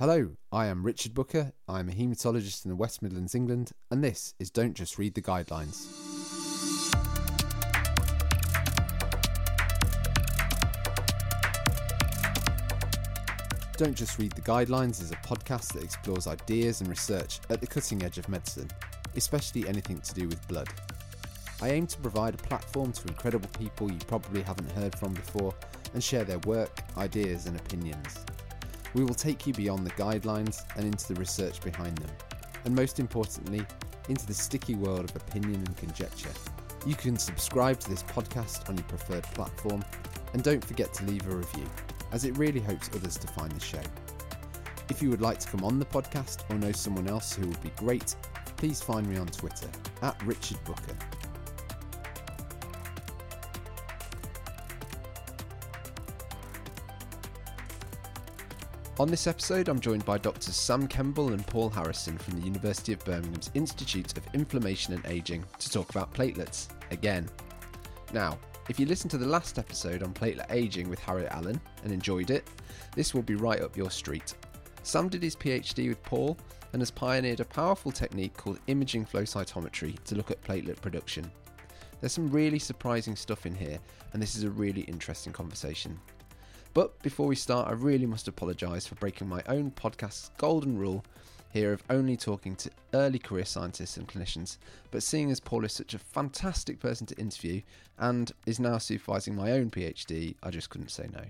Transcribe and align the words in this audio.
Hello, 0.00 0.36
I 0.52 0.66
am 0.66 0.86
Richard 0.86 1.12
Booker. 1.12 1.54
I'm 1.66 1.88
a 1.88 1.92
haematologist 1.92 2.64
in 2.64 2.68
the 2.68 2.76
West 2.76 3.02
Midlands, 3.02 3.34
England, 3.34 3.72
and 3.90 4.04
this 4.04 4.32
is 4.38 4.48
Don't 4.48 4.74
Just 4.74 4.96
Read 4.96 5.12
the 5.12 5.20
Guidelines. 5.20 5.88
Don't 13.76 13.96
Just 13.96 14.20
Read 14.20 14.30
the 14.30 14.40
Guidelines 14.40 15.02
is 15.02 15.10
a 15.10 15.16
podcast 15.16 15.72
that 15.72 15.82
explores 15.82 16.28
ideas 16.28 16.80
and 16.80 16.88
research 16.88 17.40
at 17.50 17.60
the 17.60 17.66
cutting 17.66 18.04
edge 18.04 18.18
of 18.18 18.28
medicine, 18.28 18.70
especially 19.16 19.66
anything 19.66 20.00
to 20.02 20.14
do 20.14 20.28
with 20.28 20.46
blood. 20.46 20.68
I 21.60 21.70
aim 21.70 21.88
to 21.88 21.98
provide 21.98 22.34
a 22.34 22.38
platform 22.44 22.92
to 22.92 23.08
incredible 23.08 23.50
people 23.58 23.90
you 23.90 23.98
probably 24.06 24.42
haven't 24.42 24.70
heard 24.70 24.96
from 24.96 25.12
before 25.12 25.52
and 25.92 26.04
share 26.04 26.22
their 26.22 26.38
work, 26.46 26.84
ideas, 26.96 27.46
and 27.46 27.58
opinions. 27.58 28.24
We 28.94 29.04
will 29.04 29.14
take 29.14 29.46
you 29.46 29.52
beyond 29.52 29.86
the 29.86 29.90
guidelines 29.92 30.64
and 30.76 30.84
into 30.84 31.12
the 31.12 31.20
research 31.20 31.60
behind 31.60 31.98
them, 31.98 32.10
and 32.64 32.74
most 32.74 32.98
importantly, 32.98 33.64
into 34.08 34.26
the 34.26 34.34
sticky 34.34 34.74
world 34.74 35.10
of 35.10 35.16
opinion 35.16 35.56
and 35.56 35.76
conjecture. 35.76 36.30
You 36.86 36.94
can 36.94 37.16
subscribe 37.16 37.80
to 37.80 37.90
this 37.90 38.02
podcast 38.02 38.68
on 38.68 38.76
your 38.76 38.86
preferred 38.86 39.24
platform, 39.24 39.84
and 40.32 40.42
don't 40.42 40.64
forget 40.64 40.92
to 40.94 41.04
leave 41.04 41.26
a 41.26 41.36
review, 41.36 41.68
as 42.12 42.24
it 42.24 42.36
really 42.38 42.60
helps 42.60 42.88
others 42.94 43.18
to 43.18 43.26
find 43.28 43.52
the 43.52 43.60
show. 43.60 43.82
If 44.90 45.02
you 45.02 45.10
would 45.10 45.20
like 45.20 45.38
to 45.40 45.48
come 45.48 45.64
on 45.64 45.78
the 45.78 45.84
podcast 45.84 46.50
or 46.50 46.56
know 46.56 46.72
someone 46.72 47.08
else 47.08 47.34
who 47.34 47.46
would 47.46 47.62
be 47.62 47.70
great, 47.76 48.16
please 48.56 48.80
find 48.80 49.06
me 49.06 49.18
on 49.18 49.26
Twitter 49.26 49.68
at 50.02 50.20
Richard 50.24 50.58
Booker. 50.64 50.96
On 58.98 59.06
this 59.06 59.28
episode, 59.28 59.68
I'm 59.68 59.78
joined 59.78 60.04
by 60.04 60.18
Drs. 60.18 60.56
Sam 60.56 60.88
Kemble 60.88 61.32
and 61.32 61.46
Paul 61.46 61.70
Harrison 61.70 62.18
from 62.18 62.34
the 62.34 62.44
University 62.44 62.92
of 62.92 63.04
Birmingham's 63.04 63.52
Institute 63.54 64.18
of 64.18 64.34
Inflammation 64.34 64.92
and 64.92 65.06
Aging 65.06 65.44
to 65.60 65.70
talk 65.70 65.90
about 65.90 66.12
platelets 66.12 66.66
again. 66.90 67.28
Now, 68.12 68.40
if 68.68 68.80
you 68.80 68.86
listened 68.86 69.12
to 69.12 69.18
the 69.18 69.24
last 69.24 69.56
episode 69.56 70.02
on 70.02 70.12
platelet 70.12 70.50
aging 70.50 70.90
with 70.90 70.98
Harriet 70.98 71.30
Allen 71.30 71.60
and 71.84 71.92
enjoyed 71.92 72.30
it, 72.30 72.50
this 72.96 73.14
will 73.14 73.22
be 73.22 73.36
right 73.36 73.60
up 73.60 73.76
your 73.76 73.88
street. 73.88 74.34
Sam 74.82 75.08
did 75.08 75.22
his 75.22 75.36
PhD 75.36 75.90
with 75.90 76.02
Paul 76.02 76.36
and 76.72 76.82
has 76.82 76.90
pioneered 76.90 77.38
a 77.38 77.44
powerful 77.44 77.92
technique 77.92 78.36
called 78.36 78.58
imaging 78.66 79.04
flow 79.04 79.22
cytometry 79.22 80.02
to 80.06 80.16
look 80.16 80.32
at 80.32 80.42
platelet 80.42 80.80
production. 80.80 81.30
There's 82.00 82.12
some 82.12 82.32
really 82.32 82.58
surprising 82.58 83.14
stuff 83.14 83.46
in 83.46 83.54
here, 83.54 83.78
and 84.12 84.20
this 84.20 84.34
is 84.34 84.42
a 84.42 84.50
really 84.50 84.82
interesting 84.82 85.32
conversation. 85.32 86.00
But 86.78 87.02
before 87.02 87.26
we 87.26 87.34
start, 87.34 87.66
I 87.66 87.72
really 87.72 88.06
must 88.06 88.28
apologise 88.28 88.86
for 88.86 88.94
breaking 88.94 89.28
my 89.28 89.42
own 89.48 89.72
podcast's 89.72 90.30
golden 90.38 90.78
rule 90.78 91.04
here 91.50 91.72
of 91.72 91.82
only 91.90 92.16
talking 92.16 92.54
to 92.54 92.70
early 92.94 93.18
career 93.18 93.46
scientists 93.46 93.96
and 93.96 94.06
clinicians. 94.06 94.58
But 94.92 95.02
seeing 95.02 95.28
as 95.32 95.40
Paul 95.40 95.64
is 95.64 95.72
such 95.72 95.94
a 95.94 95.98
fantastic 95.98 96.78
person 96.78 97.04
to 97.08 97.18
interview 97.18 97.62
and 97.98 98.30
is 98.46 98.60
now 98.60 98.78
supervising 98.78 99.34
my 99.34 99.50
own 99.50 99.72
PhD, 99.72 100.36
I 100.40 100.50
just 100.50 100.70
couldn't 100.70 100.92
say 100.92 101.08
no. 101.12 101.24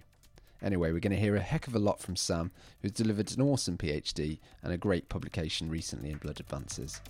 Anyway, 0.61 0.93
we're 0.93 1.01
going 1.01 1.17
to 1.17 1.19
hear 1.19 1.37
a 1.37 1.41
heck 1.41 1.67
of 1.67 1.75
a 1.75 1.79
lot 1.79 1.99
from 1.99 2.15
Sam, 2.15 2.51
who's 2.83 2.93
delivered 2.93 3.35
an 3.35 3.41
awesome 3.41 3.79
PhD 3.79 4.41
and 4.63 4.71
a 4.71 4.77
great 4.77 5.09
publication 5.09 5.71
recently 5.71 6.11
in 6.11 6.19
Blood 6.19 6.41
Advances. 6.41 7.01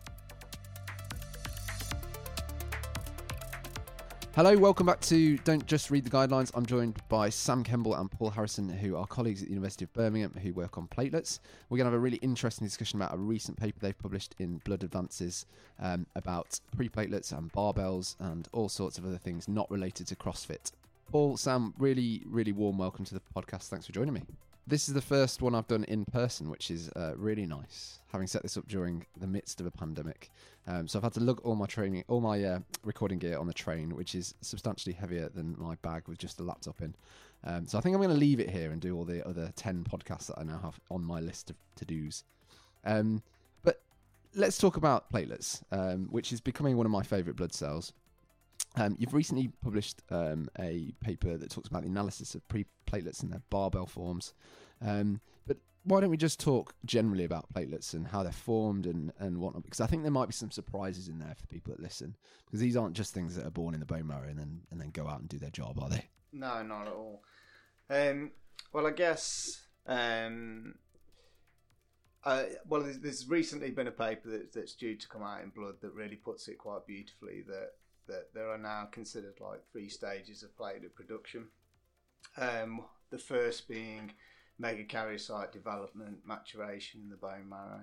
Hello, 4.35 4.57
welcome 4.57 4.87
back 4.87 5.01
to 5.01 5.37
Don't 5.39 5.67
Just 5.67 5.91
Read 5.91 6.05
the 6.05 6.11
Guidelines. 6.11 6.53
I'm 6.55 6.65
joined 6.65 7.01
by 7.09 7.29
Sam 7.29 7.65
Kemble 7.65 7.97
and 7.97 8.09
Paul 8.09 8.31
Harrison, 8.31 8.69
who 8.69 8.95
are 8.97 9.05
colleagues 9.07 9.43
at 9.43 9.49
the 9.49 9.53
University 9.53 9.85
of 9.85 9.93
Birmingham 9.95 10.33
who 10.41 10.53
work 10.53 10.79
on 10.79 10.87
platelets. 10.87 11.41
We're 11.69 11.79
going 11.79 11.87
to 11.87 11.91
have 11.91 11.99
a 11.99 12.03
really 12.03 12.19
interesting 12.19 12.65
discussion 12.65 13.01
about 13.01 13.15
a 13.15 13.19
recent 13.19 13.59
paper 13.59 13.79
they've 13.81 13.99
published 13.99 14.37
in 14.39 14.59
Blood 14.59 14.85
Advances 14.85 15.47
um, 15.81 16.07
about 16.15 16.61
pre-platelets 16.77 17.37
and 17.37 17.53
barbells 17.53 18.15
and 18.21 18.47
all 18.53 18.69
sorts 18.69 18.97
of 18.97 19.05
other 19.05 19.19
things 19.19 19.49
not 19.49 19.69
related 19.71 20.07
to 20.07 20.15
CrossFit. 20.15 20.71
Paul, 21.11 21.37
Sam, 21.37 21.75
really, 21.79 22.23
really 22.27 22.53
warm 22.53 22.79
welcome 22.79 23.05
to 23.07 23.15
the 23.15 23.23
podcast. 23.35 23.69
Thanks 23.69 23.87
for 23.87 23.93
joining 23.93 24.15
me. 24.15 24.23
This 24.69 24.87
is 24.87 24.93
the 24.93 25.01
first 25.01 25.41
one 25.41 25.55
I've 25.55 25.67
done 25.67 25.85
in 25.85 26.05
person, 26.05 26.51
which 26.51 26.71
is 26.71 26.91
uh, 26.91 27.15
really 27.17 27.47
nice. 27.47 28.01
Having 28.13 28.27
set 28.27 28.43
this 28.43 28.59
up 28.59 28.69
during 28.69 29.07
the 29.19 29.27
midst 29.27 29.63
of 29.63 29.67
a 29.67 29.71
pandemic, 29.71 30.31
um, 30.67 30.87
so 30.87 30.99
I've 30.99 31.05
had 31.05 31.15
to 31.15 31.21
lug 31.21 31.41
all 31.43 31.55
my 31.55 31.65
training, 31.65 32.05
all 32.07 32.21
my 32.21 32.45
uh, 32.45 32.59
recording 32.85 33.19
gear 33.19 33.39
on 33.39 33.47
the 33.47 33.55
train, 33.55 33.97
which 33.97 34.15
is 34.15 34.35
substantially 34.43 34.93
heavier 34.93 35.31
than 35.31 35.57
my 35.59 35.77
bag 35.77 36.07
with 36.07 36.19
just 36.19 36.39
a 36.39 36.43
laptop 36.43 36.83
in. 36.83 36.95
Um, 37.45 37.67
so 37.67 37.79
I 37.79 37.81
think 37.81 37.95
I'm 37.95 38.03
going 38.03 38.13
to 38.13 38.21
leave 38.21 38.41
it 38.41 38.51
here 38.51 38.71
and 38.71 38.79
do 38.79 38.95
all 38.95 39.07
the 39.07 39.27
other 39.27 39.51
ten 39.57 39.85
podcasts 39.85 40.27
that 40.27 40.39
I 40.39 40.43
now 40.43 40.61
have 40.63 40.79
on 40.91 41.03
my 41.03 41.21
list 41.21 41.49
of 41.49 41.57
to 41.77 41.87
dos. 41.87 42.25
Um, 42.85 43.23
but 43.63 43.81
let's 44.35 44.59
talk 44.59 44.77
about 44.77 45.11
platelets, 45.11 45.63
um, 45.73 46.09
which 46.11 46.31
is 46.31 46.43
becoming 46.43 46.77
one 46.77 46.85
of 46.85 46.93
my 46.93 47.03
favourite 47.03 47.37
blood 47.37 47.55
cells. 47.55 47.95
Um, 48.79 48.97
you've 48.99 49.15
recently 49.15 49.51
published 49.63 50.03
um, 50.11 50.49
a 50.59 50.93
paper 51.01 51.37
that 51.37 51.51
talks 51.51 51.69
about 51.69 51.83
the 51.83 51.89
analysis 51.89 52.35
of 52.35 52.47
pre-platelets 52.49 53.23
and 53.23 53.33
their 53.33 53.43
barbell 53.51 53.87
forms. 53.87 54.35
Um, 54.81 55.21
but 55.47 55.57
why 55.85 56.01
don't 56.01 56.11
we 56.11 56.17
just 56.17 56.39
talk 56.39 56.75
generally 56.85 57.25
about 57.25 57.53
platelets 57.53 57.95
and 57.95 58.07
how 58.07 58.23
they're 58.23 58.33
formed 58.33 58.87
and, 58.87 59.13
and 59.19 59.39
whatnot? 59.39 59.65
Because 59.65 59.81
I 59.81 59.87
think 59.87 60.03
there 60.03 60.13
might 60.13 60.29
be 60.29 60.33
some 60.33 60.51
surprises 60.51 61.09
in 61.09 61.19
there 61.19 61.35
for 61.35 61.47
people 61.47 61.73
that 61.73 61.83
listen. 61.83 62.17
Because 62.47 62.61
these 62.61 62.77
aren't 62.77 62.95
just 62.95 63.13
things 63.13 63.35
that 63.37 63.47
are 63.47 63.51
born 63.51 63.75
in 63.75 63.81
the 63.81 63.87
bone 63.87 64.07
marrow 64.07 64.29
and 64.29 64.39
then 64.39 64.61
and 64.71 64.81
then 64.81 64.91
go 64.91 65.09
out 65.09 65.21
and 65.21 65.29
do 65.29 65.39
their 65.39 65.51
job, 65.51 65.79
are 65.83 65.89
they? 65.89 66.05
No, 66.33 66.63
not 66.63 66.87
at 66.87 66.93
all. 66.93 67.23
Um, 67.91 68.31
well, 68.73 68.87
I 68.87 68.93
guess. 68.93 69.67
Uh, 72.25 72.43
well, 72.69 72.83
there's, 72.83 72.99
there's 72.99 73.29
recently 73.29 73.71
been 73.71 73.87
a 73.87 73.93
paper 73.93 74.29
that, 74.29 74.53
that's 74.53 74.75
due 74.75 74.97
to 74.97 75.09
come 75.09 75.23
out 75.23 75.43
in 75.43 75.49
Blood 75.49 75.77
that 75.81 75.95
really 75.95 76.17
puts 76.17 76.49
it 76.49 76.59
quite 76.59 76.87
beautifully. 76.87 77.43
That 77.47 77.71
that 78.09 78.35
there 78.35 78.51
are 78.51 78.59
now 78.59 78.89
considered 78.91 79.41
like 79.41 79.61
three 79.71 79.89
stages 79.89 80.43
of 80.43 80.57
platelet 80.57 80.95
production. 80.95 81.49
Um, 82.37 82.85
the 83.11 83.19
first 83.19 83.69
being 83.69 84.13
megakaryocyte 84.61 85.53
development, 85.53 86.19
maturation 86.27 87.01
in 87.03 87.09
the 87.09 87.17
bone 87.17 87.49
marrow. 87.49 87.83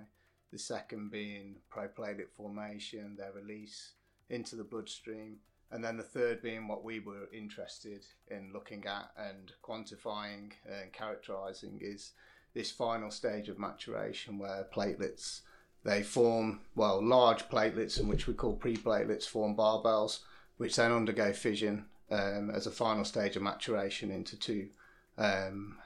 The 0.52 0.58
second 0.58 1.10
being 1.10 1.56
proplatelet 1.74 2.30
formation, 2.36 3.16
their 3.16 3.32
release 3.32 3.92
into 4.30 4.56
the 4.56 4.64
bloodstream. 4.64 5.38
And 5.70 5.82
then 5.82 5.96
the 5.96 6.02
third 6.02 6.42
being 6.42 6.68
what 6.68 6.84
we 6.84 7.00
were 7.00 7.28
interested 7.32 8.06
in 8.28 8.52
looking 8.52 8.86
at 8.86 9.10
and 9.16 9.52
quantifying 9.64 10.52
and 10.64 10.92
characterizing 10.92 11.80
is 11.82 12.12
this 12.54 12.70
final 12.70 13.10
stage 13.10 13.48
of 13.48 13.58
maturation 13.58 14.38
where 14.38 14.66
platelets 14.72 15.40
they 15.86 16.02
form, 16.02 16.60
well, 16.74 17.00
large 17.02 17.48
platelets, 17.48 18.00
in 18.00 18.08
which 18.08 18.26
we 18.26 18.34
call 18.34 18.54
pre-platelets, 18.54 19.24
form 19.26 19.56
barbells, 19.56 20.18
which 20.56 20.74
then 20.76 20.90
undergo 20.90 21.32
fission 21.32 21.84
um, 22.10 22.50
as 22.50 22.66
a 22.66 22.70
final 22.72 23.04
stage 23.04 23.36
of 23.36 23.42
maturation 23.42 24.10
into 24.10 24.36
two 24.36 24.68
um, 25.16 25.78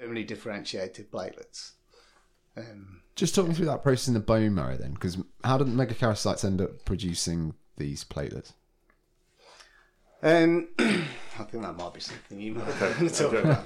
terminally 0.00 0.26
differentiated 0.26 1.10
platelets. 1.12 1.72
Um, 2.56 3.02
Just 3.16 3.34
talking 3.34 3.50
me 3.50 3.54
through 3.54 3.66
that 3.66 3.82
process 3.82 4.08
in 4.08 4.14
the 4.14 4.20
bone 4.20 4.54
marrow 4.54 4.76
then, 4.78 4.94
because 4.94 5.18
how 5.44 5.58
did 5.58 5.66
megakaryocytes 5.68 6.44
end 6.44 6.60
up 6.62 6.84
producing 6.86 7.54
these 7.76 8.02
platelets? 8.02 8.52
um, 10.22 10.68
I 10.78 11.42
think 11.44 11.62
that 11.64 11.76
might 11.76 11.92
be 11.92 12.00
something 12.00 12.40
you 12.40 12.54
might 12.54 12.68
Okay, 12.80 13.08
talk 13.08 13.32
about. 13.34 13.64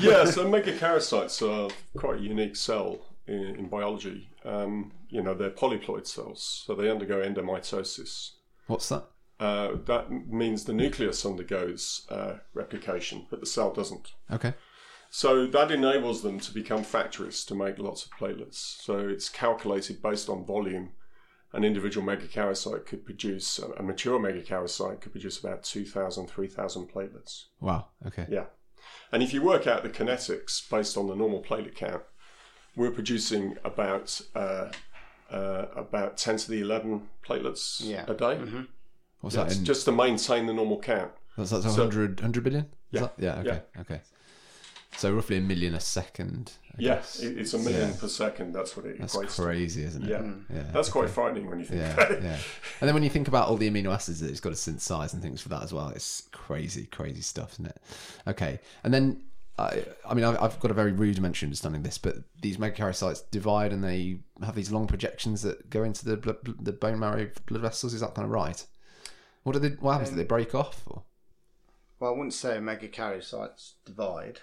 yeah, 0.00 0.24
so 0.24 0.46
megakaryocytes 0.50 1.42
are 1.46 1.70
quite 1.98 2.18
a 2.20 2.22
unique 2.22 2.56
cell 2.56 2.98
in, 3.26 3.56
in 3.56 3.68
biology. 3.68 4.30
Um, 4.44 4.92
you 5.08 5.22
know, 5.22 5.34
they're 5.34 5.50
polyploid 5.50 6.06
cells, 6.06 6.64
so 6.66 6.74
they 6.74 6.90
undergo 6.90 7.20
endomitosis. 7.20 8.32
What's 8.66 8.88
that? 8.88 9.04
Uh, 9.40 9.76
that 9.86 10.10
means 10.28 10.64
the 10.64 10.72
nucleus 10.72 11.26
undergoes 11.26 12.06
uh, 12.10 12.34
replication, 12.54 13.26
but 13.28 13.40
the 13.40 13.46
cell 13.46 13.72
doesn't. 13.72 14.12
Okay. 14.30 14.54
So 15.10 15.46
that 15.46 15.70
enables 15.70 16.22
them 16.22 16.40
to 16.40 16.54
become 16.54 16.84
factories 16.84 17.44
to 17.44 17.54
make 17.54 17.78
lots 17.78 18.04
of 18.04 18.12
platelets. 18.12 18.54
So 18.54 18.98
it's 18.98 19.28
calculated 19.28 20.00
based 20.00 20.28
on 20.28 20.46
volume. 20.46 20.92
An 21.52 21.64
individual 21.64 22.06
megakaryocyte 22.06 22.86
could 22.86 23.04
produce, 23.04 23.58
a 23.58 23.82
mature 23.82 24.18
megakaryocyte 24.18 25.02
could 25.02 25.12
produce 25.12 25.38
about 25.38 25.64
2,000, 25.64 26.28
3,000 26.28 26.88
platelets. 26.88 27.44
Wow. 27.60 27.88
Okay. 28.06 28.26
Yeah. 28.30 28.44
And 29.12 29.22
if 29.22 29.34
you 29.34 29.42
work 29.42 29.66
out 29.66 29.82
the 29.82 29.90
kinetics 29.90 30.68
based 30.70 30.96
on 30.96 31.08
the 31.08 31.14
normal 31.14 31.42
platelet 31.42 31.74
count, 31.74 32.02
we're 32.76 32.90
producing 32.90 33.56
about 33.64 34.20
uh, 34.34 34.70
uh, 35.30 35.66
about 35.76 36.16
10 36.16 36.36
to 36.38 36.50
the 36.50 36.60
11 36.60 37.08
platelets 37.26 37.80
Yeah. 37.82 38.04
a 38.08 38.14
day. 38.14 38.38
What's 39.20 39.36
That's 39.36 39.54
that 39.54 39.58
in? 39.60 39.64
just 39.64 39.84
to 39.86 39.92
maintain 39.92 40.46
the 40.46 40.52
normal 40.52 40.78
count. 40.80 41.12
That's, 41.36 41.50
that's 41.50 41.64
So- 41.64 41.70
100, 41.70 42.20
100 42.20 42.44
billion? 42.44 42.64
Is 42.64 42.68
Yeah. 42.90 43.00
that- 43.00 43.14
yeah. 43.18 43.38
Okay. 43.38 43.62
Okay. 43.80 44.00
So 44.98 45.10
roughly 45.14 45.38
a 45.38 45.40
million 45.40 45.74
a 45.74 45.80
second. 45.80 46.52
I 46.72 46.74
Yes, 46.78 47.20
guess. 47.20 47.30
it's 47.30 47.54
a 47.54 47.58
million 47.58 47.90
Yeah. 47.90 47.96
per 47.98 48.08
second. 48.08 48.52
That's 48.52 48.76
what 48.76 48.84
it 48.84 48.98
That's 49.00 49.16
equates 49.16 49.36
to. 49.36 49.42
crazy, 49.42 49.84
isn't 49.84 50.02
it? 50.02 50.10
Yeah. 50.10 50.32
Yeah. 50.54 50.64
That's 50.70 50.90
quite 50.90 51.08
frightening 51.08 51.48
when 51.48 51.60
you 51.60 51.64
think 51.64 51.80
Yeah, 51.80 51.92
about 51.94 52.10
it. 52.10 52.22
yeah. 52.22 52.36
And 52.80 52.88
then 52.88 52.92
when 52.94 53.02
you 53.02 53.08
think 53.08 53.26
about 53.26 53.48
all 53.48 53.56
the 53.56 53.70
amino 53.70 53.90
acids 53.94 54.20
that 54.20 54.28
it's 54.30 54.40
got 54.40 54.50
to 54.50 54.56
synthesize 54.56 55.14
and 55.14 55.22
things 55.22 55.40
for 55.40 55.48
that 55.48 55.62
as 55.62 55.72
well, 55.72 55.88
it's 55.88 56.24
crazy, 56.32 56.84
crazy 56.84 57.22
stuff, 57.22 57.52
isn't 57.54 57.66
it? 57.66 57.80
Okay. 58.26 58.60
And 58.84 58.92
then 58.92 59.22
I, 59.58 59.84
I 60.08 60.14
mean, 60.14 60.24
I've, 60.24 60.40
I've 60.42 60.60
got 60.60 60.70
a 60.70 60.74
very 60.74 60.92
rudimentary 60.92 61.46
understanding 61.46 61.80
of 61.80 61.84
this, 61.84 61.98
but 61.98 62.16
these 62.40 62.56
megakaryocytes 62.56 63.30
divide 63.30 63.72
and 63.72 63.84
they 63.84 64.20
have 64.42 64.54
these 64.54 64.72
long 64.72 64.86
projections 64.86 65.42
that 65.42 65.68
go 65.68 65.82
into 65.84 66.04
the 66.04 66.16
blood, 66.16 66.38
the 66.60 66.72
bone 66.72 66.98
marrow 66.98 67.28
blood 67.46 67.62
vessels. 67.62 67.94
Is 67.94 68.00
that 68.00 68.14
kind 68.14 68.24
of 68.24 68.30
right? 68.30 68.64
What 69.42 69.52
do 69.52 69.58
they? 69.58 69.70
What 69.70 69.92
happens? 69.92 70.10
do 70.10 70.16
they 70.16 70.24
break 70.24 70.54
off? 70.54 70.82
Or? 70.86 71.02
Well, 72.00 72.14
I 72.14 72.16
wouldn't 72.16 72.34
say 72.34 72.56
megakaryocytes 72.58 73.72
divide. 73.84 74.40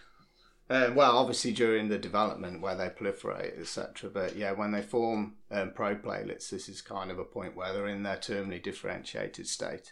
Uh, 0.69 0.91
well, 0.93 1.17
obviously 1.17 1.51
during 1.51 1.89
the 1.89 1.97
development 1.97 2.61
where 2.61 2.75
they 2.75 2.89
proliferate, 2.89 3.59
etc. 3.59 4.09
But 4.11 4.35
yeah, 4.35 4.51
when 4.51 4.71
they 4.71 4.83
form 4.83 5.37
um, 5.49 5.71
proplatelets, 5.71 6.51
this 6.51 6.69
is 6.69 6.81
kind 6.81 7.09
of 7.09 7.17
a 7.17 7.23
point 7.23 7.55
where 7.55 7.73
they're 7.73 7.87
in 7.87 8.03
their 8.03 8.17
terminally 8.17 8.61
differentiated 8.61 9.47
state. 9.47 9.91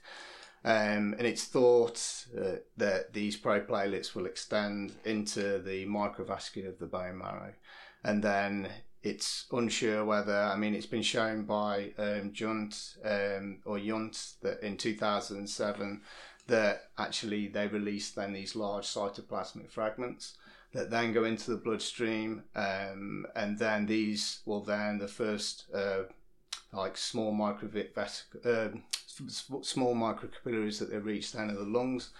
Um, 0.65 1.15
and 1.17 1.21
it's 1.21 1.45
thought 1.45 2.25
uh, 2.37 2.57
that 2.77 3.13
these 3.13 3.37
proplatelets 3.37 4.15
will 4.15 4.25
extend 4.25 4.93
into 5.05 5.59
the 5.59 5.85
microvascule 5.85 6.67
of 6.67 6.79
the 6.79 6.87
bone 6.87 7.19
marrow. 7.19 7.53
And 8.03 8.23
then 8.23 8.69
it's 9.03 9.45
unsure 9.51 10.03
whether, 10.03 10.35
I 10.35 10.57
mean, 10.57 10.73
it's 10.73 10.85
been 10.85 11.03
shown 11.03 11.43
by 11.43 11.91
um, 11.97 12.33
Junt 12.33 12.95
um, 13.05 13.59
or 13.65 13.79
Junt 13.79 14.33
that 14.41 14.61
in 14.61 14.77
2007 14.77 16.01
that 16.47 16.89
actually 16.97 17.47
they 17.47 17.67
release 17.67 18.11
then 18.11 18.33
these 18.33 18.55
large 18.55 18.85
cytoplasmic 18.85 19.69
fragments 19.69 20.37
that 20.73 20.89
then 20.89 21.13
go 21.13 21.23
into 21.23 21.51
the 21.51 21.57
bloodstream, 21.57 22.43
um, 22.55 23.25
and 23.35 23.57
then 23.57 23.85
these 23.85 24.41
will 24.45 24.61
then 24.61 24.97
the 24.97 25.07
first 25.07 25.65
uh, 25.73 26.03
like 26.73 26.97
small 26.97 27.31
micro 27.31 27.69
uh, 28.45 28.69
small 29.61 29.95
microcapillaries 29.95 30.79
that 30.79 30.91
they 30.91 30.97
reach 30.97 31.33
down 31.33 31.49
in 31.49 31.55
the 31.55 31.61
lungs, 31.61 32.11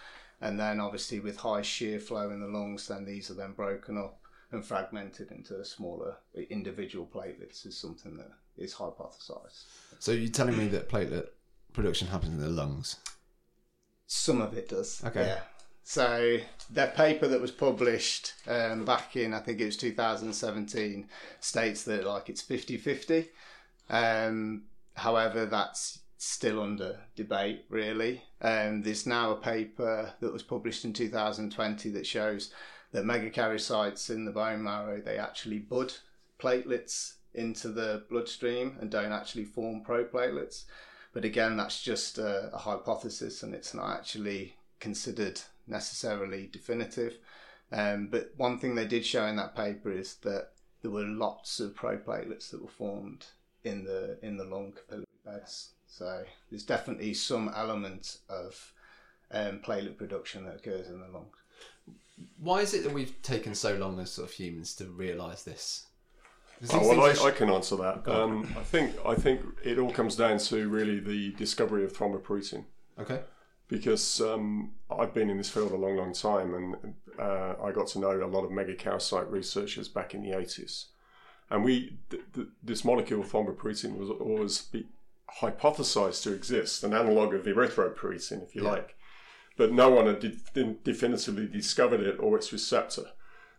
and 0.42 0.60
then 0.60 0.80
obviously 0.80 1.20
with 1.20 1.38
high 1.38 1.62
shear 1.62 2.00
flow 2.00 2.32
in 2.32 2.40
the 2.40 2.48
lungs, 2.48 2.88
then 2.88 3.06
these 3.06 3.30
are 3.30 3.36
then 3.36 3.54
broken 3.54 3.98
up 3.98 4.20
and 4.52 4.64
fragmented 4.64 5.32
into 5.32 5.64
smaller 5.66 6.16
individual 6.50 7.06
platelets 7.06 7.66
is 7.66 7.78
something 7.78 8.16
that 8.18 8.32
is 8.58 8.74
hypothesized. 8.74 9.66
So 10.00 10.12
you're 10.12 10.32
telling 10.32 10.58
me 10.58 10.68
that 10.70 10.90
platelet 10.90 11.28
production 11.74 12.08
happens 12.08 12.34
in 12.34 12.40
the 12.40 12.50
lungs? 12.50 12.98
Some 14.08 14.42
of 14.42 14.58
it 14.58 14.70
does. 14.70 15.04
Okay. 15.06 15.26
Yeah. 15.28 15.40
So 15.84 16.40
their 16.70 16.88
paper 16.88 17.28
that 17.28 17.40
was 17.40 17.52
published 17.52 18.34
um, 18.48 18.84
back 18.84 19.16
in 19.16 19.34
I 19.34 19.40
think 19.40 19.62
it 19.62 19.66
was 19.66 19.78
2017 19.78 21.08
states 21.40 21.84
that 21.84 22.06
like 22.06 22.30
it's 22.30 22.44
50-50. 22.44 23.28
Um, 23.90 24.64
however, 24.96 25.46
that's 25.46 26.00
still 26.18 26.62
under 26.62 27.00
debate 27.16 27.66
really. 27.70 28.24
Um, 28.42 28.82
there's 28.82 29.06
now 29.06 29.32
a 29.32 29.36
paper 29.36 30.14
that 30.20 30.34
was 30.34 30.44
published 30.44 30.84
in 30.84 30.94
2020 30.94 31.90
that 31.92 32.08
shows 32.08 32.52
that 32.92 33.06
megakaryocytes 33.06 34.10
in 34.10 34.26
the 34.26 34.32
bone 34.32 34.64
marrow 34.64 35.00
they 35.00 35.18
actually 35.18 35.60
bud 35.60 35.94
platelets 36.40 37.14
into 37.34 37.70
the 37.70 38.04
bloodstream 38.10 38.78
and 38.82 38.90
don't 38.90 39.12
actually 39.12 39.46
form 39.46 39.84
proplatelets. 39.88 40.66
But 41.14 41.24
again, 41.24 41.56
that's 41.56 41.82
just 41.82 42.18
a, 42.18 42.50
a 42.54 42.58
hypothesis 42.58 43.44
and 43.44 43.54
it's 43.54 43.74
not 43.74 43.92
actually 43.92 44.56
considered 44.80 45.42
necessarily 45.68 46.50
definitive. 46.52 47.18
Um, 47.72 48.08
but 48.10 48.32
one 48.38 48.58
thing 48.58 48.76
they 48.76 48.88
did 48.88 49.06
show 49.06 49.26
in 49.26 49.36
that 49.36 49.56
paper 49.56 49.92
is 49.92 50.16
that 50.24 50.50
there 50.82 50.92
were 50.92 51.04
lots 51.04 51.60
of 51.60 51.76
proplatelets 51.76 52.50
that 52.52 52.62
were 52.62 52.70
formed 52.70 53.28
in 53.64 53.84
the 53.84 54.18
in 54.22 54.38
the 54.38 54.44
lung 54.44 54.74
capillary 54.74 55.06
beds. 55.26 55.72
So 55.88 56.24
there's 56.50 56.64
definitely 56.64 57.14
some 57.14 57.52
element 57.56 58.18
of 58.30 58.74
um, 59.32 59.60
platelet 59.60 59.98
production 59.98 60.46
that 60.46 60.58
occurs 60.58 60.88
in 60.88 61.00
the 61.00 61.08
lungs. 61.08 61.36
Why 62.40 62.62
is 62.62 62.74
it 62.74 62.84
that 62.84 62.94
we've 62.94 63.22
taken 63.22 63.54
so 63.54 63.76
long 63.76 64.00
as 64.00 64.12
sort 64.12 64.30
of 64.30 64.34
humans 64.34 64.76
to 64.76 64.86
realise 64.86 65.44
this? 65.44 65.86
Oh, 66.72 66.88
well, 66.88 67.02
I, 67.02 67.28
I, 67.28 67.32
can 67.32 67.52
answer 67.52 67.76
that. 67.76 68.08
Um, 68.08 68.52
I 68.58 68.64
think 68.64 68.96
I 69.06 69.14
think 69.14 69.42
it 69.64 69.78
all 69.78 69.92
comes 69.92 70.16
down 70.16 70.40
to 70.40 70.68
really 70.68 71.00
the 71.00 71.32
discovery 71.34 71.84
of 71.84 71.94
thrombopoietin. 71.94 72.66
Okay 73.00 73.20
because 73.68 74.22
um, 74.22 74.72
I've 74.90 75.14
been 75.14 75.30
in 75.30 75.38
this 75.38 75.50
field 75.50 75.72
a 75.72 75.76
long, 75.76 75.98
long 75.98 76.14
time, 76.14 76.54
and 76.54 76.94
uh, 77.20 77.56
I 77.62 77.72
got 77.72 77.88
to 77.88 78.00
know 78.00 78.12
a 78.12 78.26
lot 78.26 78.46
of 78.46 78.52
megakaryocyte 78.52 79.30
researchers 79.30 79.88
back 79.88 80.14
in 80.14 80.22
the 80.24 80.32
80s. 80.32 80.86
And 81.50 81.64
we, 81.64 81.98
th- 82.10 82.24
th- 82.34 82.48
this 82.62 82.84
molecule 82.84 83.24
thrombopoietin 83.24 83.98
was 83.98 84.10
always 84.10 84.62
be 84.62 84.88
hypothesized 85.42 86.24
to 86.24 86.34
exist, 86.34 86.84
an 86.84 86.94
analog 86.94 87.34
of 87.34 87.46
erythropoietin, 87.46 88.44
if 88.44 88.56
you 88.56 88.64
yeah. 88.64 88.72
like. 88.72 88.96
But 89.56 89.72
no 89.72 89.90
one 89.90 90.08
had 90.08 90.20
de- 90.20 90.78
definitively 90.84 91.48
discovered 91.48 92.02
it 92.02 92.18
or 92.20 92.38
its 92.38 92.52
receptor. 92.52 93.06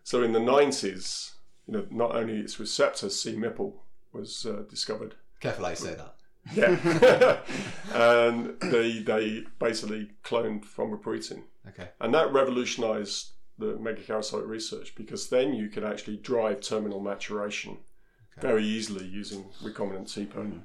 So 0.05 0.23
in 0.23 0.33
the 0.33 0.39
90s, 0.39 1.33
you 1.67 1.75
know, 1.75 1.87
not 1.91 2.15
only 2.15 2.39
its 2.39 2.61
receptor, 2.61 3.11
c-Mpl, 3.11 3.75
was 4.13 4.47
uh, 4.47 4.65
discovered. 4.69 5.15
Careful 5.41 5.67
I 5.67 5.75
say 5.75 5.95
that. 5.95 6.15
Yeah. 6.55 7.41
and 7.95 8.59
they 8.61 9.01
they 9.01 9.45
basically 9.59 10.11
cloned 10.25 10.65
thrombopoietin. 10.65 11.43
Okay. 11.69 11.91
And 12.01 12.15
that 12.15 12.33
revolutionized 12.33 13.33
the 13.59 13.75
megakaryocyte 13.75 14.47
research 14.47 14.95
because 14.95 15.29
then 15.29 15.55
you 15.55 15.69
could 15.69 15.85
actually 15.85 16.17
drive 16.17 16.61
terminal 16.61 17.01
maturation 17.01 17.79
okay. 18.39 18.47
very 18.47 18.65
easily 18.65 19.05
using 19.05 19.45
recombinant 19.63 20.07
TPO. 20.07 20.35
Mm. 20.35 20.61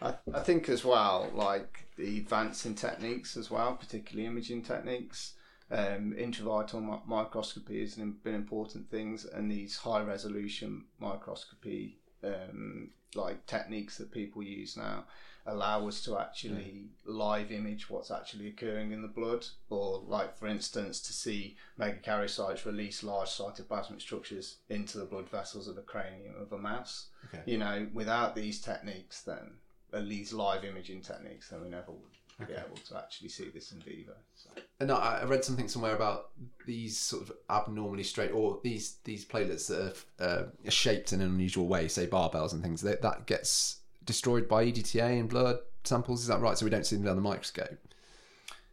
I, 0.00 0.14
I 0.32 0.40
think 0.40 0.68
as 0.68 0.84
well, 0.84 1.30
like 1.34 1.88
the 1.96 2.18
advancing 2.18 2.74
techniques 2.74 3.36
as 3.36 3.50
well, 3.50 3.74
particularly 3.74 4.26
imaging 4.26 4.62
techniques, 4.62 5.34
um, 5.70 6.14
intravital 6.18 7.06
microscopy 7.06 7.80
has 7.80 7.94
been 7.94 8.34
important 8.34 8.90
things, 8.90 9.24
and 9.24 9.50
these 9.50 9.76
high 9.76 10.02
resolution 10.02 10.84
microscopy 11.00 11.98
um, 12.22 12.90
like 13.14 13.46
techniques 13.46 13.98
that 13.98 14.12
people 14.12 14.42
use 14.42 14.76
now 14.76 15.04
allow 15.46 15.86
us 15.86 16.02
to 16.04 16.18
actually 16.18 16.86
live 17.04 17.52
image 17.52 17.88
what's 17.88 18.10
actually 18.10 18.48
occurring 18.48 18.92
in 18.92 19.02
the 19.02 19.08
blood, 19.08 19.46
or 19.70 20.02
like 20.06 20.36
for 20.36 20.46
instance, 20.46 21.00
to 21.00 21.12
see 21.12 21.56
megakaryocytes 21.78 22.64
release 22.64 23.02
large 23.02 23.28
cytoplasmic 23.28 24.00
structures 24.00 24.56
into 24.68 24.98
the 24.98 25.04
blood 25.04 25.28
vessels 25.28 25.68
of 25.68 25.76
the 25.76 25.82
cranium 25.82 26.34
of 26.40 26.52
a 26.52 26.58
mouse. 26.58 27.06
Okay. 27.26 27.42
You 27.46 27.58
know, 27.58 27.86
without 27.92 28.34
these 28.34 28.60
techniques, 28.60 29.22
then 29.22 29.52
at 29.92 30.04
least 30.04 30.32
live 30.32 30.64
imaging 30.64 31.00
techniques, 31.02 31.48
then 31.48 31.62
we 31.62 31.68
never 31.68 31.92
would 31.92 32.42
okay. 32.42 32.52
be 32.52 32.58
able 32.58 32.76
to 32.76 32.96
actually 32.96 33.28
see 33.28 33.48
this 33.48 33.72
in 33.72 33.80
vivo. 33.80 34.12
So. 34.34 34.50
And 34.80 34.90
I 34.90 35.24
read 35.24 35.44
something 35.44 35.68
somewhere 35.68 35.94
about 35.94 36.30
these 36.66 36.98
sort 36.98 37.22
of 37.22 37.32
abnormally 37.48 38.02
straight, 38.02 38.32
or 38.32 38.58
these 38.62 38.96
these 39.04 39.24
platelets 39.24 39.68
that 39.68 39.96
are, 40.20 40.24
uh, 40.26 40.70
shaped 40.70 41.12
in 41.12 41.20
an 41.20 41.28
unusual 41.28 41.66
way, 41.66 41.88
say 41.88 42.06
barbells 42.06 42.52
and 42.52 42.62
things. 42.62 42.82
That 42.82 43.02
that 43.02 43.26
gets 43.26 43.80
destroyed 44.06 44.48
by 44.48 44.64
EDTA 44.64 45.18
in 45.18 45.26
blood 45.26 45.58
samples. 45.84 46.22
Is 46.22 46.28
that 46.28 46.40
right? 46.40 46.56
So 46.56 46.64
we 46.64 46.70
don't 46.70 46.86
see 46.86 46.96
them 46.96 47.04
down 47.04 47.16
the 47.16 47.22
microscope. 47.22 47.78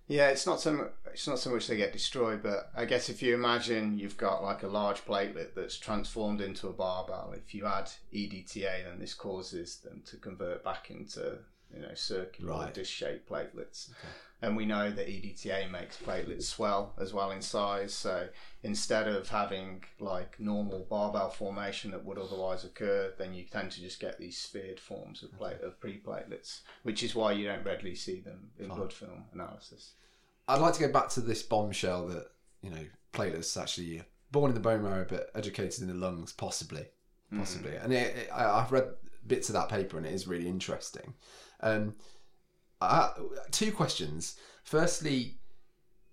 Yeah, 0.07 0.29
it's 0.29 0.45
not 0.45 0.59
so 0.59 0.73
much, 0.73 0.91
it's 1.13 1.27
not 1.27 1.39
so 1.39 1.49
much 1.49 1.67
they 1.67 1.77
get 1.77 1.93
destroyed, 1.93 2.43
but 2.43 2.71
I 2.75 2.85
guess 2.85 3.09
if 3.09 3.21
you 3.21 3.33
imagine 3.33 3.97
you've 3.97 4.17
got 4.17 4.43
like 4.43 4.63
a 4.63 4.67
large 4.67 5.05
platelet 5.05 5.55
that's 5.55 5.77
transformed 5.77 6.41
into 6.41 6.67
a 6.67 6.73
barbell, 6.73 7.33
if 7.35 7.55
you 7.55 7.65
add 7.65 7.89
EDTA, 8.13 8.83
then 8.83 8.99
this 8.99 9.13
causes 9.13 9.77
them 9.77 10.01
to 10.05 10.17
convert 10.17 10.63
back 10.63 10.91
into 10.91 11.37
you 11.73 11.81
know, 11.81 11.93
circular 11.93 12.51
right. 12.51 12.73
disc-shaped 12.73 13.29
platelets. 13.29 13.89
Okay. 13.89 14.07
And 14.43 14.57
we 14.57 14.65
know 14.65 14.91
that 14.91 15.07
EDTA 15.07 15.71
makes 15.71 15.95
platelets 15.95 16.43
swell 16.43 16.93
as 16.99 17.13
well 17.13 17.31
in 17.31 17.41
size. 17.41 17.93
So 17.93 18.27
instead 18.61 19.07
of 19.07 19.29
having 19.29 19.85
like 20.01 20.37
normal 20.37 20.85
barbell 20.89 21.29
formation 21.29 21.91
that 21.91 22.03
would 22.03 22.17
otherwise 22.17 22.65
occur, 22.65 23.13
then 23.17 23.33
you 23.33 23.45
tend 23.45 23.71
to 23.71 23.79
just 23.79 24.01
get 24.01 24.19
these 24.19 24.37
sphered 24.37 24.81
forms 24.81 25.23
of 25.23 25.31
plate 25.37 25.61
of 25.63 25.79
pre-platelets, 25.79 26.59
which 26.81 27.03
is 27.03 27.15
why 27.15 27.31
you 27.31 27.47
don't 27.47 27.65
readily 27.65 27.95
see 27.95 28.19
them 28.19 28.49
in 28.59 28.67
Fine. 28.67 28.77
blood 28.77 28.91
film 28.91 29.23
analysis. 29.33 29.93
I'd 30.49 30.59
like 30.59 30.73
to 30.73 30.81
go 30.81 30.91
back 30.91 31.07
to 31.11 31.21
this 31.21 31.41
bombshell 31.41 32.07
that 32.07 32.27
you 32.61 32.69
know 32.69 32.85
platelets 33.13 33.59
actually 33.59 34.03
born 34.33 34.51
in 34.51 34.55
the 34.55 34.59
bone 34.59 34.83
marrow 34.83 35.05
but 35.07 35.29
educated 35.35 35.79
in 35.79 35.87
the 35.87 35.93
lungs, 35.93 36.33
possibly, 36.33 36.85
possibly. 37.33 37.71
Mm. 37.71 37.83
And 37.85 37.93
it, 37.93 38.15
it, 38.17 38.29
I, 38.33 38.59
I've 38.59 38.73
read 38.73 38.89
bits 39.25 39.47
of 39.47 39.53
that 39.53 39.69
paper 39.69 39.95
and 39.95 40.05
it 40.05 40.11
is 40.11 40.27
really 40.27 40.49
interesting. 40.49 41.13
Um, 41.61 41.95
two 43.51 43.71
questions. 43.71 44.37
Firstly, 44.63 45.39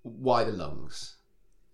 why 0.02 0.44
the 0.44 0.52
lungs? 0.52 1.16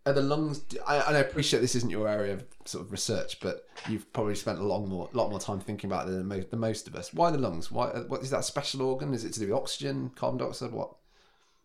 Are 0.05 0.13
the 0.13 0.23
lungs? 0.23 0.65
I, 0.87 0.99
I 0.99 1.19
appreciate 1.19 1.61
this 1.61 1.75
isn't 1.75 1.91
your 1.91 2.09
area 2.09 2.35
of 2.35 2.45
sort 2.65 2.85
of 2.85 2.93
research, 2.93 3.41
but 3.41 3.67
you've 3.89 4.13
probably 4.13 4.37
spent 4.37 4.61
a 4.61 4.63
long 4.63 4.89
more, 4.89 5.09
lot 5.13 5.31
more 5.31 5.41
time 5.41 5.59
thinking 5.59 5.91
about 5.91 6.09
it 6.09 6.13
than 6.13 6.29
most, 6.29 6.53
most 6.53 6.89
of 6.89 6.95
us. 6.95 7.13
Why 7.13 7.31
the 7.31 7.39
lungs? 7.39 7.73
Why? 7.73 7.89
What 7.89 8.23
is 8.23 8.31
that 8.31 8.45
special 8.45 8.83
organ? 8.83 9.15
Is 9.15 9.25
it 9.25 9.33
to 9.33 9.41
do 9.41 9.47
with 9.47 9.57
oxygen, 9.57 10.11
carbon 10.15 10.39
dioxide? 10.39 10.73
What? 10.73 10.95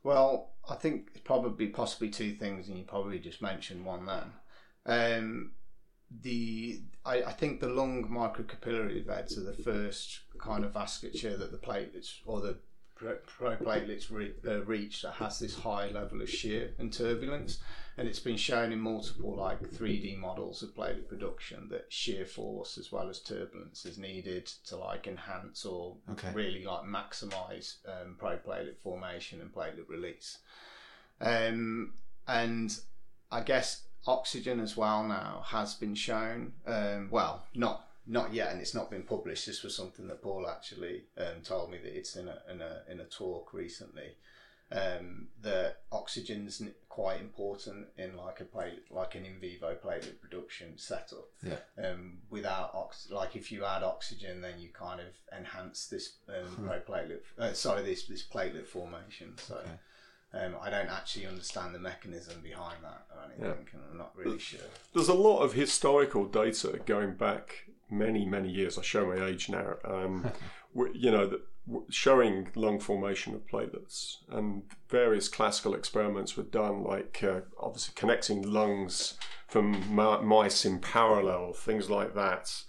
Well, 0.03 0.53
I 0.67 0.75
think 0.75 1.09
it's 1.13 1.23
probably 1.23 1.67
possibly 1.67 2.09
two 2.09 2.33
things, 2.33 2.67
and 2.67 2.77
you 2.77 2.83
probably 2.83 3.19
just 3.19 3.41
mentioned 3.41 3.85
one 3.85 4.07
then. 4.07 4.31
Um, 4.87 5.51
the 6.23 6.81
I, 7.05 7.23
I, 7.23 7.31
think 7.31 7.59
the 7.59 7.69
lung 7.69 8.05
microcapillary 8.09 9.05
beds 9.05 9.37
are 9.37 9.43
the 9.43 9.53
first 9.53 10.21
kind 10.39 10.65
of 10.65 10.73
vasculature 10.73 11.37
that 11.37 11.51
the 11.51 11.57
platelets 11.57 12.15
or 12.25 12.41
the 12.41 12.57
pro- 13.01 13.55
proplatelets 13.57 14.11
re- 14.11 14.33
uh, 14.47 14.63
reach 14.63 15.01
that 15.01 15.13
has 15.13 15.39
this 15.39 15.55
high 15.57 15.89
level 15.89 16.21
of 16.21 16.29
shear 16.29 16.71
and 16.77 16.91
turbulence, 16.93 17.59
and 17.97 18.07
it's 18.07 18.19
been 18.19 18.37
shown 18.37 18.71
in 18.71 18.79
multiple 18.79 19.35
like 19.35 19.59
3D 19.61 20.17
models 20.17 20.61
of 20.63 20.75
platelet 20.75 21.07
production 21.07 21.67
that 21.69 21.85
shear 21.89 22.25
force 22.25 22.77
as 22.77 22.91
well 22.91 23.09
as 23.09 23.19
turbulence 23.19 23.85
is 23.85 23.97
needed 23.97 24.45
to 24.65 24.77
like 24.77 25.07
enhance 25.07 25.65
or 25.65 25.97
Okay. 26.11 26.31
really 26.33 26.63
like 26.63 26.83
maximize 26.83 27.75
um, 27.87 28.15
proplatelet 28.21 28.77
formation 28.81 29.41
and 29.41 29.53
platelet 29.53 29.87
release. 29.89 30.37
Um, 31.19 31.93
and 32.27 32.77
I 33.31 33.41
guess 33.41 33.83
oxygen 34.07 34.59
as 34.59 34.75
well 34.75 35.03
now 35.03 35.43
has 35.47 35.73
been 35.75 35.95
shown. 35.95 36.53
Um, 36.65 37.09
well, 37.11 37.45
not 37.53 37.87
not 38.07 38.33
yet, 38.33 38.51
and 38.51 38.61
it's 38.61 38.75
not 38.75 38.89
been 38.89 39.03
published. 39.03 39.45
This 39.45 39.63
was 39.63 39.75
something 39.75 40.07
that 40.07 40.21
Paul 40.21 40.47
actually 40.47 41.03
um, 41.17 41.41
told 41.43 41.71
me 41.71 41.77
that 41.77 41.97
it's 41.97 42.15
in 42.15 42.27
a 42.27 42.41
in 42.51 42.61
a 42.61 42.81
in 42.89 42.99
a 42.99 43.05
talk 43.05 43.53
recently. 43.53 44.15
Um, 44.73 45.27
that 45.41 45.81
oxygen's 45.91 46.63
quite 46.87 47.19
important 47.19 47.87
in 47.97 48.15
like 48.15 48.39
a 48.39 48.45
plate, 48.45 48.83
like 48.89 49.15
an 49.15 49.25
in 49.25 49.37
vivo 49.37 49.75
platelet 49.75 50.21
production 50.21 50.77
setup. 50.77 51.27
Yeah. 51.43 51.57
Um, 51.77 52.19
without 52.29 52.71
ox, 52.73 53.09
like 53.11 53.35
if 53.35 53.51
you 53.51 53.65
add 53.65 53.83
oxygen, 53.83 54.39
then 54.39 54.59
you 54.59 54.69
kind 54.69 55.01
of 55.01 55.07
enhance 55.37 55.87
this 55.87 56.13
um, 56.29 56.65
proplatelet. 56.65 57.19
Uh, 57.37 57.51
sorry, 57.51 57.83
this 57.83 58.05
this 58.05 58.23
platelet 58.23 58.67
formation. 58.67 59.33
So. 59.37 59.55
Okay. 59.55 59.71
Um, 60.33 60.55
I 60.61 60.69
don't 60.69 60.87
actually 60.87 61.25
understand 61.25 61.75
the 61.75 61.79
mechanism 61.79 62.39
behind 62.41 62.77
that 62.83 63.05
or 63.13 63.25
anything, 63.25 63.67
and 63.73 63.81
I'm 63.91 63.97
not 63.97 64.15
really 64.15 64.39
sure. 64.39 64.61
There's 64.93 65.09
a 65.09 65.13
lot 65.13 65.39
of 65.41 65.51
historical 65.51 66.23
data 66.23 66.79
going 66.85 67.15
back 67.15 67.65
many, 67.91 68.25
many 68.25 68.49
years. 68.49 68.77
I 68.77 68.81
show 68.81 69.05
my 69.05 69.25
age 69.25 69.49
now. 69.49 69.75
Um, 69.83 70.31
you 70.93 71.11
know, 71.11 71.39
showing 71.89 72.49
lung 72.55 72.79
formation 72.79 73.35
of 73.35 73.47
platelets, 73.47 74.17
and 74.29 74.63
various 74.89 75.27
classical 75.27 75.73
experiments 75.73 76.35
were 76.35 76.43
done, 76.43 76.83
like 76.83 77.23
uh, 77.23 77.41
obviously 77.59 77.93
connecting 77.95 78.41
lungs 78.41 79.17
from 79.47 79.93
mice 79.93 80.65
in 80.65 80.79
parallel, 80.79 81.53
things 81.53 81.89
like 81.89 82.15
that, 82.15 82.63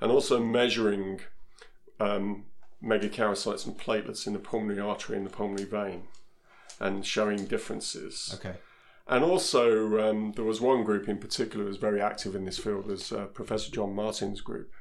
and 0.00 0.10
also 0.10 0.40
measuring 0.40 1.20
um, 1.98 2.44
megakaryocytes 2.82 3.66
and 3.66 3.78
platelets 3.78 4.26
in 4.26 4.32
the 4.32 4.38
pulmonary 4.38 4.80
artery 4.80 5.16
and 5.16 5.26
the 5.26 5.30
pulmonary 5.30 5.68
vein, 5.68 6.04
and 6.78 7.04
showing 7.04 7.46
differences. 7.46 8.34
Okay. 8.38 8.56
And 9.06 9.24
also, 9.24 10.08
um, 10.08 10.32
there 10.36 10.44
was 10.44 10.60
one 10.60 10.84
group 10.84 11.08
in 11.08 11.18
particular 11.18 11.64
who 11.64 11.68
was 11.68 11.78
very 11.78 12.00
active 12.00 12.34
in 12.34 12.44
this 12.44 12.58
field, 12.58 12.86
was 12.86 13.12
uh, 13.12 13.26
Professor 13.26 13.70
John 13.70 13.94
Martin's 13.94 14.40
group. 14.40 14.72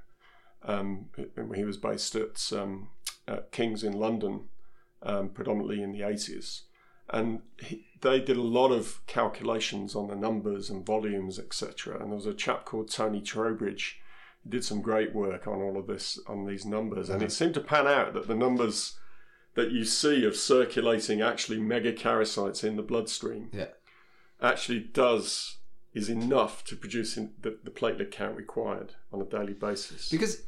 Um, 0.63 1.07
he 1.55 1.63
was 1.63 1.77
based 1.77 2.15
at, 2.15 2.51
um, 2.53 2.89
at 3.27 3.51
King's 3.51 3.83
in 3.83 3.93
London, 3.93 4.45
um, 5.01 5.29
predominantly 5.29 5.81
in 5.81 5.91
the 5.91 6.01
80s. 6.01 6.61
And 7.09 7.41
he, 7.57 7.85
they 8.01 8.19
did 8.19 8.37
a 8.37 8.41
lot 8.41 8.71
of 8.71 9.05
calculations 9.07 9.95
on 9.95 10.07
the 10.07 10.15
numbers 10.15 10.69
and 10.69 10.85
volumes, 10.85 11.39
etc. 11.39 11.95
And 11.99 12.11
there 12.11 12.15
was 12.15 12.25
a 12.25 12.33
chap 12.33 12.65
called 12.65 12.91
Tony 12.91 13.21
Trowbridge 13.21 13.99
who 14.43 14.49
did 14.51 14.63
some 14.63 14.81
great 14.81 15.13
work 15.13 15.47
on 15.47 15.61
all 15.61 15.77
of 15.77 15.87
this, 15.87 16.19
on 16.27 16.45
these 16.45 16.65
numbers. 16.65 17.09
And 17.09 17.23
it 17.23 17.31
seemed 17.31 17.55
to 17.55 17.61
pan 17.61 17.87
out 17.87 18.13
that 18.13 18.27
the 18.27 18.35
numbers 18.35 18.97
that 19.55 19.71
you 19.71 19.83
see 19.83 20.23
of 20.23 20.35
circulating 20.35 21.21
actually 21.21 21.57
megakaryocytes 21.57 22.63
in 22.63 22.75
the 22.75 22.83
bloodstream 22.83 23.49
Yeah. 23.51 23.65
Actually 24.41 24.79
does 24.79 25.57
is 25.93 26.07
enough 26.07 26.63
to 26.65 26.75
produce 26.75 27.17
in 27.17 27.33
the, 27.41 27.57
the 27.63 27.71
platelet 27.71 28.11
count 28.11 28.37
required 28.37 28.93
on 29.11 29.19
a 29.21 29.25
daily 29.25 29.53
basis. 29.53 30.07
Because 30.09 30.43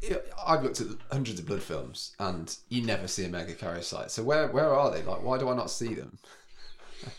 I've 0.45 0.63
looked 0.63 0.79
at 0.79 0.87
hundreds 1.11 1.39
of 1.39 1.47
blood 1.47 1.63
films 1.63 2.15
and 2.19 2.55
you 2.69 2.83
never 2.83 3.07
see 3.07 3.25
a 3.25 3.29
megakaryocyte. 3.29 4.11
So 4.11 4.23
where 4.23 4.47
where 4.49 4.73
are 4.73 4.91
they? 4.91 5.01
Like, 5.01 5.23
why 5.23 5.37
do 5.39 5.49
I 5.49 5.55
not 5.55 5.71
see 5.71 5.93
them? 5.95 6.19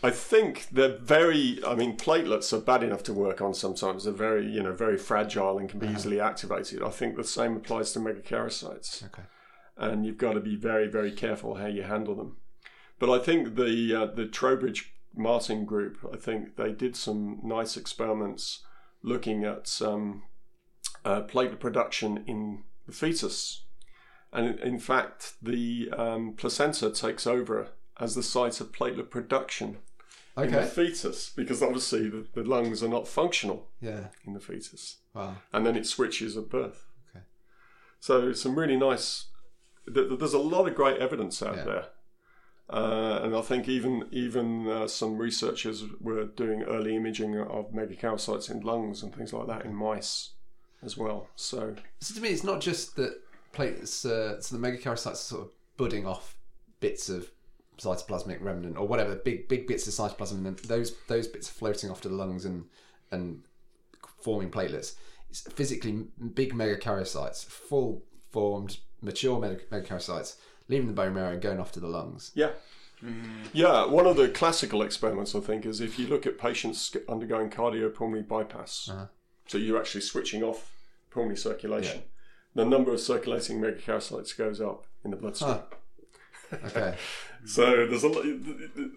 I 0.01 0.11
think 0.11 0.67
they're 0.71 0.97
very. 0.97 1.59
I 1.67 1.75
mean, 1.75 1.97
platelets 1.97 2.53
are 2.53 2.61
bad 2.61 2.83
enough 2.83 3.03
to 3.03 3.13
work 3.13 3.41
on 3.41 3.53
sometimes. 3.53 4.05
They're 4.05 4.13
very, 4.13 4.49
you 4.49 4.63
know, 4.63 4.71
very 4.71 4.97
fragile 4.97 5.57
and 5.57 5.67
can 5.67 5.79
be 5.81 5.87
easily 5.87 6.21
activated. 6.21 6.81
I 6.81 6.89
think 6.89 7.17
the 7.17 7.23
same 7.25 7.57
applies 7.57 7.91
to 7.91 7.99
megakaryocytes, 7.99 9.03
Okay. 9.07 9.23
and 9.75 10.05
you've 10.05 10.17
got 10.17 10.33
to 10.33 10.39
be 10.39 10.55
very, 10.55 10.87
very 10.87 11.11
careful 11.11 11.55
how 11.55 11.65
you 11.67 11.83
handle 11.83 12.15
them. 12.15 12.37
But 12.97 13.09
I 13.09 13.19
think 13.21 13.55
the 13.55 13.93
uh, 13.93 14.05
the 14.05 14.25
Trowbridge 14.25 14.92
Martin 15.15 15.65
group, 15.65 15.97
I 16.11 16.17
think 16.17 16.55
they 16.55 16.71
did 16.71 16.95
some 16.95 17.39
nice 17.43 17.77
experiments 17.77 18.63
looking 19.01 19.43
at 19.43 19.79
um, 19.81 20.23
uh, 21.05 21.21
platelet 21.23 21.59
production 21.59 22.23
in 22.27 22.63
the 22.87 22.93
fetus, 22.93 23.63
and 24.31 24.59
in- 24.59 24.79
fact, 24.79 25.33
the 25.41 25.89
um, 25.95 26.33
placenta 26.33 26.89
takes 26.89 27.27
over 27.27 27.69
as 27.99 28.15
the 28.15 28.23
site 28.23 28.59
of 28.59 28.71
platelet 28.71 29.09
production 29.09 29.77
in 30.35 30.49
the 30.51 30.63
fetus 30.65 31.29
because 31.35 31.61
obviously 31.61 32.09
the, 32.09 32.25
the 32.33 32.43
lungs 32.43 32.81
are 32.81 32.87
not 32.89 33.07
functional 33.07 33.67
Yeah. 33.79 34.07
in 34.25 34.33
the 34.33 34.39
fetus, 34.39 34.97
Wow. 35.13 35.35
and 35.51 35.65
then 35.65 35.75
it 35.75 35.85
switches 35.85 36.35
at 36.35 36.49
birth. 36.49 36.87
Okay. 37.11 37.23
So 37.99 38.33
some 38.33 38.57
really 38.57 38.77
nice. 38.77 39.25
th- 39.85 40.07
th- 40.07 40.19
There's 40.19 40.33
a 40.33 40.39
lot 40.39 40.67
of 40.67 40.73
great 40.75 40.97
evidence 40.99 41.43
out 41.43 41.57
Yeah. 41.57 41.63
there, 41.65 41.85
uh, 42.69 43.19
and 43.23 43.35
I 43.35 43.41
think 43.41 43.67
even 43.67 44.07
even 44.11 44.67
uh, 44.67 44.87
some 44.87 45.17
researchers 45.17 45.83
were 45.99 46.25
doing 46.25 46.63
early 46.63 46.95
imaging 46.95 47.37
of 47.37 47.71
megakaryocytes 47.71 48.49
in 48.49 48.61
lungs 48.61 49.03
and 49.03 49.13
things 49.13 49.33
like 49.33 49.47
that 49.47 49.65
in 49.65 49.75
mice 49.75 50.31
as 50.83 50.97
well. 50.97 51.27
So 51.35 51.75
So 51.99 52.15
to 52.15 52.21
me, 52.21 52.29
it's 52.29 52.43
not 52.43 52.61
just 52.61 52.95
that 52.95 53.19
platelets. 53.53 54.05
Uh, 54.05 54.41
so 54.41 54.55
the 54.55 54.65
megakaryocytes 54.65 55.11
are 55.11 55.15
sort 55.15 55.41
of 55.43 55.51
budding 55.77 56.05
off 56.05 56.37
bits 56.79 57.09
of 57.09 57.31
cytoplasmic 57.77 58.41
remnant 58.41 58.77
or 58.77 58.87
whatever, 58.87 59.15
big 59.15 59.47
big 59.47 59.67
bits 59.67 59.87
of 59.87 59.93
cytoplasm, 59.93 60.33
and 60.33 60.45
then 60.45 60.57
those 60.67 60.95
those 61.07 61.27
bits 61.27 61.49
are 61.49 61.53
floating 61.53 61.89
off 61.89 62.01
to 62.01 62.09
the 62.09 62.15
lungs 62.15 62.45
and 62.45 62.65
and 63.11 63.43
forming 64.21 64.49
platelets. 64.49 64.95
It's 65.29 65.41
physically 65.41 66.05
big 66.33 66.53
megakaryocytes, 66.53 67.45
full 67.45 68.03
formed, 68.31 68.77
mature 69.01 69.39
meg- 69.39 69.69
megakaryocytes, 69.69 70.37
leaving 70.67 70.87
the 70.87 70.93
bone 70.93 71.13
marrow 71.13 71.31
and 71.33 71.41
going 71.41 71.59
off 71.59 71.71
to 71.73 71.79
the 71.79 71.87
lungs. 71.87 72.31
yeah. 72.35 72.51
Yeah, 73.51 73.85
one 73.85 74.07
of 74.07 74.15
the 74.15 74.29
classical 74.29 74.81
experiments 74.81 75.35
I 75.35 75.41
think 75.41 75.65
is 75.65 75.81
if 75.81 75.99
you 75.99 76.07
look 76.07 76.25
at 76.25 76.37
patients 76.37 76.95
undergoing 77.09 77.49
cardiopulmonary 77.49 78.25
bypass, 78.25 78.87
Uh-huh. 78.89 79.07
so 79.45 79.57
you're 79.57 79.77
actually 79.77 80.01
switching 80.01 80.41
off 80.41 80.71
pulmonary 81.11 81.35
circulation, 81.37 82.03
the 82.55 82.63
number 82.63 82.93
of 82.93 83.01
circulating 83.01 83.59
megakaryocytes 83.59 84.37
goes 84.37 84.61
up 84.61 84.85
in 85.03 85.11
the 85.11 85.17
bloodstream. 85.17 85.59
Huh. 86.51 86.57
Okay. 86.65 86.95
So 87.45 87.85
there's 87.85 88.03
a 88.05 88.07
lot, 88.07 88.23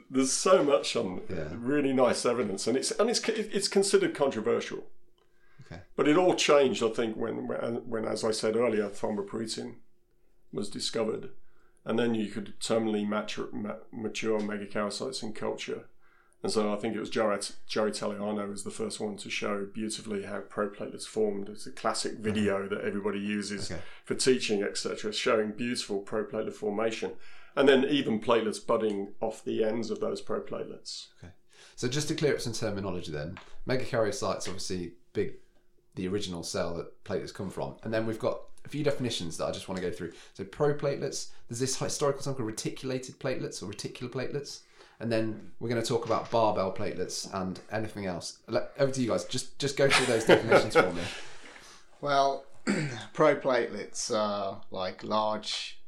there's 0.08 0.30
so 0.32 0.62
much 0.62 0.94
on 0.94 1.22
Yeah. 1.28 1.48
really 1.56 1.92
nice 1.92 2.24
evidence, 2.24 2.68
and 2.68 2.76
it's 2.76 2.92
and 2.92 3.10
it's 3.10 3.28
it's 3.28 3.66
considered 3.66 4.14
controversial. 4.14 4.86
Okay. 5.66 5.80
But 5.96 6.06
it 6.06 6.16
all 6.16 6.36
changed, 6.36 6.80
I 6.84 6.90
think, 6.90 7.16
when 7.16 7.48
when, 7.48 7.74
when 7.90 8.04
as 8.04 8.22
I 8.22 8.30
said 8.30 8.54
earlier, 8.54 8.88
thrombopoietin 8.88 9.74
was 10.52 10.70
discovered, 10.70 11.30
and 11.86 11.96
then 11.98 12.14
you 12.16 12.28
could 12.28 12.58
terminally 12.60 13.08
mature, 13.08 13.48
ma- 13.52 13.76
mature 13.92 14.40
megakaryocytes 14.40 15.22
in 15.22 15.32
culture. 15.32 15.84
And 16.42 16.52
so 16.52 16.72
I 16.72 16.76
think 16.76 16.94
it 16.94 17.00
was 17.00 17.10
Joe, 17.10 17.38
Joe 17.66 17.86
Italiano 17.86 18.46
was 18.48 18.64
the 18.64 18.70
first 18.70 19.00
one 19.00 19.16
to 19.18 19.30
show 19.30 19.66
beautifully 19.72 20.24
how 20.24 20.40
proplatelets 20.40 21.06
formed. 21.06 21.48
It's 21.48 21.66
a 21.66 21.72
classic 21.72 22.14
mm-hmm. 22.14 22.22
video 22.22 22.68
that 22.68 22.82
everybody 22.82 23.20
uses 23.20 23.70
Okay. 23.70 23.80
for 24.04 24.14
teaching, 24.16 24.62
etc., 24.62 25.12
showing 25.12 25.52
beautiful 25.52 26.02
proplatelet 26.02 26.52
formation. 26.52 27.12
And 27.54 27.68
then 27.68 27.84
even 27.84 28.20
platelets 28.20 28.64
budding 28.64 29.14
off 29.20 29.42
the 29.44 29.64
ends 29.64 29.90
of 29.90 30.00
those 30.00 30.20
proplatelets. 30.20 31.06
Okay. 31.22 31.32
So 31.76 31.88
just 31.88 32.08
to 32.08 32.14
clear 32.14 32.34
up 32.34 32.40
some 32.40 32.52
terminology, 32.52 33.12
then 33.12 33.38
megakaryocytes 33.66 34.46
obviously 34.46 34.94
big, 35.12 35.34
the 35.94 36.08
original 36.08 36.42
cell 36.42 36.74
that 36.74 37.02
platelets 37.04 37.32
come 37.32 37.48
from, 37.48 37.76
and 37.82 37.94
then 37.94 38.06
we've 38.06 38.18
got 38.18 38.40
a 38.66 38.68
few 38.68 38.84
definitions 38.84 39.38
that 39.38 39.46
I 39.46 39.52
just 39.52 39.68
want 39.68 39.80
to 39.80 39.88
go 39.88 39.94
through. 39.94 40.12
So 40.34 40.44
proplatelets, 40.44 41.28
there's 41.48 41.60
this 41.60 41.78
historical 41.78 42.22
term 42.22 42.34
called 42.34 42.46
reticulated 42.46 43.18
platelets 43.18 43.62
or 43.62 43.66
reticular 43.66 44.10
platelets, 44.10 44.60
and 45.00 45.10
then 45.10 45.52
we're 45.60 45.68
going 45.68 45.80
to 45.80 45.86
talk 45.88 46.04
about 46.04 46.30
barbell 46.30 46.72
platelets 46.74 47.32
and 47.32 47.60
anything 47.70 48.06
else. 48.06 48.38
Le- 48.48 48.68
Over 48.78 48.92
to 48.92 49.00
you 49.00 49.08
guys. 49.08 49.24
Just 49.24 49.58
just 49.58 49.76
go 49.76 49.88
through 49.88 50.06
those 50.06 50.24
definitions 50.24 50.74
for 50.74 50.92
me. 50.92 51.02
Well, 52.02 52.44
proplatelets 53.14 54.14
are 54.14 54.60
like 54.70 55.02
large, 55.02 55.80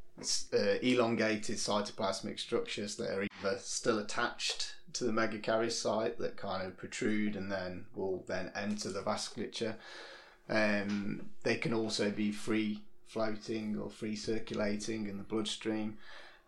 uh, 0.54 0.56
elongated 0.82 1.56
cytoplasmic 1.56 2.40
structures 2.40 2.97
that 2.97 3.11
are 3.11 3.23
either 3.25 3.58
still 3.58 3.99
attached 3.99 4.75
to 4.94 5.04
the 5.04 5.12
megakaryocyte 5.12 6.16
that 6.16 6.37
kind 6.38 6.66
of 6.66 6.78
protrude 6.78 7.37
and 7.37 7.52
then 7.52 7.85
will 7.94 8.25
then 8.26 8.50
enter 8.56 8.90
the 8.90 9.02
vasculature. 9.02 9.75
Um, 10.49 11.31
they 11.43 11.57
can 11.57 11.75
also 11.75 12.11
be 12.11 12.33
free 12.33 12.83
floating 13.07 13.78
or 13.78 13.90
free 13.90 14.17
circulating 14.17 15.09
in 15.09 15.19
the 15.19 15.25
bloodstream. 15.25 15.99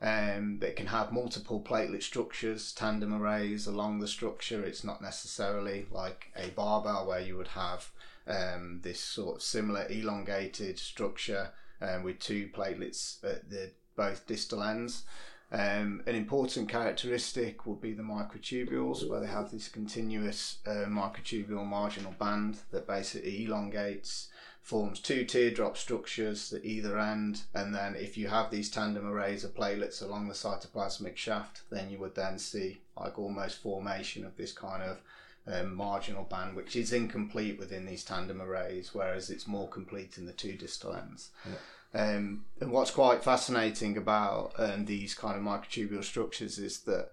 Um, 0.02 0.58
they 0.60 0.72
can 0.72 0.86
have 0.86 1.12
multiple 1.12 1.60
platelet 1.60 2.02
structures, 2.02 2.72
tandem 2.72 3.14
arrays 3.14 3.66
along 3.66 4.00
the 4.00 4.08
structure. 4.08 4.64
It's 4.64 4.84
not 4.84 5.02
necessarily 5.02 5.86
like 5.90 6.32
a 6.36 6.48
barbell 6.48 7.06
where 7.06 7.20
you 7.20 7.36
would 7.36 7.48
have 7.48 7.90
um, 8.26 8.80
this 8.82 9.00
sort 9.00 9.36
of 9.36 9.42
similar 9.42 9.86
elongated 9.88 10.78
structure 10.78 11.50
um, 11.82 12.02
with 12.02 12.18
two 12.18 12.48
platelets 12.54 13.22
at 13.24 13.50
the 13.50 13.72
both 13.96 14.26
distal 14.26 14.62
ends. 14.62 15.04
Um, 15.52 16.02
an 16.06 16.14
important 16.14 16.68
characteristic 16.68 17.66
would 17.66 17.80
be 17.80 17.92
the 17.92 18.02
microtubules, 18.02 19.08
where 19.08 19.20
they 19.20 19.26
have 19.26 19.50
this 19.50 19.68
continuous 19.68 20.58
uh, 20.64 20.86
microtubule 20.86 21.66
marginal 21.66 22.14
band 22.18 22.58
that 22.70 22.86
basically 22.86 23.44
elongates, 23.44 24.28
forms 24.62 25.00
two 25.00 25.24
teardrop 25.24 25.76
structures 25.76 26.52
at 26.52 26.64
either 26.64 26.98
end, 26.98 27.42
and 27.54 27.74
then 27.74 27.96
if 27.96 28.16
you 28.16 28.28
have 28.28 28.50
these 28.50 28.70
tandem 28.70 29.06
arrays 29.06 29.42
of 29.42 29.54
platelets 29.54 30.02
along 30.02 30.28
the 30.28 30.34
cytoplasmic 30.34 31.16
shaft, 31.16 31.62
then 31.70 31.90
you 31.90 31.98
would 31.98 32.14
then 32.14 32.38
see 32.38 32.80
like 32.96 33.18
almost 33.18 33.62
formation 33.62 34.24
of 34.24 34.36
this 34.36 34.52
kind 34.52 34.82
of 34.82 35.00
um, 35.46 35.74
marginal 35.74 36.24
band, 36.24 36.54
which 36.54 36.76
is 36.76 36.92
incomplete 36.92 37.58
within 37.58 37.86
these 37.86 38.04
tandem 38.04 38.40
arrays, 38.40 38.90
whereas 38.94 39.30
it's 39.30 39.48
more 39.48 39.68
complete 39.68 40.18
in 40.18 40.26
the 40.26 40.32
two 40.32 40.52
distal 40.52 40.94
ends. 40.94 41.30
Yeah. 41.44 41.56
Um, 41.92 42.44
and 42.60 42.70
what's 42.70 42.90
quite 42.90 43.24
fascinating 43.24 43.96
about 43.96 44.52
um, 44.58 44.84
these 44.84 45.14
kind 45.14 45.36
of 45.36 45.42
microtubule 45.42 46.04
structures 46.04 46.58
is 46.58 46.80
that, 46.82 47.10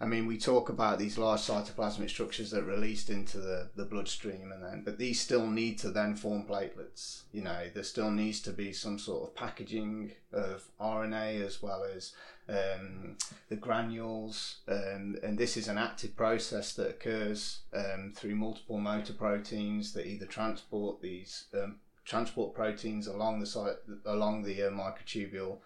I 0.00 0.06
mean, 0.06 0.26
we 0.26 0.38
talk 0.38 0.68
about 0.68 0.98
these 0.98 1.18
large 1.18 1.40
cytoplasmic 1.40 2.08
structures 2.08 2.52
that 2.52 2.62
are 2.62 2.66
released 2.66 3.10
into 3.10 3.38
the, 3.38 3.70
the 3.74 3.84
bloodstream, 3.84 4.52
and 4.52 4.62
then, 4.62 4.82
but 4.84 4.98
these 4.98 5.20
still 5.20 5.46
need 5.46 5.78
to 5.80 5.90
then 5.90 6.14
form 6.14 6.44
platelets. 6.44 7.22
You 7.32 7.42
know, 7.42 7.64
there 7.74 7.82
still 7.82 8.10
needs 8.10 8.40
to 8.42 8.52
be 8.52 8.72
some 8.72 8.98
sort 8.98 9.28
of 9.28 9.34
packaging 9.34 10.12
of 10.32 10.64
RNA 10.80 11.44
as 11.44 11.60
well 11.60 11.84
as 11.84 12.12
um, 12.48 13.16
the 13.48 13.56
granules, 13.56 14.58
um, 14.68 15.16
and 15.22 15.36
this 15.36 15.56
is 15.56 15.68
an 15.68 15.76
active 15.76 16.16
process 16.16 16.72
that 16.74 16.88
occurs 16.88 17.60
um, 17.74 18.12
through 18.16 18.36
multiple 18.36 18.78
motor 18.78 19.12
proteins 19.12 19.92
that 19.92 20.06
either 20.06 20.26
transport 20.26 21.02
these 21.02 21.44
um, 21.54 21.76
transport 22.04 22.54
proteins 22.54 23.06
along 23.06 23.40
the 23.40 23.46
site 23.46 23.76
along 24.04 24.42
the 24.42 24.62
uh, 24.62 24.70
microtubule. 24.70 25.58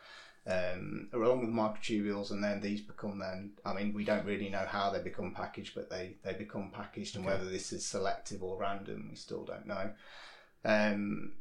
Um, 0.47 1.09
along 1.14 1.41
with 1.41 1.49
the 1.49 1.57
microtubules, 1.57 2.31
and 2.31 2.45
then 2.45 2.61
these 2.61 2.83
become 2.83 3.19
then. 3.19 3.53
I 3.64 3.73
mean, 3.73 3.95
we 3.95 4.05
don't 4.05 4.26
really 4.26 4.50
know 4.50 4.67
how 4.69 4.91
they 4.91 5.00
become 5.00 5.33
packaged, 5.33 5.75
but 5.75 5.88
they 5.88 6.17
they 6.23 6.35
become 6.35 6.71
packaged, 6.71 7.17
and 7.17 7.25
Okay. 7.25 7.35
whether 7.35 7.49
this 7.50 7.73
is 7.73 7.87
selective 7.87 8.43
or 8.43 8.59
random, 8.59 9.07
we 9.09 9.17
still 9.17 9.45
don't 9.47 9.67
know. 9.67 9.91
Um, 10.62 11.33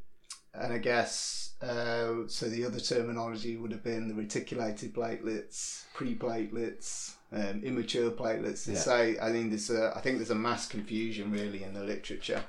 and 0.54 0.72
I 0.72 0.78
guess 0.78 1.56
uh, 1.62 2.28
so. 2.28 2.48
The 2.48 2.64
other 2.66 2.80
terminology 2.80 3.58
would 3.58 3.72
have 3.72 3.84
been 3.84 4.08
the 4.08 4.14
reticulated 4.14 4.94
platelets, 4.94 5.84
pre-platelets, 5.94 7.16
um, 7.34 7.62
immature 7.62 8.12
platelets. 8.12 8.64
They 8.64 8.74
Yeah. 8.74 8.80
say 8.80 9.20
I 9.20 9.32
think 9.34 9.50
there's 9.50 9.70
a 9.70 9.92
I 9.98 10.00
think 10.00 10.18
there's 10.18 10.30
a 10.30 10.36
mass 10.36 10.68
confusion 10.68 11.30
really 11.32 11.64
in 11.64 11.74
the 11.74 11.84
literature. 11.84 12.44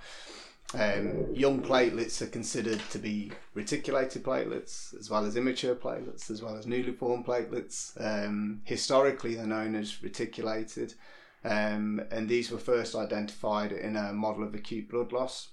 Um, 0.74 1.32
young 1.34 1.62
platelets 1.62 2.20
are 2.20 2.26
considered 2.26 2.80
to 2.90 2.98
be 2.98 3.30
reticulated 3.54 4.24
platelets, 4.24 4.98
as 4.98 5.08
well 5.08 5.24
as 5.24 5.36
immature 5.36 5.74
platelets, 5.74 6.30
as 6.30 6.42
well 6.42 6.56
as 6.56 6.66
newly 6.66 6.92
formed 6.92 7.26
platelets. 7.26 7.92
Um, 8.00 8.62
historically, 8.64 9.36
they're 9.36 9.46
known 9.46 9.74
as 9.76 10.02
reticulated, 10.02 10.94
um, 11.44 12.02
and 12.10 12.28
these 12.28 12.50
were 12.50 12.58
first 12.58 12.94
identified 12.94 13.72
in 13.72 13.96
a 13.96 14.12
model 14.12 14.42
of 14.42 14.54
acute 14.54 14.88
blood 14.88 15.12
loss 15.12 15.50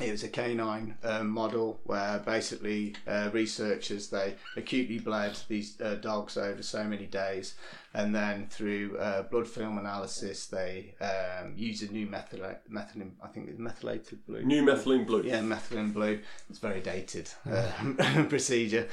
it 0.00 0.10
was 0.10 0.22
a 0.22 0.28
canine 0.28 0.96
um, 1.02 1.28
model 1.28 1.80
where 1.84 2.18
basically 2.20 2.94
uh, 3.06 3.30
researchers 3.32 4.08
they 4.08 4.34
acutely 4.56 4.98
bled 4.98 5.38
these 5.48 5.80
uh, 5.80 5.94
dogs 5.96 6.36
over 6.36 6.62
so 6.62 6.84
many 6.84 7.06
days 7.06 7.54
and 7.94 8.14
then 8.14 8.46
through 8.48 8.96
uh, 8.98 9.22
blood 9.22 9.46
film 9.46 9.78
analysis 9.78 10.46
they 10.46 10.94
um, 11.00 11.52
used 11.56 11.88
a 11.88 11.92
new 11.92 12.06
methyl 12.06 12.40
methylene 12.70 13.12
I 13.22 13.28
think 13.28 13.48
it's 13.48 13.58
methylated 13.58 14.24
blue 14.26 14.44
New 14.44 14.62
methylene 14.62 15.06
blue. 15.06 15.22
yeah, 15.24 15.40
methylene 15.40 15.92
blue. 15.92 16.20
It's 16.48 16.58
very 16.58 16.80
dated 16.80 17.30
um, 17.50 17.96
procedure. 18.28 18.88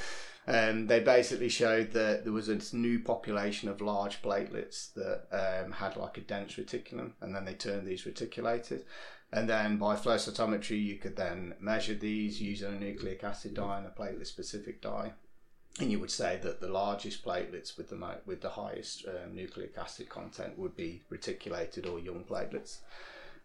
Um, 0.47 0.85
they 0.88 1.00
basically 1.00 1.50
showed 1.50 1.91
that 1.93 2.24
there 2.24 2.33
was 2.33 2.50
a 2.50 2.75
new 2.75 3.00
population 3.00 3.67
of 3.67 3.81
large 3.81 4.21
platelets 4.21 4.93
that 4.93 5.25
um, 5.31 5.71
had 5.71 5.97
like 5.97 6.17
a 6.17 6.21
dense 6.21 6.53
reticulum, 6.53 7.13
and 7.21 7.33
then 7.35 7.45
they 7.45 7.53
turned 7.53 7.88
these 7.88 8.05
reticulated. 8.05 8.85
And 9.36 9.50
then 9.50 9.75
by 9.75 9.98
flow 9.98 10.15
cytometry, 10.15 10.82
you 10.82 10.96
could 10.96 11.18
then 11.18 11.56
measure 11.60 11.94
these 11.94 12.42
using 12.42 12.74
a 12.74 12.80
nucleic 12.80 13.22
acid 13.22 13.56
dye 13.56 13.80
and 13.80 13.86
a 13.86 13.89
platelet 13.89 14.25
specific 14.25 14.82
dye. 14.82 15.12
And 15.77 15.92
you 15.92 16.00
would 16.00 16.10
say 16.10 16.39
that 16.42 16.62
the 16.62 16.70
largest 16.70 17.25
platelets 17.25 17.77
with 17.77 17.90
the 17.90 18.22
with 18.25 18.40
the 18.40 18.51
highest 18.51 19.05
um, 19.05 19.36
nucleic 19.36 19.77
acid 19.77 20.07
content 20.07 20.57
would 20.57 20.77
be 20.77 21.01
reticulated 21.09 21.86
or 21.86 22.00
young 22.00 22.24
platelets. 22.24 22.77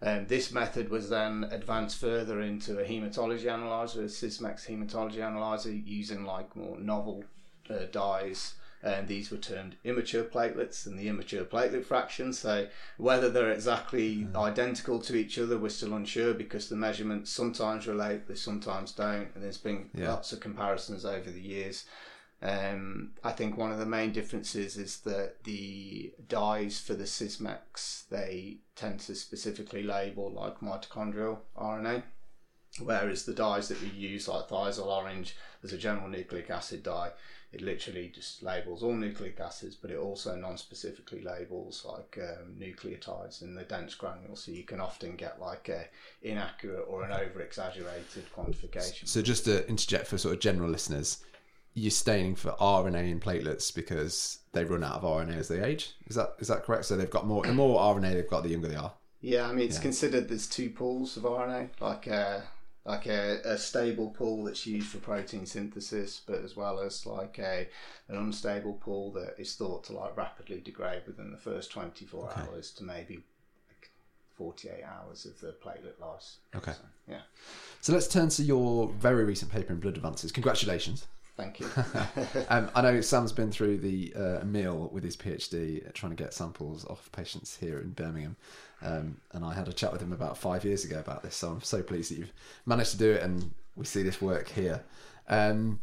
Um, 0.01 0.29
this 0.29 0.53
method 0.53 0.91
was 0.91 1.11
then 1.11 1.49
advanced 1.51 1.99
further 1.99 2.41
into 2.41 2.79
a 2.79 2.85
hematology 2.85 3.53
analyzer, 3.53 4.03
a 4.03 4.05
Sysmex 4.05 4.69
hematology 4.69 5.19
analyzer, 5.19 5.73
using 5.73 6.25
like 6.25 6.55
more 6.55 6.79
novel 6.79 7.25
uh, 7.69 7.87
dyes. 7.91 8.55
And 8.83 9.09
these 9.09 9.31
were 9.31 9.37
termed 9.37 9.77
immature 9.85 10.25
platelets 10.25 10.87
and 10.87 10.99
the 10.99 11.09
immature 11.09 11.45
platelet 11.45 11.85
fraction. 11.85 12.33
So 12.33 12.69
whether 12.97 13.29
they're 13.29 13.53
exactly 13.53 14.27
identical 14.35 14.99
to 15.01 15.15
each 15.17 15.39
other, 15.39 15.59
we're 15.59 15.69
still 15.69 15.93
unsure 15.95 16.33
because 16.33 16.69
the 16.69 16.77
measurements 16.77 17.31
sometimes 17.31 17.87
relate, 17.87 18.27
they 18.27 18.35
sometimes 18.35 18.93
don't. 18.93 19.29
And 19.35 19.45
there's 19.45 19.59
been 19.59 19.91
Yeah. 19.95 20.11
lots 20.13 20.33
of 20.33 20.41
comparisons 20.41 21.05
over 21.05 21.31
the 21.31 21.41
years. 21.43 21.85
Um, 22.43 23.13
I 23.23 23.33
think 23.33 23.59
one 23.59 23.71
of 23.71 23.79
the 23.79 23.85
main 23.85 24.13
differences 24.13 24.79
is 24.79 25.01
that 25.01 25.45
the 25.45 26.15
dyes 26.27 26.81
for 26.81 26.95
the 26.95 27.05
Sysmex 27.05 28.09
they 28.09 28.61
tend 28.75 29.01
to 29.01 29.15
specifically 29.15 29.83
label 29.83 30.31
like 30.33 30.61
mitochondrial 30.61 31.41
RNA, 31.55 32.03
whereas 32.79 33.25
the 33.25 33.35
dyes 33.35 33.69
that 33.69 33.81
we 33.83 33.89
use 33.89 34.29
like 34.29 34.49
thiazole 34.49 34.87
orange 34.87 35.37
as 35.63 35.73
a 35.73 35.79
general 35.79 36.09
nucleic 36.09 36.49
acid 36.51 36.83
dye, 36.83 37.11
it 37.53 37.61
literally 37.61 38.09
just 38.15 38.43
labels 38.45 38.83
all 38.85 38.95
nucleic 38.95 39.41
acids, 39.41 39.75
but 39.75 39.91
it 39.91 39.99
also 39.99 40.37
non-specifically 40.37 41.21
labels 41.23 41.85
like 41.85 42.17
um, 42.23 42.55
nucleotides 42.57 43.43
in 43.43 43.55
the 43.57 43.65
dense 43.65 43.95
granules, 43.97 44.45
so 44.45 44.53
you 44.53 44.63
can 44.63 44.81
often 44.81 45.17
get 45.17 45.41
like 45.41 45.69
a 45.69 45.87
inaccurate 46.23 46.85
or 46.89 47.03
an 47.05 47.13
over-exaggerated 47.13 48.25
quantification. 48.37 49.09
So 49.09 49.21
just 49.21 49.45
to 49.47 49.69
interject 49.69 50.07
for 50.07 50.17
sort 50.17 50.35
of 50.35 50.41
general 50.41 50.71
listeners, 50.71 51.25
you're 51.75 51.91
staining 51.91 52.37
for 52.37 52.53
RNA 52.61 53.11
in 53.11 53.21
platelets 53.21 53.75
because 53.75 54.39
they 54.53 54.65
run 54.65 54.85
out 54.85 54.95
of 54.97 55.03
RNA 55.03 55.37
as 55.37 55.49
they 55.49 55.61
age. 55.63 55.95
Is 56.07 56.17
that 56.17 56.35
is 56.39 56.49
that 56.49 56.63
correct? 56.65 56.85
So 56.85 56.97
they've 56.97 57.11
got 57.11 57.27
more 57.27 57.43
the 57.45 57.53
more 57.53 57.81
RNA 57.81 58.13
they've 58.13 58.29
got, 58.31 58.43
the 58.45 58.49
younger 58.51 58.69
they 58.69 58.77
are. 58.77 58.93
Yeah, 59.21 59.49
I 59.49 59.53
mean 59.53 59.67
it's 59.67 59.77
Yeah. 59.77 59.83
considered 59.83 60.29
there's 60.29 60.49
two 60.49 60.71
pools 60.71 61.17
of 61.17 61.25
RNA, 61.25 61.71
like 61.81 62.07
a 62.07 62.45
like 62.85 63.07
a, 63.07 63.41
a 63.45 63.59
stable 63.59 64.11
pool 64.11 64.45
that's 64.45 64.67
used 64.67 64.89
for 64.89 64.99
protein 64.99 65.45
synthesis, 65.47 66.23
but 66.27 66.43
as 66.43 66.57
well 66.57 66.81
as 66.81 67.05
like 67.07 67.39
a 67.39 67.69
an 68.09 68.17
unstable 68.17 68.75
pool 68.75 69.13
that 69.13 69.35
is 69.39 69.55
thought 69.55 69.85
to 69.85 69.93
like 69.93 70.17
rapidly 70.17 70.61
degrade 70.61 71.03
within 71.07 71.31
the 71.31 71.37
first 71.39 71.71
24 71.71 72.25
Okay. 72.31 72.41
hours 72.41 72.71
to 72.73 72.85
maybe 72.85 73.23
like 73.69 73.91
48 74.37 74.83
hours 74.85 75.27
of 75.27 75.39
the 75.41 75.55
platelet 75.65 76.01
loss. 76.01 76.39
Okay. 76.57 76.73
So, 76.73 76.79
yeah, 77.09 77.21
So 77.83 77.93
let's 77.93 78.09
turn 78.09 78.29
to 78.31 78.43
your 78.43 78.89
very 78.89 79.25
recent 79.25 79.53
paper 79.53 79.73
in 79.73 79.81
Blood 79.81 79.97
Advances. 79.97 80.33
Congratulations. 80.33 81.07
thank 81.37 81.61
you. 81.61 81.69
Um, 82.49 82.71
I 82.75 82.81
know 82.83 83.01
Sam's 83.01 83.33
been 83.33 83.53
through 83.53 83.79
the 83.79 84.13
uh, 84.15 84.45
meal 84.45 84.89
with 84.93 85.05
his 85.05 85.17
PhD 85.17 85.87
uh, 85.87 85.91
trying 85.95 86.11
to 86.17 86.21
get 86.23 86.35
samples 86.35 86.85
off 86.87 87.11
patients 87.13 87.57
here 87.59 87.79
in 87.79 87.91
Birmingham. 87.91 88.37
Um, 88.83 89.21
and 89.33 89.45
I 89.45 89.55
had 89.55 89.69
a 89.69 89.73
chat 89.73 89.93
with 89.93 90.01
him 90.01 90.13
about 90.13 90.39
five 90.39 90.65
years 90.65 90.85
ago 90.85 90.99
about 90.99 91.23
this. 91.23 91.37
So 91.37 91.51
I'm 91.51 91.63
so 91.63 91.83
pleased 91.83 92.11
that 92.11 92.19
you've 92.19 92.33
managed 92.67 92.93
to 92.93 92.99
do 92.99 93.13
it 93.13 93.23
and 93.23 93.51
we 93.77 93.85
see 93.85 94.03
this 94.03 94.21
work 94.21 94.49
here. 94.49 94.83
Um, 95.29 95.81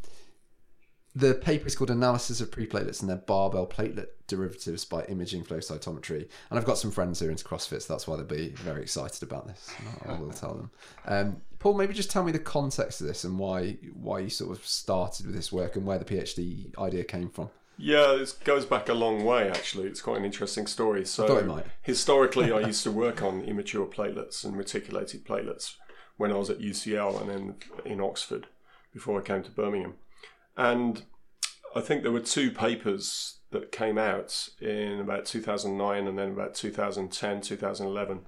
the 1.16 1.34
paper 1.34 1.66
is 1.66 1.76
called 1.76 1.90
Analysis 1.90 2.42
of 2.42 2.52
Preplatelets 2.52 3.02
and 3.02 3.10
their 3.10 3.18
barbell 3.18 3.66
platelet 3.66 4.10
derivatives 4.28 4.86
by 4.86 5.04
imaging 5.06 5.44
flow 5.44 5.58
cytometry. 5.58 6.28
And 6.50 6.60
I've 6.60 6.66
got 6.66 6.78
some 6.78 6.92
friends 6.92 7.20
who 7.20 7.28
are 7.28 7.32
into 7.32 7.44
CrossFit, 7.44 7.82
so 7.82 7.94
that's 7.94 8.08
why 8.08 8.18
they'll 8.18 8.26
be 8.26 8.50
very 8.50 8.84
excited 8.84 9.24
about 9.24 9.48
this. 9.48 9.72
I 10.06 10.14
will 10.14 10.30
tell 10.30 10.54
them. 10.54 10.72
Um, 11.08 11.42
Paul, 11.58 11.74
maybe 11.74 11.96
just 11.96 12.12
tell 12.12 12.24
me 12.24 12.32
the 12.32 12.40
context 12.40 13.02
of 13.02 13.08
this 13.08 13.24
and 13.24 13.40
why 13.40 13.78
why 13.94 14.20
you 14.20 14.30
sort 14.30 14.56
of 14.56 14.64
started 14.64 15.26
with 15.26 15.34
this 15.34 15.52
work 15.52 15.76
and 15.76 15.88
where 15.88 15.98
the 15.98 16.06
PhD 16.06 16.78
idea 16.78 17.04
came 17.04 17.30
from. 17.30 17.50
Yeah, 17.78 18.16
this 18.18 18.32
goes 18.34 18.66
back 18.66 18.90
a 18.90 18.94
long 18.94 19.24
way. 19.24 19.50
Actually, 19.50 19.88
it's 19.88 20.02
quite 20.02 20.18
an 20.18 20.26
interesting 20.26 20.66
story. 20.66 21.06
So, 21.06 21.28
historically, 21.84 22.52
I 22.52 22.60
used 22.68 22.84
to 22.84 22.92
work 22.92 23.22
on 23.22 23.42
immature 23.42 23.86
platelets 23.86 24.44
and 24.44 24.58
reticulated 24.58 25.26
platelets 25.26 25.76
when 26.18 26.32
I 26.32 26.36
was 26.36 26.50
at 26.50 26.60
UCL 26.60 27.22
and 27.22 27.30
then 27.30 27.56
in 27.86 28.02
Oxford 28.02 28.48
before 28.94 29.20
I 29.20 29.24
came 29.24 29.44
to 29.44 29.52
Birmingham. 29.52 29.94
And 30.56 31.04
I 31.76 31.82
think 31.82 32.02
there 32.02 32.12
were 32.12 32.20
two 32.20 32.50
papers 32.50 33.36
that 33.52 33.72
came 33.72 33.98
out 33.98 34.50
in 34.60 35.00
about 35.00 35.26
2009 35.26 36.08
and 36.08 36.18
then 36.18 36.32
about 36.32 36.56
2010, 36.56 37.42
2011. 37.42 38.22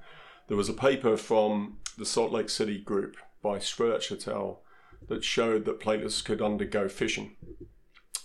There 0.48 0.58
was 0.58 0.70
a 0.70 0.74
paper 0.74 1.18
from 1.18 1.78
the 1.98 2.06
Salt 2.06 2.32
Lake 2.32 2.50
City 2.50 2.80
group 2.80 3.18
by 3.42 3.58
Schwertz 3.58 4.12
et 4.12 4.28
al. 4.28 4.62
that 5.08 5.24
showed 5.24 5.66
that 5.66 5.80
platelets 5.80 6.24
could 6.24 6.42
undergo 6.42 6.88
fission. 6.88 7.32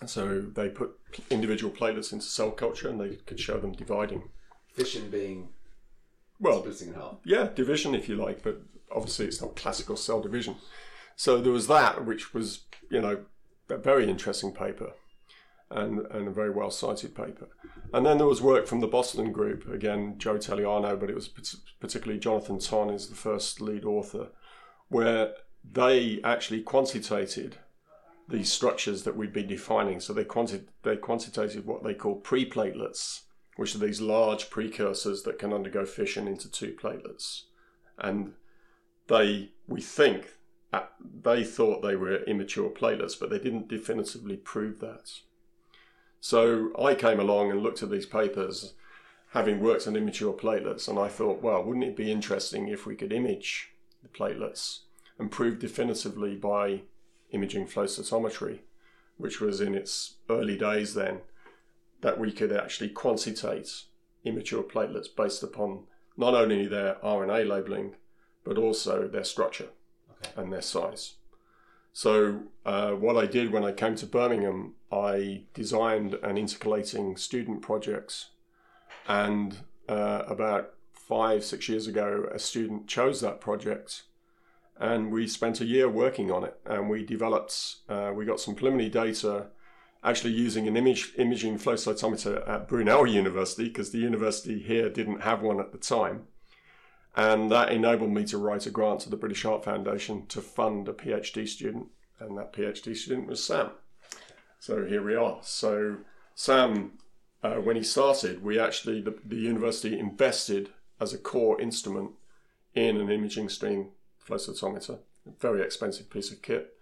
So 0.07 0.40
they 0.40 0.68
put 0.68 0.98
individual 1.30 1.72
platelets 1.72 2.12
into 2.12 2.24
cell 2.26 2.50
culture 2.50 2.88
and 2.88 3.00
they 3.00 3.16
could 3.26 3.40
show 3.40 3.59
them 3.59 3.72
dividing. 3.72 4.28
Fission 4.72 5.09
being 5.11 5.50
Well, 6.40 6.61
splitting 6.61 6.88
in 6.88 6.94
half. 6.94 7.16
yeah, 7.24 7.48
division 7.54 7.94
if 7.94 8.09
you 8.09 8.16
like, 8.16 8.42
but 8.42 8.61
obviously 8.94 9.26
it's 9.26 9.40
not 9.40 9.57
classical 9.57 9.96
cell 9.96 10.20
division. 10.20 10.57
So 11.16 11.40
there 11.40 11.52
was 11.52 11.68
that, 11.68 12.04
which 12.04 12.35
was, 12.35 12.64
you 12.90 13.00
know, 13.00 13.24
a 13.70 13.76
very 13.78 14.09
interesting 14.11 14.52
paper. 14.52 14.92
and, 15.70 16.00
and 16.11 16.28
a 16.28 16.30
very 16.30 16.50
well 16.50 16.70
cited 16.70 17.14
paper. 17.14 17.48
And 17.92 18.04
then 18.04 18.18
there 18.18 18.26
was 18.26 18.42
work 18.42 18.66
from 18.66 18.80
the 18.80 18.87
Boston 18.87 19.33
group, 19.33 19.66
again, 19.68 20.16
Joe 20.18 20.35
Italiano, 20.35 20.94
but 20.96 21.09
it 21.09 21.14
was 21.14 21.28
particularly 21.80 22.20
Jonathan 22.20 22.61
Thon 22.61 22.90
is 22.90 23.09
the 23.09 23.16
first 23.16 23.61
lead 23.61 23.85
author, 23.85 24.28
where 24.88 25.33
they 25.68 26.20
actually 26.22 26.61
quantitated 26.62 27.57
these 28.28 28.52
structures 28.52 29.02
that 29.04 29.16
we've 29.16 29.32
been 29.32 29.46
defining. 29.46 30.00
So 30.00 30.12
they, 30.12 30.24
quanti- 30.24 30.64
they 30.82 30.96
quantitated 30.96 31.66
what 31.66 31.84
they 31.84 31.94
call 31.94 32.16
pre-platelets, 32.16 33.22
which 33.56 33.74
are 33.74 33.78
these 33.78 34.00
large 34.00 34.50
precursors 34.50 35.22
that 35.22 35.38
can 35.38 35.52
undergo 35.52 35.84
fission 35.84 36.26
into 36.26 36.50
two 36.50 36.72
platelets. 36.72 37.42
And 37.98 38.32
they, 39.06 39.50
we 39.68 39.80
think, 39.80 40.38
uh, 40.72 40.87
they 41.22 41.44
thought 41.44 41.82
they 41.82 41.96
were 41.96 42.24
immature 42.24 42.70
platelets, 42.70 43.18
but 43.18 43.30
they 43.30 43.38
didn't 43.38 43.68
definitively 43.68 44.37
prove 44.37 44.80
that. 44.80 45.10
So 46.20 46.70
I 46.82 46.94
came 46.94 47.20
along 47.20 47.50
and 47.50 47.62
looked 47.62 47.82
at 47.82 47.90
these 47.90 48.06
papers, 48.06 48.72
having 49.32 49.60
worked 49.60 49.87
on 49.87 49.94
immature 49.94 50.32
platelets, 50.32 50.88
and 50.88 50.98
I 50.98 51.08
thought, 51.08 51.42
well, 51.42 51.62
wouldn't 51.62 51.84
it 51.84 51.96
be 51.96 52.10
interesting 52.10 52.68
if 52.68 52.87
we 52.87 52.96
could 52.96 53.12
image 53.12 53.72
the 54.02 54.08
platelets 54.08 54.80
and 55.18 55.30
prove 55.30 55.58
definitively 55.58 56.34
by 56.34 56.82
imaging 57.35 57.66
flow 57.66 57.85
cytometry, 57.85 58.61
which 59.16 59.40
was 59.40 59.61
in 59.61 59.75
its 59.75 60.16
early 60.31 60.57
days 60.57 60.94
then, 60.94 61.20
that 62.01 62.18
we 62.18 62.33
could 62.33 62.53
actually 62.53 62.88
quantitate 62.88 63.85
immature 64.25 64.62
platelets 64.62 65.09
based 65.14 65.42
upon 65.42 65.85
not 66.16 66.35
only 66.35 66.66
their 66.66 66.97
RNA 67.03 67.49
labeling, 67.49 67.97
but 68.44 68.59
also 68.59 69.09
their 69.09 69.25
structure 69.25 69.68
okay. 70.11 70.31
and 70.37 70.53
their 70.53 70.62
size. 70.62 71.14
So, 71.92 72.42
uh, 72.66 72.92
what 72.92 73.16
I 73.16 73.27
did 73.27 73.53
when 73.53 73.64
I 73.64 73.73
came 73.73 73.94
to 73.97 74.07
Birmingham, 74.07 74.75
I 74.90 75.44
designed 75.55 76.14
an 76.14 76.37
intercalating 76.37 77.16
student 77.16 77.62
project. 77.62 78.27
And 79.07 79.59
uh, 79.88 80.23
about 80.27 80.75
five, 80.92 81.44
six 81.44 81.68
years 81.68 81.87
ago, 81.87 82.29
a 82.33 82.38
student 82.38 82.88
chose 82.88 83.20
that 83.20 83.40
project 83.40 84.03
and 84.78 85.12
we 85.12 85.28
spent 85.28 85.60
a 85.60 85.64
year 85.64 85.88
working 85.88 86.30
on 86.30 86.44
it. 86.44 86.58
And 86.66 86.88
we 86.88 87.04
developed 87.04 87.76
uh, 87.88 88.12
we 88.14 88.24
got 88.24 88.40
some 88.40 88.54
preliminary 88.54 88.90
data 88.90 89.46
actually 90.02 90.32
using 90.32 90.68
an 90.68 90.76
image 90.76 91.12
imaging 91.16 91.58
flow 91.58 91.74
cytometer 91.74 92.46
at 92.48 92.68
Brunel 92.68 93.06
University 93.06 93.68
because 93.68 93.90
the 93.90 93.98
university 93.98 94.58
here 94.58 94.90
didn't 94.90 95.22
have 95.22 95.42
one 95.42 95.60
at 95.60 95.72
the 95.72 95.78
time. 95.78 96.24
And 97.16 97.50
that 97.50 97.72
enabled 97.72 98.10
me 98.10 98.24
to 98.24 98.38
write 98.38 98.66
a 98.66 98.70
grant 98.70 99.00
to 99.00 99.10
the 99.10 99.16
British 99.16 99.44
Heart 99.44 99.64
Foundation 99.64 100.26
to 100.26 100.42
fund 100.42 100.88
a 100.88 100.92
PhD 100.92 101.48
student 101.48 101.87
and 102.18 102.37
that 102.37 102.52
PhD 102.52 102.96
student 102.96 103.28
was 103.28 103.42
Sam. 103.42 103.70
So 104.58 104.84
here 104.84 105.02
we 105.02 105.14
are. 105.14 105.38
So 105.42 105.98
Sam 106.34 106.98
uh, 107.42 107.56
when 107.56 107.76
he 107.76 107.82
started 107.82 108.42
we 108.42 108.58
actually 108.58 109.00
the, 109.00 109.16
the 109.24 109.37
university 109.37 109.98
invested 109.98 110.70
as 111.00 111.12
a 111.12 111.18
core 111.18 111.60
instrument 111.60 112.10
in 112.74 112.96
an 112.96 113.10
imaging 113.10 113.48
stream 113.48 113.90
flow 114.24 114.37
cytometer, 114.37 114.98
a 115.26 115.30
very 115.40 115.62
expensive 115.62 116.10
piece 116.10 116.30
of 116.32 116.42
kit. 116.42 116.76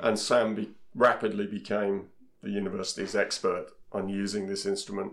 And 0.00 0.18
Sam 0.18 0.54
be- 0.54 0.70
rapidly 0.94 1.46
became 1.46 2.08
the 2.42 2.50
university's 2.50 3.14
expert 3.14 3.66
on 3.92 4.08
using 4.08 4.46
this 4.46 4.66
instrument 4.66 5.12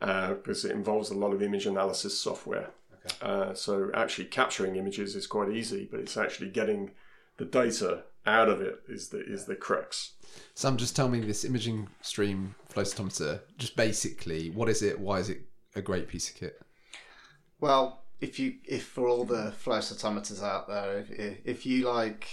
uh, 0.00 0.34
because 0.34 0.64
it 0.64 0.72
involves 0.72 1.10
a 1.10 1.14
lot 1.14 1.32
of 1.32 1.42
image 1.42 1.66
analysis 1.66 2.18
software. 2.18 2.70
Okay. 3.06 3.16
Uh, 3.22 3.54
so 3.54 3.90
actually 3.94 4.26
capturing 4.26 4.76
images 4.76 5.14
is 5.14 5.26
quite 5.26 5.50
easy, 5.50 5.88
but 5.90 6.00
it's 6.00 6.16
actually 6.16 6.50
getting 6.50 6.90
the 7.36 7.44
data 7.44 8.02
out 8.26 8.48
of 8.48 8.60
it 8.60 8.82
is 8.88 9.08
the 9.08 9.24
is 9.24 9.46
the 9.46 9.56
crux. 9.56 10.12
Sam, 10.54 10.76
just 10.76 10.94
tell 10.94 11.08
me 11.08 11.20
this 11.20 11.44
imaging 11.44 11.88
stream 12.02 12.54
flow 12.66 12.82
cytometer. 12.82 13.40
Just 13.56 13.76
basically, 13.76 14.50
what 14.50 14.68
is 14.68 14.82
it? 14.82 14.98
Why 14.98 15.18
is 15.18 15.30
it 15.30 15.42
a 15.74 15.80
great 15.80 16.08
piece 16.08 16.28
of 16.28 16.36
kit? 16.36 16.60
Well, 17.60 18.02
if 18.20 18.38
you 18.38 18.54
if 18.64 18.84
for 18.84 19.08
all 19.08 19.24
the 19.24 19.52
flow 19.52 19.78
cytometers 19.78 20.42
out 20.42 20.68
there, 20.68 20.98
if, 20.98 21.38
if 21.44 21.66
you 21.66 21.88
like, 21.88 22.28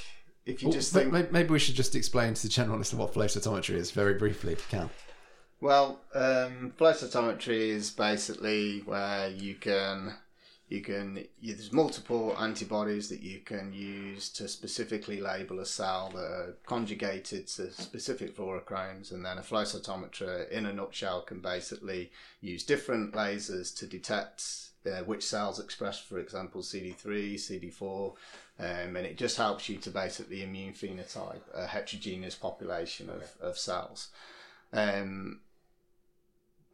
if 0.45 0.62
you 0.62 0.69
well, 0.69 0.78
just 0.78 0.93
think 0.93 1.32
maybe 1.32 1.50
we 1.50 1.60
should 1.60 1.76
just 1.76 1.95
explain 1.95 2.34
to 2.34 2.41
the 2.43 2.50
generalist 2.50 2.93
what 2.93 3.13
flow 3.13 3.26
cytometry 3.26 3.76
is 3.76 3.91
very 3.91 4.15
briefly, 4.15 4.54
if 4.54 4.60
you 4.71 4.80
can. 4.80 4.89
Well, 5.62 6.02
um, 6.13 6.74
flow 6.78 6.91
cytometry 6.91 7.69
is 7.69 7.91
basically 7.91 8.80
where 8.80 9.30
you 9.30 9.56
can 9.56 10.15
you 10.67 10.82
can 10.82 11.25
you, 11.39 11.54
there's 11.54 11.71
multiple 11.71 12.36
antibodies 12.39 13.10
that 13.10 13.21
you 13.21 13.39
can 13.39 13.71
use 13.71 14.30
to 14.30 14.47
specifically 14.47 15.21
label 15.21 15.60
a 15.60 15.65
cell 15.65 16.12
that 16.13 16.23
are 16.23 16.58
conjugated 16.65 17.47
to 17.47 17.71
specific 17.71 18.36
fluorochromes 18.36 19.12
and 19.12 19.23
then 19.23 19.38
a 19.38 19.43
flow 19.43 19.63
cytometer 19.63 20.49
in 20.49 20.65
a 20.65 20.73
nutshell 20.73 21.21
can 21.21 21.39
basically 21.39 22.12
use 22.41 22.63
different 22.63 23.13
lasers 23.13 23.78
to 23.78 23.86
detect 23.86 24.65
uh, 24.86 25.04
which 25.04 25.25
cells 25.25 25.60
express, 25.60 25.99
for 25.99 26.19
example, 26.19 26.62
CD3, 26.62 27.36
CD4, 27.36 28.13
um, 28.60 28.95
and 28.95 29.06
it 29.06 29.17
just 29.17 29.38
helps 29.38 29.67
you 29.67 29.78
to 29.78 29.89
basically 29.89 30.43
immune 30.43 30.73
phenotype 30.73 31.41
a 31.54 31.65
heterogeneous 31.65 32.36
population 32.36 33.10
of, 33.10 33.32
of 33.41 33.58
cells. 33.58 34.10
Um, 34.71 35.39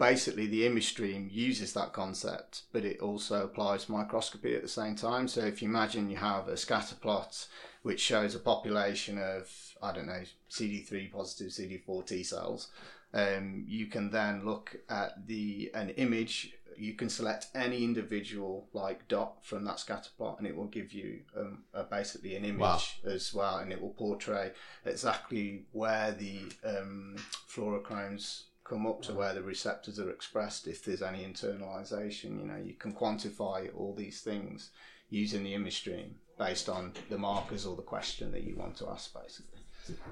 basically, 0.02 0.48
the 0.48 0.66
image 0.66 0.90
stream 0.90 1.30
uses 1.32 1.74
that 1.74 1.94
concept, 1.94 2.64
but 2.74 2.84
it 2.84 3.00
also 3.02 3.44
applies 3.44 3.88
microscopy 3.88 4.56
at 4.56 4.64
the 4.64 4.68
same 4.68 4.96
time. 4.96 5.28
So 5.28 5.42
if 5.42 5.62
you 5.62 5.70
imagine 5.70 6.10
you 6.10 6.18
have 6.18 6.48
a 6.48 6.58
scatter 6.58 6.96
plot 6.96 7.48
which 7.84 8.00
shows 8.00 8.34
a 8.34 8.40
population 8.40 9.20
of, 9.20 9.48
I 9.82 9.94
don't 9.94 10.08
know, 10.08 10.24
CD3 10.50 11.12
positive, 11.12 11.52
CD4 11.52 12.08
T 12.08 12.24
cells, 12.24 12.70
um, 13.14 13.64
you 13.68 13.86
can 13.86 14.10
then 14.10 14.44
look 14.44 14.76
at 14.90 15.28
the 15.28 15.70
an 15.76 15.90
image 15.92 16.54
you 16.78 16.94
can 16.94 17.10
select 17.10 17.48
any 17.54 17.84
individual 17.84 18.68
like 18.74 19.06
dot 19.08 19.34
from 19.44 19.66
that 19.66 19.78
scatter 19.80 20.10
plot 20.18 20.38
and 20.40 20.48
it 20.48 20.56
will 20.56 20.68
give 20.68 20.94
you 20.94 21.20
um, 21.38 21.64
basically 21.92 22.36
an 22.36 22.46
image 22.46 22.60
wow. 22.60 22.80
as 23.06 23.34
well 23.34 23.58
and 23.58 23.74
it 23.74 23.82
will 23.82 23.90
portray 23.90 24.52
exactly 24.86 25.66
where 25.74 26.14
the 26.14 26.40
um, 26.64 27.18
fluorochromes 27.54 28.44
come 28.64 28.86
up 28.86 29.02
to 29.02 29.14
where 29.14 29.34
the 29.34 29.42
receptors 29.42 30.00
are 30.00 30.12
expressed 30.12 30.68
if 30.68 30.84
there's 30.84 31.02
any 31.02 31.24
internalization 31.24 32.40
you 32.40 32.46
know 32.46 32.58
you 32.58 32.74
can 32.74 32.94
quantify 32.94 33.70
all 33.76 33.94
these 33.96 34.22
things 34.22 34.72
using 35.10 35.44
the 35.44 35.54
image 35.54 35.78
stream 35.78 36.16
based 36.38 36.70
on 36.70 36.94
the 37.10 37.18
markers 37.18 37.66
or 37.66 37.76
the 37.76 37.82
question 37.82 38.32
that 38.32 38.44
you 38.44 38.56
want 38.56 38.76
to 38.76 38.88
ask 38.90 39.14
basically 39.14 39.62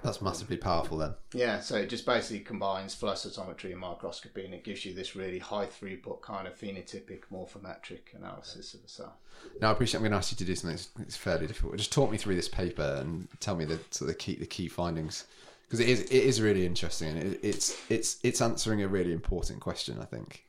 that's 0.03 0.21
massively 0.21 0.57
powerful 0.57 0.97
then. 0.97 1.13
Yeah, 1.33 1.59
so 1.59 1.75
it 1.77 1.89
just 1.89 2.05
basically 2.05 2.39
combines 2.39 2.95
flow 2.95 3.13
cytometry 3.13 3.71
and 3.71 3.79
microscopy 3.79 4.45
and 4.45 4.53
it 4.53 4.63
gives 4.63 4.85
you 4.85 4.93
this 4.93 5.15
really 5.15 5.39
high 5.39 5.67
throughput 5.67 6.21
kind 6.21 6.47
of 6.47 6.57
phenotypic 6.57 7.23
morphometric 7.31 8.15
analysis 8.15 8.73
of 8.73 8.81
the 8.81 8.89
cell. 8.89 9.17
Now 9.61 9.69
I 9.69 9.71
appreciate 9.71 9.99
I'm 9.99 10.03
going 10.03 10.11
to 10.11 10.17
ask 10.17 10.31
you 10.31 10.37
to 10.37 10.45
do 10.45 10.55
something 10.55 10.79
that's 10.97 11.17
fairly 11.17 11.47
difficult. 11.47 11.77
Just 11.77 11.93
talk 11.93 12.11
me 12.11 12.17
through 12.17 12.35
this 12.35 12.49
paper 12.49 12.97
and 12.99 13.27
tell 13.39 13.55
me 13.55 13.65
the 13.65 13.79
sort 13.91 14.07
the 14.07 14.15
key 14.15 14.35
the 14.35 14.45
key 14.45 14.67
findings 14.67 15.25
because 15.69 15.79
it 15.79 15.87
is 15.87 16.01
it 16.01 16.11
is 16.11 16.41
really 16.41 16.65
interesting 16.65 17.09
and 17.09 17.33
it, 17.33 17.39
it's 17.43 17.77
it's 17.89 18.17
it's 18.23 18.41
answering 18.41 18.81
a 18.81 18.87
really 18.87 19.13
important 19.13 19.59
question 19.59 19.99
I 20.01 20.05
think. 20.05 20.45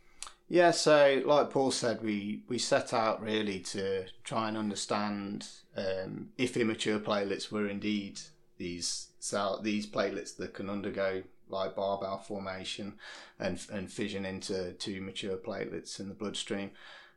Yeah, 0.48 0.72
so 0.72 1.22
like 1.24 1.50
Paul 1.50 1.70
said, 1.70 2.02
we, 2.02 2.42
we 2.48 2.58
set 2.58 2.92
out 2.92 3.22
really 3.22 3.60
to 3.60 4.06
try 4.24 4.48
and 4.48 4.56
understand 4.56 5.46
um, 5.76 6.30
if 6.36 6.56
immature 6.56 6.98
platelets 6.98 7.52
were 7.52 7.68
indeed 7.68 8.18
these 8.56 9.06
cell 9.20 9.60
these 9.62 9.86
platelets 9.86 10.36
that 10.36 10.52
can 10.52 10.68
undergo 10.68 11.22
like 11.48 11.76
barbell 11.76 12.18
formation 12.18 12.94
and 13.38 13.64
and 13.72 13.92
fission 13.92 14.24
into 14.24 14.72
two 14.72 15.00
mature 15.00 15.36
platelets 15.36 16.00
in 16.00 16.08
the 16.08 16.14
bloodstream. 16.14 16.72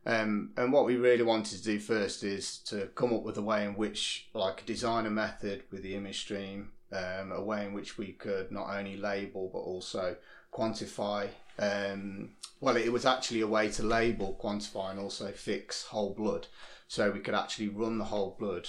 Um, 0.06 0.50
and 0.56 0.72
what 0.72 0.84
we 0.84 0.96
really 0.96 1.22
wanted 1.22 1.58
to 1.58 1.64
do 1.64 1.80
first 1.80 2.22
is 2.22 2.58
to 2.66 2.88
come 2.94 3.12
up 3.12 3.22
with 3.22 3.38
a 3.38 3.42
way 3.42 3.64
in 3.64 3.74
which, 3.74 4.28
like, 4.34 4.66
design 4.66 5.06
a 5.06 5.10
method 5.10 5.62
with 5.72 5.82
the 5.82 5.94
image 5.94 6.20
stream, 6.20 6.72
um, 6.94 7.32
a 7.32 7.42
way 7.42 7.66
in 7.66 7.74
which 7.74 7.98
we 7.98 8.12
could 8.12 8.50
not 8.52 8.68
only 8.68 8.96
label 8.96 9.50
but 9.52 9.58
also 9.58 10.16
quantify. 10.52 11.28
Um, 11.58 12.30
well, 12.60 12.76
it 12.76 12.92
was 12.92 13.04
actually 13.04 13.40
a 13.40 13.46
way 13.46 13.70
to 13.72 13.82
label, 13.82 14.38
quantify, 14.42 14.90
and 14.90 15.00
also 15.00 15.30
fix 15.32 15.84
whole 15.84 16.14
blood. 16.14 16.46
So 16.88 17.10
we 17.10 17.20
could 17.20 17.34
actually 17.34 17.68
run 17.68 17.98
the 17.98 18.04
whole 18.04 18.36
blood 18.38 18.68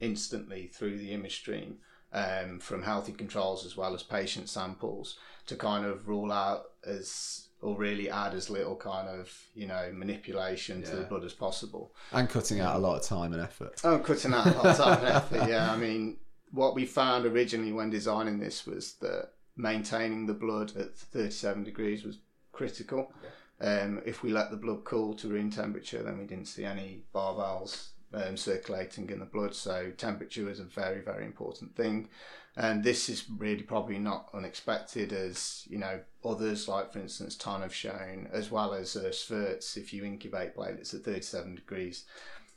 instantly 0.00 0.66
through 0.66 0.98
the 0.98 1.12
image 1.12 1.36
stream 1.36 1.78
um, 2.12 2.58
from 2.58 2.82
healthy 2.82 3.12
controls 3.12 3.64
as 3.64 3.76
well 3.76 3.94
as 3.94 4.02
patient 4.02 4.48
samples 4.48 5.18
to 5.46 5.56
kind 5.56 5.84
of 5.84 6.08
rule 6.08 6.32
out 6.32 6.70
as 6.86 7.48
or 7.62 7.76
really 7.76 8.10
add 8.10 8.34
as 8.34 8.50
little 8.50 8.76
kind 8.76 9.08
of 9.08 9.32
you 9.54 9.66
know 9.66 9.90
manipulation 9.92 10.80
yeah. 10.80 10.90
to 10.90 10.96
the 10.96 11.02
blood 11.04 11.24
as 11.24 11.32
possible 11.32 11.92
and 12.12 12.28
cutting 12.28 12.60
out 12.60 12.76
a 12.76 12.78
lot 12.78 12.96
of 12.96 13.02
time 13.02 13.32
and 13.32 13.40
effort 13.40 13.80
oh 13.84 13.98
cutting 13.98 14.34
out 14.34 14.46
a 14.46 14.50
lot 14.50 14.66
of 14.66 14.76
time 14.76 14.98
and 14.98 15.08
effort 15.08 15.48
yeah 15.48 15.72
i 15.72 15.76
mean 15.76 16.16
what 16.52 16.74
we 16.74 16.84
found 16.84 17.26
originally 17.26 17.72
when 17.72 17.90
designing 17.90 18.38
this 18.38 18.66
was 18.66 18.94
that 18.94 19.30
maintaining 19.56 20.26
the 20.26 20.34
blood 20.34 20.76
at 20.76 20.96
37 20.96 21.64
degrees 21.64 22.04
was 22.04 22.18
critical 22.52 23.12
um, 23.60 24.02
if 24.04 24.22
we 24.22 24.30
let 24.30 24.50
the 24.50 24.56
blood 24.56 24.84
cool 24.84 25.14
to 25.14 25.28
room 25.28 25.50
temperature 25.50 26.02
then 26.02 26.18
we 26.18 26.24
didn't 26.24 26.48
see 26.48 26.64
any 26.64 27.02
barbells 27.14 27.88
um, 28.12 28.36
circulating 28.36 29.10
in 29.10 29.20
the 29.20 29.26
blood. 29.26 29.54
So 29.54 29.92
temperature 29.96 30.48
is 30.50 30.60
a 30.60 30.64
very, 30.64 31.00
very 31.00 31.24
important 31.24 31.76
thing. 31.76 32.08
And 32.56 32.82
this 32.82 33.10
is 33.10 33.28
really 33.36 33.62
probably 33.62 33.98
not 33.98 34.30
unexpected 34.32 35.12
as, 35.12 35.64
you 35.68 35.78
know, 35.78 36.00
others 36.24 36.68
like, 36.68 36.92
for 36.92 37.00
instance, 37.00 37.36
Thon 37.36 37.60
have 37.60 37.74
shown, 37.74 38.28
as 38.32 38.50
well 38.50 38.72
as 38.72 38.96
uh, 38.96 39.10
Schwertz, 39.10 39.76
if 39.76 39.92
you 39.92 40.04
incubate 40.04 40.56
platelets 40.56 40.94
at 40.94 41.02
37 41.02 41.56
degrees, 41.56 42.04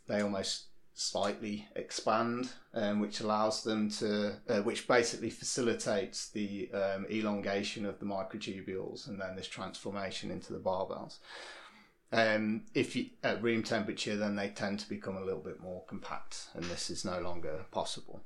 they 0.08 0.22
almost 0.22 0.68
slightly 1.00 1.66
expand, 1.78 2.52
um, 2.74 3.00
which 3.00 3.22
allows 3.22 3.64
them 3.64 3.90
to, 3.90 4.34
uh, 4.50 4.62
which 4.64 4.86
basically 4.86 5.30
facilitates 5.30 6.30
the 6.30 6.70
um, 6.74 7.06
elongation 7.10 7.86
of 7.86 7.98
the 8.00 8.06
microtubules 8.06 9.08
and 9.08 9.20
then 9.20 9.34
this 9.34 9.48
transformation 9.48 10.30
into 10.30 10.52
the 10.52 10.60
barbells. 10.60 11.20
Um, 12.12 12.64
if 12.74 12.98
you, 12.98 13.12
at 13.24 13.42
room 13.42 13.64
temperature, 13.64 14.18
then 14.18 14.36
they 14.36 14.50
tend 14.50 14.80
to 14.80 14.90
become 14.90 15.16
a 15.16 15.24
little 15.24 15.40
bit 15.40 15.62
more 15.62 15.86
compact, 15.88 16.48
and 16.54 16.66
this 16.66 16.90
is 16.90 17.06
no 17.06 17.22
longer 17.22 17.66
possible. 17.72 18.22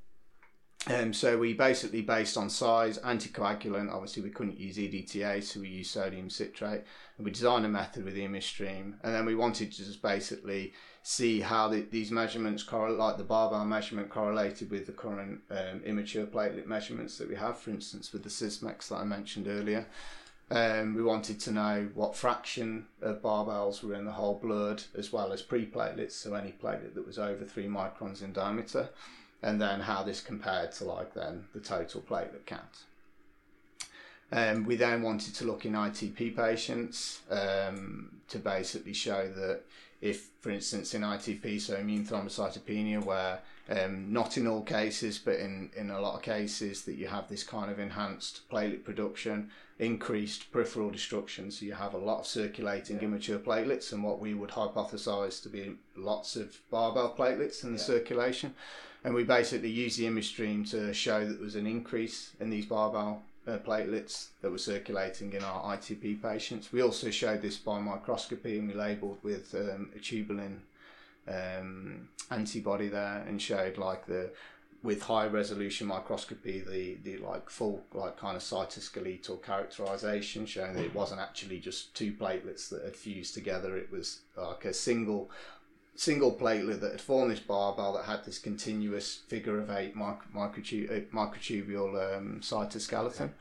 Um, 0.90 1.14
so 1.14 1.38
we 1.38 1.54
basically 1.54 2.02
based 2.02 2.36
on 2.36 2.50
size, 2.50 2.98
anticoagulant. 3.00 3.92
Obviously, 3.92 4.22
we 4.22 4.30
couldn't 4.30 4.60
use 4.60 4.78
EDTA, 4.78 5.42
so 5.42 5.62
we 5.62 5.70
used 5.70 5.92
sodium 5.92 6.30
citrate. 6.30 6.84
And 7.18 7.26
we 7.26 7.32
designed 7.32 7.66
a 7.66 7.70
method 7.70 8.04
with 8.04 8.16
the 8.16 8.26
ImageStream, 8.26 8.96
and 9.02 9.16
then 9.16 9.26
we 9.26 9.36
wanted 9.36 9.72
to 9.72 9.86
just 9.86 10.02
basically 10.02 10.74
see 11.02 11.40
how 11.40 11.70
the, 11.70 11.82
these 11.82 12.12
measurements 12.12 12.64
correlate, 12.64 13.00
like 13.00 13.18
the 13.18 13.24
barbell 13.24 13.64
measurement 13.66 14.10
correlated 14.10 14.72
with 14.72 14.86
the 14.86 14.92
current 14.92 15.42
um, 15.52 15.82
immature 15.86 16.26
platelet 16.26 16.66
measurements 16.66 17.18
that 17.18 17.30
we 17.30 17.36
have. 17.36 17.58
For 17.58 17.70
instance, 17.70 18.12
with 18.12 18.24
the 18.24 18.30
Sysmex 18.30 18.90
that 18.90 18.98
I 18.98 19.04
mentioned 19.06 19.48
earlier. 19.48 19.88
Um, 20.52 20.94
we 20.94 21.02
wanted 21.02 21.40
to 21.40 21.52
know 21.52 21.90
what 21.96 22.16
fraction 22.16 22.86
of 23.02 23.22
barbells 23.22 23.82
were 23.82 23.96
in 23.96 24.06
the 24.06 24.12
whole 24.12 24.38
blood, 24.38 24.84
as 24.96 25.12
well 25.12 25.32
as 25.32 25.42
pre-platelets, 25.42 26.12
so 26.12 26.34
any 26.34 26.52
platelet 26.52 26.94
that 26.94 27.08
was 27.08 27.18
over 27.18 27.46
three 27.46 27.68
microns 27.68 28.22
in 28.22 28.34
diameter 28.34 28.90
and 29.44 29.62
then 29.62 29.82
how 29.82 30.02
this 30.02 30.22
compared 30.22 30.72
to 30.72 30.86
like 30.86 31.14
then 31.14 31.44
the 31.54 31.60
total 31.60 32.02
platelet 32.02 32.46
count. 32.46 32.86
Um, 34.32 34.66
we 34.66 34.78
then 34.78 35.04
wanted 35.04 35.36
to 35.36 35.46
look 35.46 35.66
in 35.66 35.74
ITP 35.74 36.36
patients 36.36 37.22
um, 37.30 38.22
to 38.30 38.40
basically 38.40 38.94
show 38.94 39.28
that 39.28 39.62
if, 40.02 40.30
for 40.40 40.50
instance, 40.50 40.94
in 40.96 41.02
ITP, 41.02 41.62
so 41.62 41.76
immune 41.76 42.06
thrombocytopenia, 42.06 43.04
where 43.04 43.40
um, 43.70 44.12
not 44.12 44.38
in 44.38 44.48
all 44.48 44.62
cases, 44.64 45.18
but 45.18 45.36
in, 45.36 45.70
in 45.78 45.92
a 45.92 46.02
lot 46.02 46.16
of 46.16 46.22
cases, 46.24 46.84
that 46.84 46.96
you 46.96 47.08
have 47.08 47.30
this 47.30 47.44
kind 47.44 47.72
of 47.72 47.80
enhanced 47.80 48.50
platelet 48.50 48.84
production, 48.84 49.52
increased 49.78 50.52
peripheral 50.52 50.90
destruction, 50.90 51.52
so 51.52 51.66
you 51.66 51.74
have 51.74 51.94
a 51.94 51.98
lot 51.98 52.22
of 52.22 52.28
circulating 52.28 52.98
yeah. 52.98 53.04
immature 53.04 53.40
platelets, 53.40 53.94
and 53.94 54.04
what 54.04 54.20
we 54.20 54.34
would 54.34 54.50
hypothesize 54.50 55.42
to 55.44 55.50
be 55.50 55.76
lots 55.96 56.36
of 56.36 56.58
barbell 56.72 57.16
platelets 57.16 57.64
in 57.64 57.74
the 57.74 57.78
yeah. 57.78 57.86
circulation 57.86 58.56
and 59.04 59.14
we 59.14 59.24
basically 59.24 59.70
used 59.70 60.00
the 60.00 60.08
image 60.08 60.28
stream 60.28 60.64
to 60.66 60.94
show 60.94 61.26
that 61.26 61.34
there 61.34 61.44
was 61.44 61.56
an 61.56 61.68
increase 61.68 62.32
in 62.40 62.50
these 62.50 62.66
barbell 62.66 63.22
uh, 63.48 63.58
platelets 63.58 64.28
that 64.42 64.52
were 64.52 64.58
circulating 64.58 65.34
in 65.34 65.44
our 65.44 65.76
ITP 65.76 66.22
patients. 66.22 66.72
We 66.72 66.82
also 66.82 67.10
showed 67.10 67.42
this 67.42 67.58
by 67.58 67.80
microscopy 67.80 68.58
and 68.58 68.68
we 68.68 68.74
labelled 68.74 69.20
with 69.22 69.54
um, 69.56 69.90
a 69.96 70.00
tubulin 70.00 70.60
um, 71.28 72.08
antibody 72.32 72.88
there 72.88 73.26
and 73.28 73.42
showed 73.42 73.78
like 73.78 74.06
the 74.06 74.32
with 74.82 75.02
high 75.02 75.26
resolution 75.28 75.88
microscopy 75.88 76.60
the 76.60 76.98
the 77.04 77.18
like 77.24 77.50
full 77.50 77.82
like 77.94 78.18
kind 78.18 78.36
of 78.36 78.44
cytoskeletal 78.44 79.42
characterization 79.42 80.46
showing 80.46 80.74
that 80.74 80.84
it 80.84 80.94
wasn't 80.94 81.20
actually 81.20 81.58
just 81.60 81.96
two 81.96 82.12
platelets 82.12 82.68
that 82.68 82.84
had 82.84 82.96
fused 82.96 83.34
together 83.34 83.78
it 83.78 83.90
was 83.90 84.20
like 84.36 84.66
a 84.66 84.74
single 84.74 85.32
single 85.96 86.32
platelet 86.32 86.80
that 86.82 86.92
had 86.92 87.02
formed 87.02 87.32
this 87.32 87.40
barbell 87.40 87.94
that 87.94 88.06
had 88.06 88.26
this 88.26 88.40
continuous 88.40 89.22
figure 89.28 89.60
of 89.60 89.70
eight 89.70 89.96
microtu- 89.96 90.90
uh, 90.90 91.16
microtubule 91.16 92.18
um, 92.18 92.40
cytoskeleton. 92.42 93.32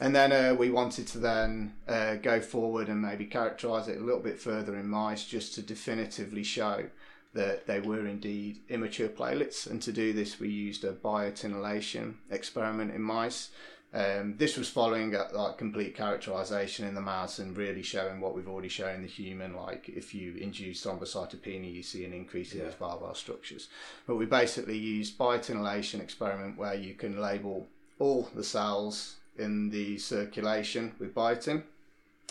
And 0.00 0.16
then 0.16 0.32
uh, 0.32 0.54
we 0.54 0.70
wanted 0.70 1.06
to 1.08 1.18
then 1.18 1.74
uh, 1.86 2.14
go 2.16 2.40
forward 2.40 2.88
and 2.88 3.02
maybe 3.02 3.26
characterize 3.26 3.86
it 3.86 3.98
a 3.98 4.04
little 4.04 4.20
bit 4.20 4.40
further 4.40 4.76
in 4.76 4.88
mice 4.88 5.26
just 5.26 5.54
to 5.54 5.62
definitively 5.62 6.42
show 6.42 6.86
that 7.34 7.66
they 7.66 7.80
were 7.80 8.06
indeed 8.06 8.60
immature 8.68 9.08
platelets. 9.08 9.70
And 9.70 9.80
to 9.82 9.92
do 9.92 10.12
this, 10.12 10.40
we 10.40 10.48
used 10.48 10.84
a 10.84 10.92
biotinylation 10.92 12.14
experiment 12.30 12.94
in 12.94 13.02
mice 13.02 13.50
um, 13.92 14.36
this 14.36 14.56
was 14.56 14.68
following 14.68 15.14
a, 15.14 15.26
like 15.32 15.58
complete 15.58 15.96
characterization 15.96 16.86
in 16.86 16.94
the 16.94 17.00
mouse 17.00 17.40
and 17.40 17.56
really 17.56 17.82
showing 17.82 18.20
what 18.20 18.34
we've 18.34 18.48
already 18.48 18.68
shown 18.68 18.94
in 18.96 19.02
the 19.02 19.08
human. 19.08 19.54
Like 19.56 19.88
if 19.88 20.14
you 20.14 20.36
induce 20.36 20.84
thrombocytopenia, 20.84 21.74
you 21.74 21.82
see 21.82 22.04
an 22.04 22.12
increase 22.12 22.52
in 22.52 22.60
yeah. 22.60 22.66
these 22.66 22.74
barbell 22.74 23.14
structures. 23.14 23.68
But 24.06 24.14
we 24.14 24.26
basically 24.26 24.78
used 24.78 25.18
biotinylation 25.18 26.00
experiment 26.00 26.56
where 26.56 26.74
you 26.74 26.94
can 26.94 27.20
label 27.20 27.66
all 27.98 28.28
the 28.34 28.44
cells 28.44 29.16
in 29.36 29.70
the 29.70 29.98
circulation 29.98 30.92
with 31.00 31.14
biotin, 31.14 31.64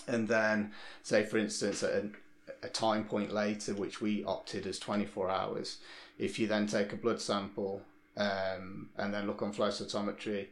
and 0.07 0.27
then 0.27 0.71
say 1.03 1.25
for 1.25 1.37
instance 1.37 1.83
at 1.83 1.91
a, 1.91 2.09
a 2.63 2.69
time 2.69 3.03
point 3.03 3.33
later, 3.33 3.73
which 3.73 3.99
we 3.99 4.23
opted 4.23 4.65
as 4.65 4.79
24 4.79 5.29
hours. 5.29 5.77
If 6.17 6.39
you 6.39 6.47
then 6.47 6.67
take 6.67 6.93
a 6.93 6.97
blood 6.97 7.19
sample 7.19 7.81
um, 8.15 8.89
and 8.97 9.13
then 9.13 9.27
look 9.27 9.41
on 9.41 9.51
flow 9.51 9.69
cytometry 9.69 10.47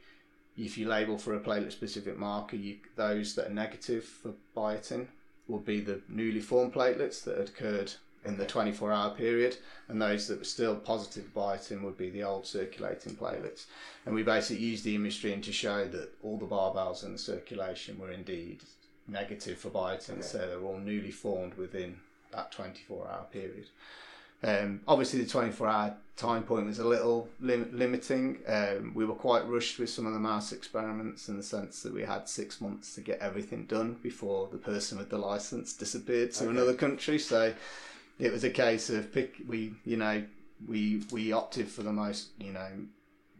if 0.57 0.77
you 0.77 0.87
label 0.87 1.17
for 1.17 1.35
a 1.35 1.39
platelet 1.39 1.71
specific 1.71 2.17
marker, 2.17 2.55
you, 2.55 2.77
those 2.95 3.35
that 3.35 3.47
are 3.47 3.53
negative 3.53 4.03
for 4.03 4.33
biotin 4.55 5.07
will 5.47 5.59
be 5.59 5.79
the 5.79 6.01
newly 6.09 6.41
formed 6.41 6.73
platelets 6.73 7.23
that 7.23 7.37
had 7.37 7.49
occurred 7.49 7.93
in 8.25 8.37
the 8.37 8.45
24 8.45 8.91
hour 8.91 9.11
period, 9.11 9.57
and 9.87 10.01
those 10.01 10.27
that 10.27 10.39
were 10.39 10.43
still 10.43 10.75
positive 10.75 11.33
biotin 11.33 11.81
would 11.81 11.97
be 11.97 12.09
the 12.09 12.23
old 12.23 12.45
circulating 12.45 13.15
platelets. 13.15 13.65
And 14.05 14.13
we 14.13 14.23
basically 14.23 14.65
used 14.65 14.83
the 14.83 14.97
ImageStream 14.97 15.41
to 15.43 15.53
show 15.53 15.87
that 15.87 16.09
all 16.21 16.37
the 16.37 16.45
barbells 16.45 17.05
in 17.05 17.13
the 17.13 17.17
circulation 17.17 17.97
were 17.99 18.11
indeed 18.11 18.63
negative 19.07 19.57
for 19.57 19.69
biotin, 19.69 20.13
okay. 20.13 20.21
so 20.21 20.37
they 20.39 20.55
were 20.57 20.67
all 20.67 20.79
newly 20.79 21.11
formed 21.11 21.53
within 21.53 21.97
that 22.31 22.51
24 22.51 23.07
hour 23.07 23.25
period. 23.31 23.67
Um, 24.43 24.81
obviously, 24.87 25.21
the 25.21 25.29
24 25.29 25.67
hour 25.67 25.95
time 26.17 26.43
point 26.43 26.65
was 26.65 26.79
a 26.79 26.87
little 26.87 27.29
lim- 27.39 27.69
limiting. 27.71 28.39
Um, 28.47 28.91
we 28.95 29.05
were 29.05 29.15
quite 29.15 29.47
rushed 29.47 29.77
with 29.77 29.89
some 29.89 30.07
of 30.07 30.13
the 30.13 30.19
mouse 30.19 30.51
experiments 30.51 31.29
in 31.29 31.37
the 31.37 31.43
sense 31.43 31.83
that 31.83 31.93
we 31.93 32.01
had 32.01 32.27
six 32.27 32.59
months 32.59 32.95
to 32.95 33.01
get 33.01 33.19
everything 33.19 33.65
done 33.65 33.97
before 34.01 34.49
the 34.51 34.57
person 34.57 34.97
with 34.97 35.09
the 35.09 35.17
license 35.17 35.73
disappeared 35.73 36.33
to 36.33 36.45
okay. 36.45 36.51
another 36.51 36.73
country. 36.73 37.19
So 37.19 37.53
it 38.19 38.31
was 38.31 38.43
a 38.43 38.49
case 38.49 38.89
of 38.89 39.13
pick. 39.13 39.35
We, 39.47 39.73
you 39.85 39.97
know, 39.97 40.23
we 40.67 41.03
we 41.11 41.31
opted 41.31 41.69
for 41.69 41.83
the 41.83 41.93
most, 41.93 42.29
you 42.39 42.51
know, 42.51 42.67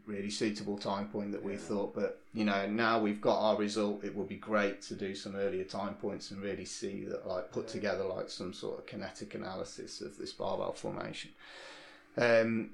really 0.06 0.30
suitable 0.30 0.78
time 0.78 1.08
point 1.08 1.32
that 1.32 1.42
we 1.42 1.52
yeah. 1.52 1.58
thought. 1.58 1.96
But 1.96 2.20
you 2.32 2.44
know, 2.44 2.66
now 2.68 3.00
we've 3.00 3.20
got 3.20 3.40
our 3.40 3.56
result. 3.56 4.04
It 4.04 4.14
would 4.14 4.28
be 4.28 4.36
great 4.36 4.82
to 4.82 4.94
do 4.94 5.16
some 5.16 5.34
earlier 5.34 5.64
time 5.64 5.94
points 5.94 6.30
and 6.30 6.40
really 6.40 6.64
see 6.64 7.04
that, 7.06 7.26
like, 7.26 7.50
put 7.50 7.66
together 7.66 8.04
like 8.04 8.30
some 8.30 8.52
sort 8.52 8.78
of 8.78 8.86
kinetic 8.86 9.34
analysis 9.34 10.00
of 10.00 10.16
this 10.16 10.32
barbell 10.32 10.72
formation. 10.72 11.30
Um, 12.18 12.70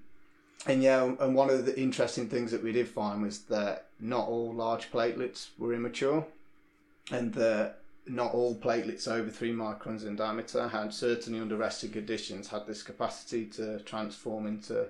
and 0.67 0.83
yeah, 0.83 1.05
and 1.21 1.35
one 1.35 1.51
of 1.51 1.67
the 1.67 1.79
interesting 1.79 2.29
things 2.29 2.51
that 2.51 2.63
we 2.63 2.73
did 2.73 2.89
find 2.89 3.23
was 3.23 3.41
that 3.45 3.87
not 4.01 4.29
all 4.29 4.53
large 4.55 4.91
platelets 4.91 5.49
were 5.59 5.75
immature, 5.75 6.27
and 7.11 7.35
that 7.35 7.81
not 8.07 8.35
all 8.35 8.55
platelets 8.55 9.09
over 9.09 9.31
three 9.31 9.53
microns 9.53 10.07
in 10.07 10.17
diameter 10.17 10.69
had 10.69 10.93
certainly 10.93 11.41
under 11.41 11.57
resting 11.57 11.91
conditions 11.91 12.49
had 12.49 12.67
this 12.67 12.83
capacity 12.83 13.47
to 13.47 13.79
transform 13.81 14.47
into 14.47 14.87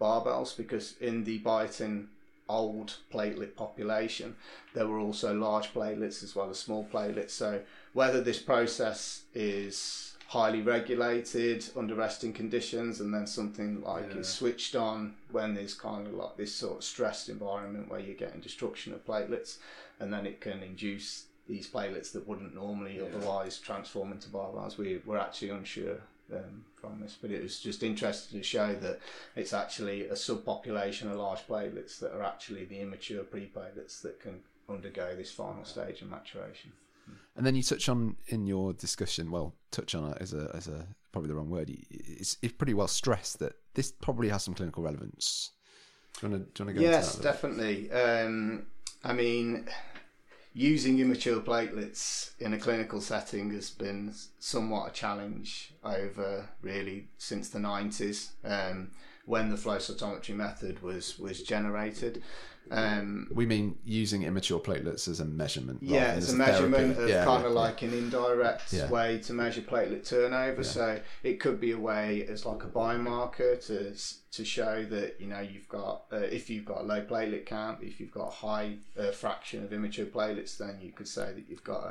barbells 0.00 0.56
because 0.56 0.94
in 1.00 1.24
the 1.24 1.40
biotin 1.40 2.06
old 2.48 2.96
platelet 3.12 3.54
population, 3.54 4.34
there 4.74 4.86
were 4.86 4.98
also 4.98 5.34
large 5.34 5.72
platelets 5.72 6.22
as 6.22 6.34
well 6.34 6.50
as 6.50 6.58
small 6.58 6.88
platelets. 6.90 7.30
So 7.30 7.60
whether 7.92 8.20
this 8.20 8.38
process 8.38 9.22
is 9.34 10.07
highly 10.28 10.60
regulated 10.60 11.64
under 11.74 11.94
resting 11.94 12.34
conditions 12.34 13.00
and 13.00 13.14
then 13.14 13.26
something 13.26 13.80
like 13.80 14.04
yeah. 14.10 14.18
is 14.18 14.28
switched 14.28 14.76
on 14.76 15.14
when 15.32 15.54
there's 15.54 15.72
kind 15.72 16.06
of 16.06 16.12
like 16.12 16.36
this 16.36 16.54
sort 16.54 16.76
of 16.76 16.84
stressed 16.84 17.30
environment 17.30 17.88
where 17.88 17.98
you're 17.98 18.14
getting 18.14 18.38
destruction 18.38 18.92
of 18.92 19.04
platelets 19.06 19.56
and 20.00 20.12
then 20.12 20.26
it 20.26 20.38
can 20.38 20.62
induce 20.62 21.24
these 21.48 21.66
platelets 21.66 22.12
that 22.12 22.28
wouldn't 22.28 22.54
normally 22.54 22.98
yeah. 22.98 23.04
otherwise 23.04 23.58
transform 23.58 24.12
into 24.12 24.28
barbells. 24.28 24.76
We, 24.76 25.00
we're 25.06 25.16
actually 25.16 25.48
unsure 25.48 25.96
um, 26.30 26.62
from 26.74 27.00
this, 27.00 27.16
but 27.18 27.30
it 27.30 27.42
was 27.42 27.58
just 27.58 27.82
interesting 27.82 28.38
to 28.38 28.44
show 28.44 28.74
that 28.74 29.00
it's 29.34 29.54
actually 29.54 30.08
a 30.08 30.12
subpopulation 30.12 31.10
of 31.10 31.16
large 31.16 31.46
platelets 31.46 31.98
that 32.00 32.12
are 32.12 32.22
actually 32.22 32.66
the 32.66 32.80
immature 32.80 33.22
pre-platelets 33.22 34.02
that 34.02 34.20
can 34.20 34.40
undergo 34.68 35.16
this 35.16 35.30
final 35.30 35.64
stage 35.64 36.02
of 36.02 36.10
maturation. 36.10 36.72
And 37.38 37.46
then 37.46 37.54
you 37.54 37.62
touch 37.62 37.88
on 37.88 38.16
in 38.26 38.46
your 38.46 38.72
discussion, 38.72 39.30
well, 39.30 39.54
touch 39.70 39.94
on 39.94 40.10
it 40.10 40.18
as 40.20 40.34
a 40.34 40.50
as 40.54 40.66
a 40.66 40.86
probably 41.12 41.28
the 41.28 41.36
wrong 41.36 41.48
word. 41.48 41.70
It's, 41.88 42.36
it's 42.42 42.52
pretty 42.52 42.74
well 42.74 42.88
stressed 42.88 43.38
that 43.38 43.52
this 43.74 43.92
probably 43.92 44.28
has 44.28 44.42
some 44.42 44.54
clinical 44.54 44.82
relevance. 44.82 45.52
Do 46.20 46.26
you 46.26 46.32
want 46.32 46.42
to, 46.42 46.52
do 46.52 46.62
you 46.62 46.66
want 46.66 46.76
to 46.76 46.82
go 46.84 46.90
yes, 46.90 47.16
definitely. 47.16 47.90
Um, 47.92 48.66
I 49.04 49.12
mean, 49.12 49.68
using 50.52 50.98
immature 50.98 51.40
platelets 51.40 52.32
in 52.40 52.54
a 52.54 52.58
clinical 52.58 53.00
setting 53.00 53.52
has 53.52 53.70
been 53.70 54.12
somewhat 54.40 54.90
a 54.90 54.92
challenge 54.92 55.74
over 55.84 56.48
really 56.60 57.06
since 57.18 57.50
the 57.50 57.60
90s 57.60 58.30
um, 58.44 58.90
when 59.28 59.50
the 59.50 59.56
flow 59.56 59.76
cytometry 59.76 60.34
method 60.34 60.82
was 60.82 61.18
was 61.18 61.42
generated. 61.42 62.22
Um, 62.70 63.28
We 63.34 63.46
mean 63.46 63.78
using 63.84 64.24
immature 64.24 64.60
platelets 64.60 65.08
as 65.08 65.20
a 65.20 65.24
measurement. 65.24 65.78
yeah, 65.82 66.16
it's 66.16 66.28
as 66.28 66.34
a 66.34 66.36
measurement 66.36 66.96
therapy. 66.96 67.02
of 67.04 67.08
Yeah, 67.08 67.24
kind 67.24 67.42
yeah, 67.42 67.48
of 67.48 67.54
like 67.54 67.80
an 67.80 67.94
indirect 67.94 68.72
Yeah. 68.74 68.90
way 68.90 69.18
to 69.20 69.32
measure 69.32 69.62
platelet 69.62 70.04
turnover. 70.06 70.60
Yeah. 70.62 70.68
So 70.76 71.00
it 71.22 71.40
could 71.40 71.58
be 71.60 71.72
a 71.72 71.78
way 71.78 72.26
as 72.26 72.44
like 72.44 72.62
a 72.64 72.66
biomarker 72.66 73.50
to 73.68 73.78
to 74.36 74.44
show 74.44 74.84
that 74.84 75.18
you 75.18 75.26
know 75.32 75.40
you've 75.40 75.68
got 75.68 75.96
uh, 76.12 76.16
if 76.38 76.50
you've 76.50 76.66
got 76.66 76.78
a 76.82 76.84
low 76.92 77.00
platelet 77.10 77.46
count, 77.46 77.78
if 77.82 78.00
you've 78.00 78.12
got 78.20 78.28
a 78.34 78.36
high 78.46 78.76
uh, 78.98 79.12
fraction 79.12 79.64
of 79.64 79.72
immature 79.72 80.04
platelets, 80.06 80.58
then 80.58 80.74
you 80.82 80.92
could 80.92 81.08
say 81.08 81.32
that 81.32 81.44
you've 81.48 81.64
got 81.64 81.82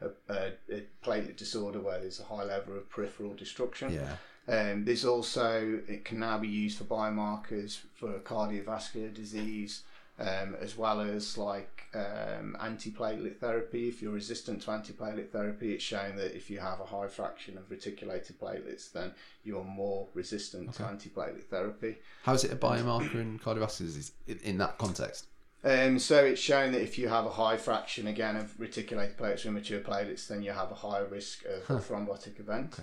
a, 0.00 0.06
a, 0.06 0.08
a, 0.38 0.52
a 0.78 0.82
platelet 1.04 1.36
disorder 1.36 1.78
where 1.80 2.00
there's 2.00 2.18
a 2.18 2.24
high 2.24 2.42
level 2.54 2.76
of 2.76 2.90
peripheral 2.90 3.34
destruction. 3.34 3.92
yeah. 3.92 4.16
Um, 4.46 4.84
there's 4.84 5.04
also 5.04 5.80
it 5.88 6.04
can 6.04 6.20
now 6.20 6.38
be 6.38 6.48
used 6.48 6.78
for 6.78 6.84
biomarkers 6.84 7.78
for 7.94 8.18
cardiovascular 8.20 9.12
disease, 9.12 9.82
um, 10.18 10.54
as 10.60 10.76
well 10.76 11.00
as 11.00 11.38
like 11.38 11.84
um, 11.94 12.56
antiplatelet 12.60 13.38
therapy. 13.38 13.88
If 13.88 14.02
you're 14.02 14.12
resistant 14.12 14.62
to 14.62 14.70
antiplatelet 14.70 15.30
therapy, 15.30 15.72
it's 15.72 15.82
shown 15.84 16.16
that 16.16 16.36
if 16.36 16.50
you 16.50 16.58
have 16.58 16.80
a 16.80 16.84
high 16.84 17.08
fraction 17.08 17.56
of 17.56 17.70
reticulated 17.70 18.38
platelets, 18.38 18.92
then 18.92 19.12
you're 19.44 19.64
more 19.64 20.08
resistant 20.12 20.74
to 20.74 20.82
antiplatelet 20.82 21.44
therapy. 21.44 21.96
How 22.24 22.34
is 22.34 22.44
it 22.44 22.52
a 22.52 22.56
biomarker 22.56 23.14
in 23.14 23.38
cardiovascular 23.38 23.86
disease 23.86 24.12
in- 24.26 24.58
that 24.58 24.76
context? 24.78 25.26
Um, 25.64 25.98
so 25.98 26.22
it's 26.22 26.42
shown 26.42 26.72
that 26.72 26.82
if 26.82 26.98
you 26.98 27.08
have 27.08 27.24
a 27.24 27.30
high 27.30 27.56
fraction 27.56 28.06
again 28.06 28.36
of 28.36 28.60
reticulated 28.60 29.16
platelets 29.16 29.46
or 29.46 29.48
immature 29.48 29.80
platelets, 29.80 30.28
then 30.28 30.42
you 30.42 30.52
have 30.52 30.70
a 30.70 30.74
higher 30.74 31.06
risk 31.06 31.46
of 31.46 31.70
a 31.76 31.80
thrombotic 31.80 32.38
event. 32.38 32.78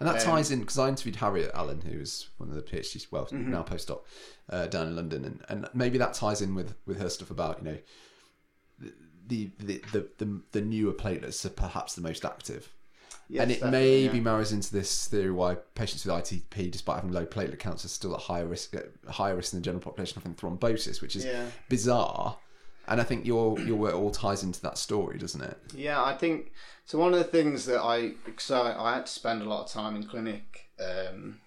And 0.00 0.08
that 0.08 0.16
Um, 0.16 0.22
ties 0.22 0.50
in 0.50 0.60
because 0.60 0.78
I 0.78 0.88
interviewed 0.88 1.16
Harriet 1.16 1.52
Allen, 1.54 1.80
who 1.82 2.00
is 2.00 2.28
one 2.38 2.48
of 2.48 2.54
the 2.56 2.62
PhDs, 2.62 3.06
well, 3.12 3.26
Mm-hmm. 3.26 3.50
now 3.50 3.62
postdoc 3.62 4.00
uh, 4.50 4.66
down 4.66 4.88
in 4.88 4.96
London, 4.96 5.24
and, 5.24 5.44
and 5.48 5.68
maybe 5.74 5.98
that 5.98 6.14
ties 6.14 6.40
in 6.42 6.54
with, 6.54 6.74
with 6.86 6.98
her 7.00 7.08
stuff 7.08 7.30
about 7.30 7.58
you 7.62 7.64
know 7.70 7.78
the 9.26 9.50
the, 9.58 9.80
the 9.92 10.08
the 10.18 10.40
the 10.52 10.60
newer 10.60 10.92
platelets 10.92 11.44
are 11.44 11.50
perhaps 11.50 11.94
the 11.94 12.02
most 12.02 12.24
active, 12.24 12.70
Yes, 13.28 13.42
and 13.42 13.50
it 13.52 13.64
maybe 13.64 14.18
yeah. 14.18 14.22
marries 14.22 14.52
into 14.52 14.70
this 14.72 15.06
theory 15.08 15.30
why 15.30 15.54
patients 15.74 16.04
with 16.04 16.14
ITP, 16.14 16.70
despite 16.70 16.96
having 16.96 17.12
low 17.12 17.24
platelet 17.24 17.58
counts, 17.58 17.84
are 17.84 17.88
still 17.88 18.14
at 18.14 18.20
higher 18.20 18.46
risk 18.46 18.74
at 18.74 18.88
higher 19.08 19.36
risk 19.36 19.52
than 19.52 19.60
the 19.60 19.64
general 19.64 19.80
population 19.82 20.20
of 20.24 20.36
thrombosis, 20.36 21.00
which 21.00 21.16
is 21.16 21.24
Yeah. 21.24 21.46
bizarre. 21.68 22.36
And 22.86 23.00
I 23.00 23.04
think 23.04 23.24
your 23.24 23.58
your 23.60 23.76
work 23.76 23.94
all 23.94 24.10
ties 24.10 24.42
into 24.42 24.60
that 24.62 24.76
story, 24.76 25.16
doesn't 25.18 25.40
it? 25.40 25.56
Yeah, 25.74 26.02
I 26.04 26.14
think 26.14 26.52
so. 26.84 26.98
One 26.98 27.12
of 27.12 27.18
the 27.18 27.24
things 27.24 27.66
that 27.66 27.80
I 27.80 28.12
so 28.38 28.62
I, 28.62 28.90
I 28.92 28.94
had 28.96 29.06
to 29.06 29.12
spend 29.12 29.42
a 29.42 29.48
lot 29.48 29.64
of 29.66 29.70
time 29.72 29.96
in 29.96 30.04
clinic 30.04 30.70
um, 30.80 31.40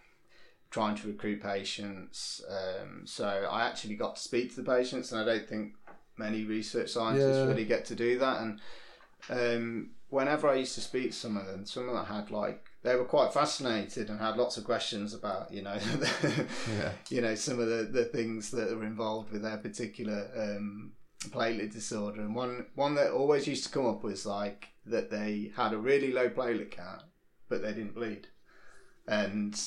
trying 0.70 0.96
to 0.98 1.08
recruit 1.08 1.42
patients. 1.42 2.42
Um, 2.50 3.04
so 3.06 3.28
I 3.50 3.66
actually 3.68 3.96
got 3.96 4.16
to 4.18 4.22
speak 4.22 4.54
to 4.56 4.62
the 4.62 4.70
patients, 4.72 5.12
and 5.12 5.22
I 5.22 5.26
don't 5.26 5.48
think 5.48 5.74
many 6.18 6.44
research 6.44 6.90
scientists 6.90 7.38
Yeah. 7.38 7.46
really 7.46 7.66
get 7.66 7.86
to 7.86 7.96
do 7.96 8.18
that. 8.20 8.42
And 8.42 8.60
um, 9.30 9.92
whenever 10.10 10.48
I 10.50 10.56
used 10.56 10.76
to 10.76 10.82
speak 10.82 11.12
to 11.12 11.16
some 11.18 11.38
of 11.38 11.46
them, 11.46 11.66
some 11.66 11.88
of 11.90 11.96
them 11.96 12.06
had 12.06 12.32
like 12.32 12.64
they 12.84 12.96
were 12.96 13.06
quite 13.06 13.34
fascinated 13.34 14.10
and 14.10 14.20
had 14.20 14.38
lots 14.38 14.56
of 14.58 14.64
questions 14.64 15.14
about 15.14 15.52
you 15.52 15.62
know 15.62 15.78
Yeah. 16.78 16.92
you 17.10 17.22
know 17.22 17.36
some 17.36 17.60
of 17.60 17.68
the, 17.68 17.90
the 17.92 18.06
things 18.06 18.52
that 18.52 18.72
are 18.72 18.84
involved 18.86 19.32
with 19.32 19.42
their 19.42 19.58
particular 19.58 20.30
um, 20.38 20.94
platelet 21.28 21.72
disorder 21.72 22.22
and 22.22 22.36
one 22.36 22.66
one 22.76 22.96
that 22.96 23.12
always 23.12 23.48
used 23.48 23.64
to 23.66 23.72
come 23.72 23.86
up 23.86 24.04
was 24.04 24.26
like 24.26 24.70
that 24.86 25.10
they 25.10 25.52
had 25.56 25.74
a 25.74 25.78
really 25.78 26.12
low 26.12 26.30
platelet 26.30 26.72
count 26.72 27.04
but 27.50 27.62
they 27.62 27.74
didn't 27.74 27.96
bleed. 27.96 28.28
And 29.08 29.58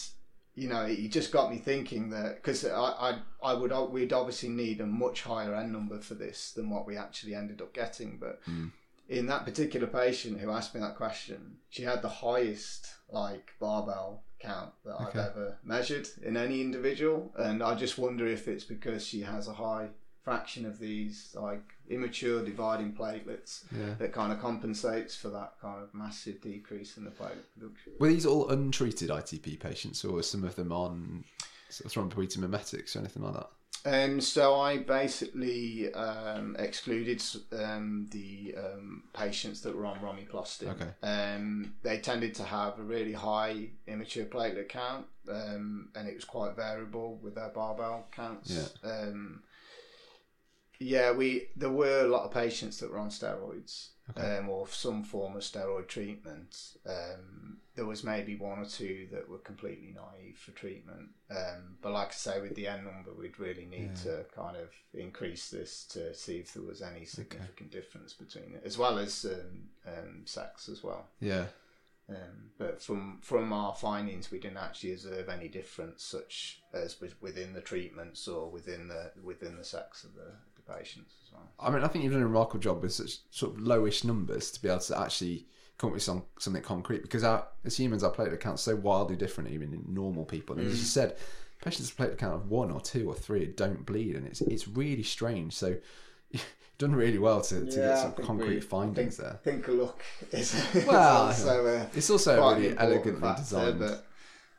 you 0.55 0.69
know 0.69 0.83
it 0.83 1.09
just 1.09 1.33
got 1.33 1.51
me 1.51 1.59
thinking 1.59 2.11
that 2.11 2.37
because 2.37 2.65
I, 2.67 2.71
I 2.71 3.19
I 3.43 3.55
would 3.55 3.73
we'd 3.91 4.13
obviously 4.13 4.49
need 4.49 4.81
a 4.81 4.87
much 4.87 5.23
higher 5.23 5.55
n 5.55 5.73
number 5.73 6.01
for 6.01 6.15
this 6.15 6.53
than 6.53 6.69
what 6.71 6.87
we 6.87 6.97
actually 6.97 7.35
ended 7.35 7.63
up 7.63 7.73
getting 7.73 8.19
but 8.19 8.41
hmm. 8.45 8.67
in 9.09 9.27
that 9.27 9.45
particular 9.45 9.87
patient 9.87 10.41
who 10.41 10.51
asked 10.51 10.75
me 10.75 10.81
that 10.81 10.97
question 10.97 11.59
she 11.71 11.85
had 11.85 12.03
the 12.03 12.09
highest 12.09 12.89
like 13.11 13.53
barbell 13.61 14.25
count 14.41 14.73
that 14.85 14.97
I've 14.99 15.17
ever 15.17 15.59
measured 15.63 16.09
in 16.23 16.37
any 16.37 16.61
individual 16.61 17.33
and 17.37 17.63
I 17.63 17.75
just 17.75 17.99
wonder 17.99 18.27
if 18.27 18.49
it's 18.49 18.65
because 18.65 19.07
she 19.07 19.21
has 19.21 19.49
a 19.49 19.53
high 19.53 19.89
fraction 20.23 20.67
of 20.67 20.79
these 20.79 21.35
like 21.35 21.63
immature 21.89 22.45
dividing 22.45 22.93
platelets 22.93 23.65
Yeah. 23.77 23.95
that 23.99 24.13
kind 24.13 24.33
of 24.33 24.41
compensates 24.41 25.17
for 25.17 25.29
that 25.31 25.55
kind 25.61 25.83
of 25.83 25.93
massive 25.95 26.41
decrease 26.41 26.97
in 26.97 27.05
the 27.05 27.11
platelet 27.11 27.45
production. 27.59 27.93
Were 27.99 28.09
these 28.09 28.27
all 28.27 28.49
untreated 28.51 29.11
ITP 29.11 29.59
patients, 29.59 30.05
or 30.05 30.13
were 30.13 30.23
some 30.23 30.45
of 30.45 30.55
them 30.57 30.73
on 30.73 31.25
sort 31.69 31.87
of 31.97 32.11
thrombopoietin 32.11 32.39
mimetics 32.39 32.95
or 32.97 33.01
anything 33.01 33.23
like 33.23 33.35
that? 33.35 33.49
Um, 33.83 34.21
so 34.21 34.61
I 34.61 34.77
basically 34.79 35.93
um, 35.95 36.55
excluded 36.59 37.23
um, 37.59 38.09
the 38.11 38.55
um, 38.59 39.05
patients 39.15 39.63
that 39.63 39.75
were 39.75 39.87
on 39.87 39.99
romiplostim. 40.01 40.69
Okay. 40.69 40.91
Um, 41.03 41.73
they 41.83 41.99
tended 41.99 42.35
to 42.35 42.45
have 42.45 42.79
a 42.79 42.83
really 42.83 43.15
high 43.15 43.69
immature 43.87 44.27
platelet 44.27 44.69
count, 44.69 45.07
um, 45.31 45.89
and 45.95 46.07
it 46.07 46.15
was 46.15 46.27
quite 46.27 46.57
variable 46.57 47.19
with 47.23 47.35
their 47.37 47.49
barbell 47.49 48.07
counts. 48.13 48.51
Yeah. 48.85 48.91
Yeah, 50.81 51.13
we 51.13 51.49
there 51.57 51.71
were 51.71 52.01
a 52.01 52.09
lot 52.09 52.25
of 52.25 52.33
patients 52.33 52.79
that 52.81 52.91
were 52.91 52.99
on 52.99 53.11
steroids 53.11 53.91
Okay. 54.11 54.39
um, 54.39 54.49
or 54.49 54.67
some 54.67 55.05
form 55.05 55.37
of 55.37 55.43
steroid 55.43 55.87
treatment. 55.87 56.57
Um, 56.85 57.59
there 57.77 57.87
was 57.87 58.03
maybe 58.03 58.35
one 58.35 58.59
or 58.59 58.65
two 58.65 59.07
that 59.13 59.29
were 59.29 59.39
completely 59.39 59.95
naive 59.95 60.37
for 60.37 60.51
treatment. 60.51 61.11
Um, 61.31 61.77
but 61.81 61.93
like 61.93 62.09
I 62.09 62.13
say, 62.13 62.41
with 62.41 62.57
the 62.57 62.67
N 62.67 62.85
number, 62.85 63.13
we'd 63.15 63.39
really 63.39 63.67
need 63.67 63.95
to 63.97 64.25
kind 64.35 64.57
of 64.57 64.71
increase 64.95 65.49
this 65.51 65.85
to 65.93 66.13
see 66.15 66.39
if 66.39 66.55
there 66.55 66.63
was 66.65 66.83
any 66.83 67.05
significant 67.05 67.71
difference 67.71 68.13
between 68.13 68.55
it, 68.55 68.63
as 68.65 68.77
well 68.77 68.99
as 68.99 69.25
um, 69.25 69.69
um, 69.87 70.23
sex 70.25 70.69
as 70.69 70.83
well. 70.83 71.07
Yeah. 71.21 71.47
Um, 72.09 72.51
but 72.59 72.83
from 72.83 73.19
from 73.23 73.53
our 73.53 73.75
findings, 73.77 74.33
we 74.33 74.41
didn't 74.41 74.57
actually 74.57 74.95
observe 74.95 75.29
any 75.29 75.47
difference, 75.47 76.03
such 76.03 76.61
as 76.73 76.97
within 77.21 77.53
the 77.53 77.61
treatments 77.61 78.27
or 78.27 78.51
within 78.51 78.89
the 78.89 79.13
within 79.23 79.57
the 79.57 79.65
sex 79.65 80.03
of 80.03 80.15
the, 80.15 80.33
the 80.71 80.77
patients 80.77 81.15
as 81.27 81.33
well. 81.33 81.49
I 81.59 81.71
mean, 81.71 81.83
I 81.85 81.89
think 81.89 82.05
you've 82.05 82.13
done 82.13 82.23
a 82.23 82.27
remarkable 82.27 82.61
job 82.61 82.83
with 82.83 82.93
such 82.93 83.19
sort 83.31 83.55
of 83.55 83.61
lowish 83.61 84.05
numbers 84.05 84.51
to 84.53 84.63
be 84.63 84.69
able 84.69 84.81
to 84.81 85.01
actually 85.01 85.47
come 85.79 85.89
up 85.89 85.95
with 85.95 86.03
some, 86.03 86.25
something 86.39 86.63
concrete 86.63 87.03
because 87.03 87.25
our, 87.25 87.47
as 87.65 87.79
humans, 87.79 88.05
our 88.05 88.13
platelet 88.13 88.41
count's 88.41 88.63
so 88.63 88.77
wildly 88.77 89.17
different 89.17 89.51
even 89.51 89.73
in 89.73 89.85
normal 89.89 90.25
people. 90.25 90.59
And 90.59 90.67
as 90.67 90.79
you 90.79 90.85
said, 90.85 91.17
patients 91.63 91.91
platelet 91.91 92.19
count 92.19 92.35
of 92.35 92.51
one 92.51 92.71
or 92.71 92.81
two 92.81 93.09
or 93.09 93.15
three 93.15 93.47
don't 93.47 93.85
bleed, 93.87 94.17
and 94.17 94.27
it's 94.27 94.41
it's 94.43 94.69
really 94.69 95.03
strange. 95.03 95.55
So 95.55 95.77
you've 96.31 96.45
done 96.79 96.95
really 96.95 97.19
well 97.19 97.41
to, 97.43 97.61
to 97.67 97.77
get 97.77 97.99
some 97.99 98.13
concrete 98.13 98.61
findings 98.61 99.17
think, 99.17 99.29
there. 99.29 99.41
Think 99.43 99.69
a 99.69 99.73
look 99.73 100.03
is, 100.33 100.55
Well, 100.87 101.29
is 101.31 101.41
also 101.41 101.67
a, 101.67 101.87
It's 101.95 102.11
also 102.11 102.55
really 102.55 102.77
elegantly 102.77 103.21
factor, 103.21 103.43
designed. 103.43 103.99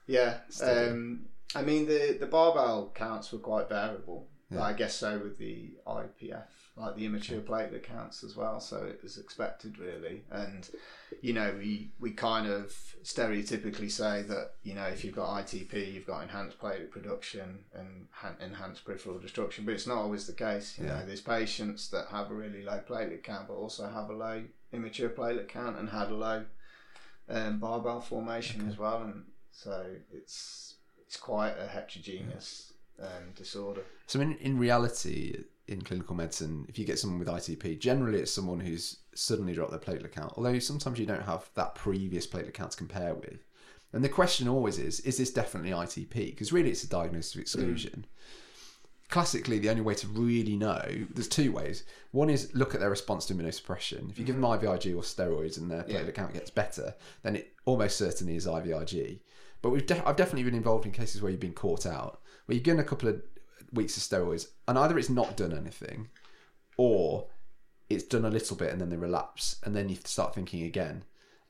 Yeah, 0.08 0.40
um, 0.64 1.26
I 1.56 1.62
mean 1.62 1.86
the 1.86 2.18
the 2.20 2.26
barbell 2.26 2.92
counts 2.96 3.32
were 3.32 3.40
quite 3.40 3.70
variable. 3.70 4.28
Yeah. 4.58 4.64
I 4.64 4.74
guess 4.74 4.96
so 4.96 5.18
with 5.20 5.38
the 5.38 5.72
IPF, 5.88 6.44
like 6.76 6.96
the 6.96 7.06
immature 7.06 7.40
platelet 7.42 7.84
counts 7.84 8.24
as 8.24 8.36
well. 8.36 8.60
So 8.60 8.78
it 8.84 9.02
was 9.02 9.18
expected 9.18 9.78
really, 9.80 10.24
and 10.30 10.70
you 11.22 11.34
know 11.34 11.54
we 11.58 11.92
we 12.00 12.12
kind 12.12 12.48
of 12.48 12.74
stereotypically 13.04 13.90
say 13.92 14.24
that 14.24 14.52
you 14.64 14.74
know 14.74 14.86
if 14.86 15.04
you've 15.06 15.16
got 15.16 15.30
ITP, 15.46 15.94
you've 15.94 16.06
got 16.08 16.22
enhanced 16.24 16.60
platelet 16.60 16.92
production 16.92 17.60
and 17.74 18.08
han- 18.12 18.38
enhanced 18.42 18.84
peripheral 18.86 19.20
destruction, 19.20 19.64
but 19.66 19.74
it's 19.74 19.88
not 19.88 19.98
always 19.98 20.28
the 20.28 20.34
case. 20.34 20.78
You 20.78 20.86
Yeah. 20.86 21.00
know, 21.00 21.06
there's 21.06 21.22
patients 21.22 21.90
that 21.92 22.08
have 22.08 22.30
a 22.32 22.34
really 22.36 22.64
low 22.64 22.80
platelet 22.88 23.24
count, 23.24 23.48
but 23.48 23.54
also 23.56 23.88
have 23.90 24.10
a 24.10 24.14
low 24.14 24.44
immature 24.74 25.10
platelet 25.10 25.48
count 25.48 25.78
and 25.78 25.90
had 25.90 26.10
a 26.10 26.16
low 26.16 26.46
um, 27.30 27.60
barbell 27.60 28.02
formation 28.02 28.68
as 28.68 28.78
well, 28.78 29.04
and 29.04 29.26
so 29.52 29.96
it's 30.12 30.76
it's 31.06 31.18
quite 31.18 31.56
a 31.58 31.68
heterogeneous 31.68 32.71
um, 33.02 33.32
disorder. 33.36 33.82
So 34.08 34.20
in, 34.22 34.36
in 34.38 34.58
reality, 34.58 35.44
in 35.68 35.82
clinical 35.82 36.16
medicine, 36.16 36.66
if 36.70 36.78
you 36.78 36.86
get 36.86 37.00
someone 37.00 37.20
with 37.20 37.28
ITP, 37.28 37.80
generally 37.80 38.20
it's 38.20 38.32
someone 38.32 38.60
who's 38.60 38.98
suddenly 39.16 39.54
dropped 39.54 39.72
their 39.72 39.80
platelet 39.80 40.12
count. 40.12 40.34
Although 40.36 40.60
sometimes 40.60 41.00
you 41.00 41.06
don't 41.06 41.24
have 41.24 41.50
that 41.56 41.76
previous 41.76 42.28
platelet 42.28 42.54
count 42.54 42.72
to 42.72 42.78
compare 42.78 43.14
with. 43.16 43.40
And 43.94 44.04
the 44.04 44.10
question 44.10 44.48
always 44.48 44.78
is, 44.80 45.02
is 45.02 45.18
this 45.18 45.32
definitely 45.32 45.72
ITP? 45.72 46.14
Because 46.14 46.54
really 46.54 46.70
it's 46.72 46.84
a 46.84 46.90
diagnosis 46.90 47.36
of 47.36 47.42
exclusion. 47.42 48.06
Classically, 49.10 49.60
the 49.60 49.70
only 49.70 49.82
way 49.82 49.94
to 49.96 50.08
really 50.08 50.56
know, 50.56 50.82
there's 51.14 51.28
two 51.28 51.52
ways. 51.52 51.84
One 52.12 52.30
is 52.30 52.50
look 52.56 52.74
at 52.74 52.80
their 52.80 52.90
response 52.90 53.26
to 53.26 53.34
immunosuppression. 53.34 54.10
If 54.10 54.18
you 54.18 54.24
give 54.24 54.36
them 54.36 54.46
IVIG 54.46 54.96
or 54.96 55.02
steroids 55.02 55.58
and 55.58 55.70
their 55.70 55.84
platelet 55.84 56.06
Yeah. 56.06 56.12
count 56.12 56.34
gets 56.34 56.50
better, 56.50 56.96
then 57.22 57.36
it 57.36 57.52
almost 57.66 57.98
certainly 57.98 58.38
is 58.38 58.48
IVIG. 58.48 59.20
But 59.62 59.72
we've 59.72 59.86
de- 59.86 60.08
I've 60.08 60.16
definitely 60.16 60.44
been 60.44 60.56
involved 60.56 60.86
in 60.86 60.94
cases 60.94 61.22
where 61.22 61.30
you've 61.30 61.42
been 61.42 61.52
caught 61.54 61.86
out, 61.86 62.21
where 62.46 62.56
you've 62.56 62.64
given 62.64 62.80
a 62.80 62.84
couple 62.84 63.10
of 63.10 63.22
weeks 63.74 63.96
of 63.98 64.04
steroids, 64.04 64.48
and 64.68 64.78
either 64.78 64.98
it's 64.98 65.10
not 65.10 65.38
done 65.38 65.56
anything, 65.58 66.10
or 66.78 67.28
it's 67.90 68.04
done 68.04 68.26
a 68.26 68.30
little 68.30 68.56
bit 68.56 68.72
and 68.72 68.80
then 68.80 68.90
they 68.90 68.96
relapse, 68.98 69.58
and 69.64 69.76
then 69.76 69.90
you 69.90 69.98
start 70.04 70.34
thinking 70.36 70.64
again. 70.64 71.04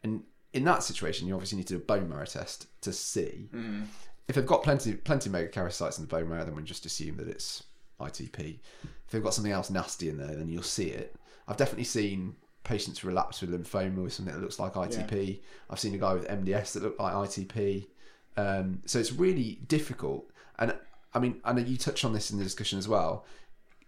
And 0.04 0.24
in 0.54 0.64
that 0.66 0.84
situation, 0.84 1.28
you 1.28 1.34
obviously 1.34 1.58
need 1.58 1.68
to 1.68 1.76
do 1.76 1.80
a 1.80 1.84
bone 1.86 2.10
marrow 2.10 2.26
test 2.26 2.68
to 2.82 2.92
see 2.92 3.50
Mm. 3.54 3.86
if 4.28 4.36
they've 4.36 4.46
got 4.46 4.64
plenty 4.64 4.94
plenty 4.94 5.30
of 5.30 5.36
megakaryocytes 5.36 5.98
in 5.98 6.04
the 6.04 6.08
bone 6.10 6.28
marrow, 6.30 6.44
then 6.46 6.56
we 6.56 6.64
just 6.64 6.86
assume 6.86 7.18
that 7.18 7.28
it's 7.28 7.64
ITP. 8.00 8.60
If 8.84 9.12
they've 9.12 9.24
got 9.24 9.34
something 9.34 9.52
else 9.54 9.70
nasty 9.70 10.10
in 10.10 10.18
there, 10.18 10.36
then 10.36 10.50
you'll 10.50 10.64
see 10.64 10.88
it. 10.90 11.16
I've 11.48 11.58
definitely 11.58 11.84
seen 11.86 12.36
patients 12.64 13.04
relapse 13.04 13.42
with 13.42 13.52
lymphoma 13.52 14.04
with 14.04 14.14
something 14.14 14.34
that 14.34 14.42
looks 14.42 14.60
like 14.60 14.74
ITP. 14.74 15.42
I've 15.70 15.80
seen 15.80 15.94
a 15.96 15.98
guy 15.98 16.14
with 16.14 16.28
MDS 16.28 16.74
that 16.74 16.84
looked 16.84 17.00
like 17.00 17.14
ITP. 17.14 17.88
Um, 18.38 18.82
so 18.86 18.98
it's 19.00 19.12
really 19.12 19.60
difficult. 19.68 20.31
And 20.60 20.76
I 21.14 21.20
mean, 21.20 21.42
I 21.44 21.54
know 21.54 21.62
you 21.62 21.78
touched 21.78 22.06
on 22.06 22.14
this 22.14 22.32
in 22.32 22.38
the 22.38 22.44
discussion 22.44 22.80
as 22.80 22.88
well. 22.88 23.26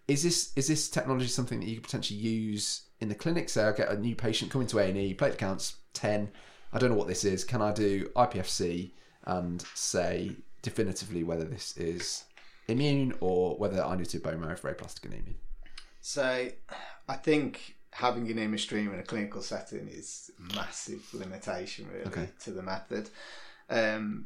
Is 0.08 0.24
this 0.24 0.52
is 0.56 0.68
this 0.68 0.90
technology 0.90 1.28
something 1.28 1.60
that 1.60 1.68
you 1.68 1.76
could 1.76 1.84
potentially 1.86 2.20
use 2.20 2.84
in 3.00 3.10
the 3.10 3.16
clinic? 3.16 3.50
Say, 3.50 3.64
I 3.64 3.72
get 3.72 3.90
a 3.90 3.98
new 3.98 4.16
patient 4.16 4.52
coming 4.52 4.68
to 4.68 4.80
A 4.80 4.84
and 4.90 4.98
E, 4.98 5.16
platelet 5.16 5.38
counts 5.38 5.78
ten. 5.94 6.30
I 6.74 6.80
don't 6.80 6.90
know 6.90 6.98
what 6.98 7.08
this 7.08 7.24
is. 7.24 7.44
Can 7.44 7.62
I 7.62 7.72
do 7.72 8.10
IPFC 8.16 8.92
and 9.26 9.64
say 9.76 10.36
definitively 10.62 11.24
whether 11.24 11.46
this 11.46 11.78
is 11.78 12.24
immune 12.68 13.14
or 13.20 13.56
whether 13.58 13.84
I 13.84 13.96
need 13.96 14.06
to 14.10 14.18
do 14.18 14.24
bone 14.24 14.42
marrow 14.42 14.56
for 14.56 14.70
aplastic 14.70 15.06
anemia? 15.06 15.36
So, 16.02 16.50
I 17.08 17.14
think 17.16 17.76
having 17.92 18.30
an 18.32 18.40
image 18.40 18.64
stream 18.64 18.92
in 18.92 19.00
a 19.00 19.04
clinical 19.04 19.42
setting 19.42 19.88
is 19.88 20.32
massive 20.56 21.08
limitation, 21.14 21.88
really, 21.94 22.06
Okay. 22.08 22.28
to 22.44 22.52
the 22.52 22.64
method. 22.64 23.10
Um, 23.70 24.26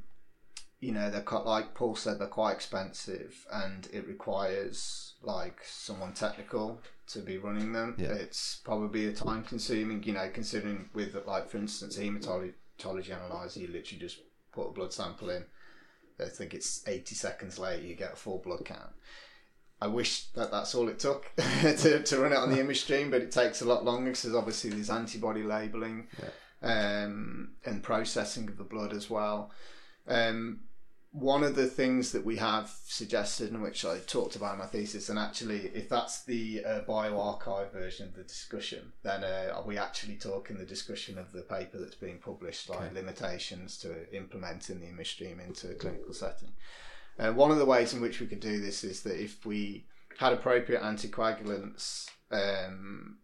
you 0.80 0.91
know, 0.91 1.09
they're 1.09 1.21
quite, 1.21 1.45
like 1.45 1.73
Paul 1.73 1.95
said, 1.95 2.19
they're 2.19 2.28
quite 2.28 2.53
expensive, 2.53 3.45
and 3.51 3.88
it 3.91 4.07
requires 4.07 5.13
like 5.21 5.59
someone 5.63 6.13
technical 6.13 6.82
to 7.07 7.19
be 7.19 7.38
running 7.38 7.73
them. 7.73 7.95
Yeah. 7.97 8.13
It's 8.13 8.61
probably 8.63 9.07
a 9.07 9.13
time 9.13 9.43
consuming, 9.43 10.03
you 10.03 10.13
know, 10.13 10.30
considering 10.34 10.89
with 10.93 11.15
like 11.25 11.49
for 11.49 11.57
instance, 11.57 11.97
a 11.97 12.01
hematology 12.01 13.11
analyzer, 13.11 13.59
you 13.59 13.67
literally 13.67 13.99
just 13.99 14.19
put 14.51 14.67
a 14.67 14.71
blood 14.71 14.93
sample 14.93 15.30
in. 15.30 15.45
I 16.19 16.30
think 16.30 16.53
it's 16.53 16.88
80 16.88 17.15
seconds 17.15 17.59
later 17.59 17.84
you 17.84 17.95
get 17.95 18.13
a 18.13 18.15
full 18.15 18.39
blood 18.39 18.65
count. 18.65 18.91
I 19.80 19.88
wish 19.88 20.25
that 20.30 20.49
that's 20.49 20.73
all 20.73 20.89
it 20.89 20.97
took 20.97 21.32
to, 21.61 22.01
to 22.01 22.19
run 22.19 22.34
it 22.34 22.38
on 22.38 22.49
the 22.49 22.59
image 22.59 22.82
stream, 22.82 23.11
but 23.11 23.21
it 23.21 23.32
takes 23.32 23.61
a 23.61 23.65
lot 23.65 23.86
longer 23.86 24.09
because 24.09 24.34
obviously 24.34 24.71
there's 24.71 24.89
antibody 24.89 25.43
labeling 25.43 26.07
um, 26.63 27.51
and 27.63 27.84
processing 27.84 28.47
of 28.47 28.57
the 28.57 28.63
blood 28.63 28.93
as 28.93 29.09
well. 29.09 29.51
Um, 30.07 30.61
one 31.20 31.43
of 31.43 31.55
the 31.55 31.65
things 31.65 32.11
that 32.11 32.24
we 32.24 32.36
have 32.38 32.72
suggested 32.86 33.51
and 33.51 33.63
which 33.63 33.84
I 33.84 33.97
talked 33.99 34.36
about 34.36 34.53
in 34.53 34.59
my 34.59 34.68
thesis, 34.68 35.09
and 35.09 35.18
actually, 35.18 35.72
if 35.74 35.89
that's 35.89 36.24
the 36.24 36.63
uh, 36.63 36.82
bioRxiv 36.88 37.72
version 37.72 38.09
of 38.09 38.15
the 38.15 38.24
discussion, 38.24 38.91
then 39.01 39.24
uh, 39.24 39.53
are 39.55 39.63
we 39.63 39.80
actually 39.80 40.18
talking 40.18 40.57
the 40.57 40.65
discussion 40.65 41.18
of 41.18 41.32
the 41.32 41.41
paper 41.41 41.80
that's 41.80 41.95
being 41.95 42.20
published, 42.20 42.70
like 42.70 42.93
limitations 42.93 43.80
to 43.80 44.15
implementing 44.15 44.80
the 44.80 44.88
image 44.88 45.13
stream 45.13 45.39
into 45.39 45.72
a 45.72 45.74
clinical 45.74 46.13
setting? 46.13 46.49
Uh, 47.18 47.32
one 47.32 47.49
of 47.49 47.57
the 47.57 47.65
ways 47.65 47.95
in 47.95 48.01
which 48.01 48.20
we 48.20 48.28
could 48.28 48.39
do 48.39 48.61
this 48.61 48.84
is 48.84 49.01
that 49.01 49.20
if 49.20 49.43
we 49.43 49.88
had 50.20 50.34
appropriate 50.34 50.84
anticoagulants, 50.84 52.09
um, 52.32 53.18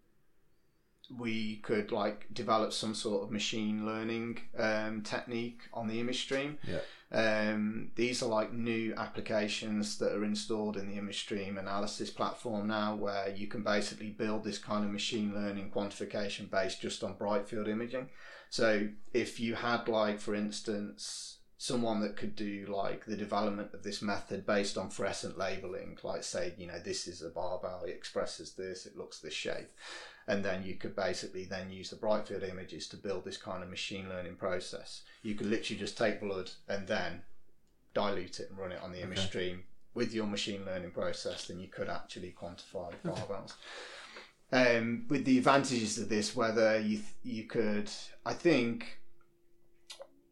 we 1.18 1.58
could 1.58 1.92
like 1.92 2.34
develop 2.34 2.74
some 2.74 2.96
sort 2.96 3.24
of 3.24 3.32
machine 3.32 3.86
learning 3.86 4.40
um, 4.58 5.02
technique 5.02 5.62
on 5.74 5.88
the 5.88 6.00
image 6.00 6.22
stream. 6.22 6.58
Yeah. 6.68 6.80
Um, 7.12 7.92
these 7.96 8.24
are 8.24 8.30
like 8.30 8.54
new 8.54 8.96
applications 8.96 10.00
that 10.00 10.14
are 10.14 10.24
installed 10.24 10.78
in 10.78 10.90
the 10.90 10.98
image 10.98 11.20
stream 11.20 11.60
analysis 11.60 12.10
platform 12.10 12.68
now, 12.68 12.96
where 12.96 13.30
you 13.30 13.48
can 13.48 13.62
basically 13.62 14.10
build 14.10 14.44
this 14.44 14.58
kind 14.58 14.84
of 14.84 14.92
machine 14.92 15.34
learning 15.34 15.72
quantification 15.72 16.50
based 16.50 16.82
just 16.82 17.04
on 17.04 17.14
bright 17.14 17.48
field 17.48 17.68
imaging. 17.68 18.10
So 18.50 18.88
if 19.14 19.40
you 19.40 19.56
had 19.56 19.88
like, 19.88 20.20
for 20.20 20.34
instance, 20.34 21.38
someone 21.58 22.02
that 22.02 22.18
could 22.18 22.36
do 22.36 22.66
like 22.68 23.06
the 23.06 23.16
development 23.16 23.74
of 23.74 23.84
this 23.84 24.02
method 24.02 24.46
based 24.46 24.78
on 24.78 24.90
fluorescent 24.90 25.38
labeling, 25.38 25.98
like 26.04 26.24
say, 26.24 26.54
you 26.58 26.68
know, 26.68 26.80
this 26.84 27.08
is 27.08 27.22
a 27.22 27.30
barbell, 27.30 27.84
it 27.86 27.92
expresses 27.92 28.54
this, 28.54 28.86
it 28.86 28.98
looks 28.98 29.20
this 29.20 29.34
shape. 29.34 29.70
And 30.28 30.44
then 30.44 30.64
you 30.64 30.76
could 30.76 30.96
basically 30.96 31.46
then 31.46 31.70
use 31.70 31.90
the 31.90 31.96
bright 31.98 32.28
field 32.28 32.44
images 32.44 32.88
to 32.90 32.98
build 32.98 33.26
this 33.26 33.38
kind 33.38 33.62
of 33.64 33.70
machine 33.70 34.08
learning 34.08 34.36
process. 34.36 35.02
You 35.22 35.36
could 35.36 35.48
literally 35.48 35.80
just 35.80 35.98
take 35.98 36.22
blood 36.22 36.52
and 36.70 36.88
then 36.88 37.24
dilute 37.94 38.40
it 38.40 38.50
and 38.50 38.58
run 38.58 38.72
it 38.72 38.82
on 38.82 38.92
the 38.92 39.02
image 39.02 39.20
Okay. 39.20 39.28
stream 39.28 39.64
with 39.94 40.14
your 40.14 40.26
machine 40.26 40.66
learning 40.66 40.92
process, 40.92 41.48
then 41.48 41.60
you 41.60 41.68
could 41.68 41.90
actually 41.90 42.34
quantify 42.40 42.92
barbells. 43.06 43.54
Um, 44.52 45.06
with 45.10 45.26
the 45.26 45.38
advantages 45.38 45.98
of 45.98 46.10
this, 46.10 46.36
whether 46.36 46.80
you 46.80 47.02
you 47.24 47.44
could, 47.46 47.92
I 48.26 48.34
think, 48.34 49.00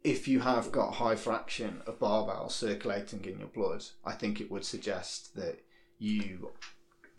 if 0.04 0.28
you 0.28 0.40
have 0.40 0.72
got 0.72 0.96
high 0.96 1.16
fraction 1.16 1.82
of 1.86 2.00
barbells 2.00 2.52
circulating 2.52 3.24
in 3.26 3.40
your 3.40 3.48
blood, 3.50 3.84
I 4.04 4.14
think 4.14 4.42
it 4.42 4.50
would 4.52 4.66
suggest 4.66 5.36
that 5.36 5.60
you 6.00 6.52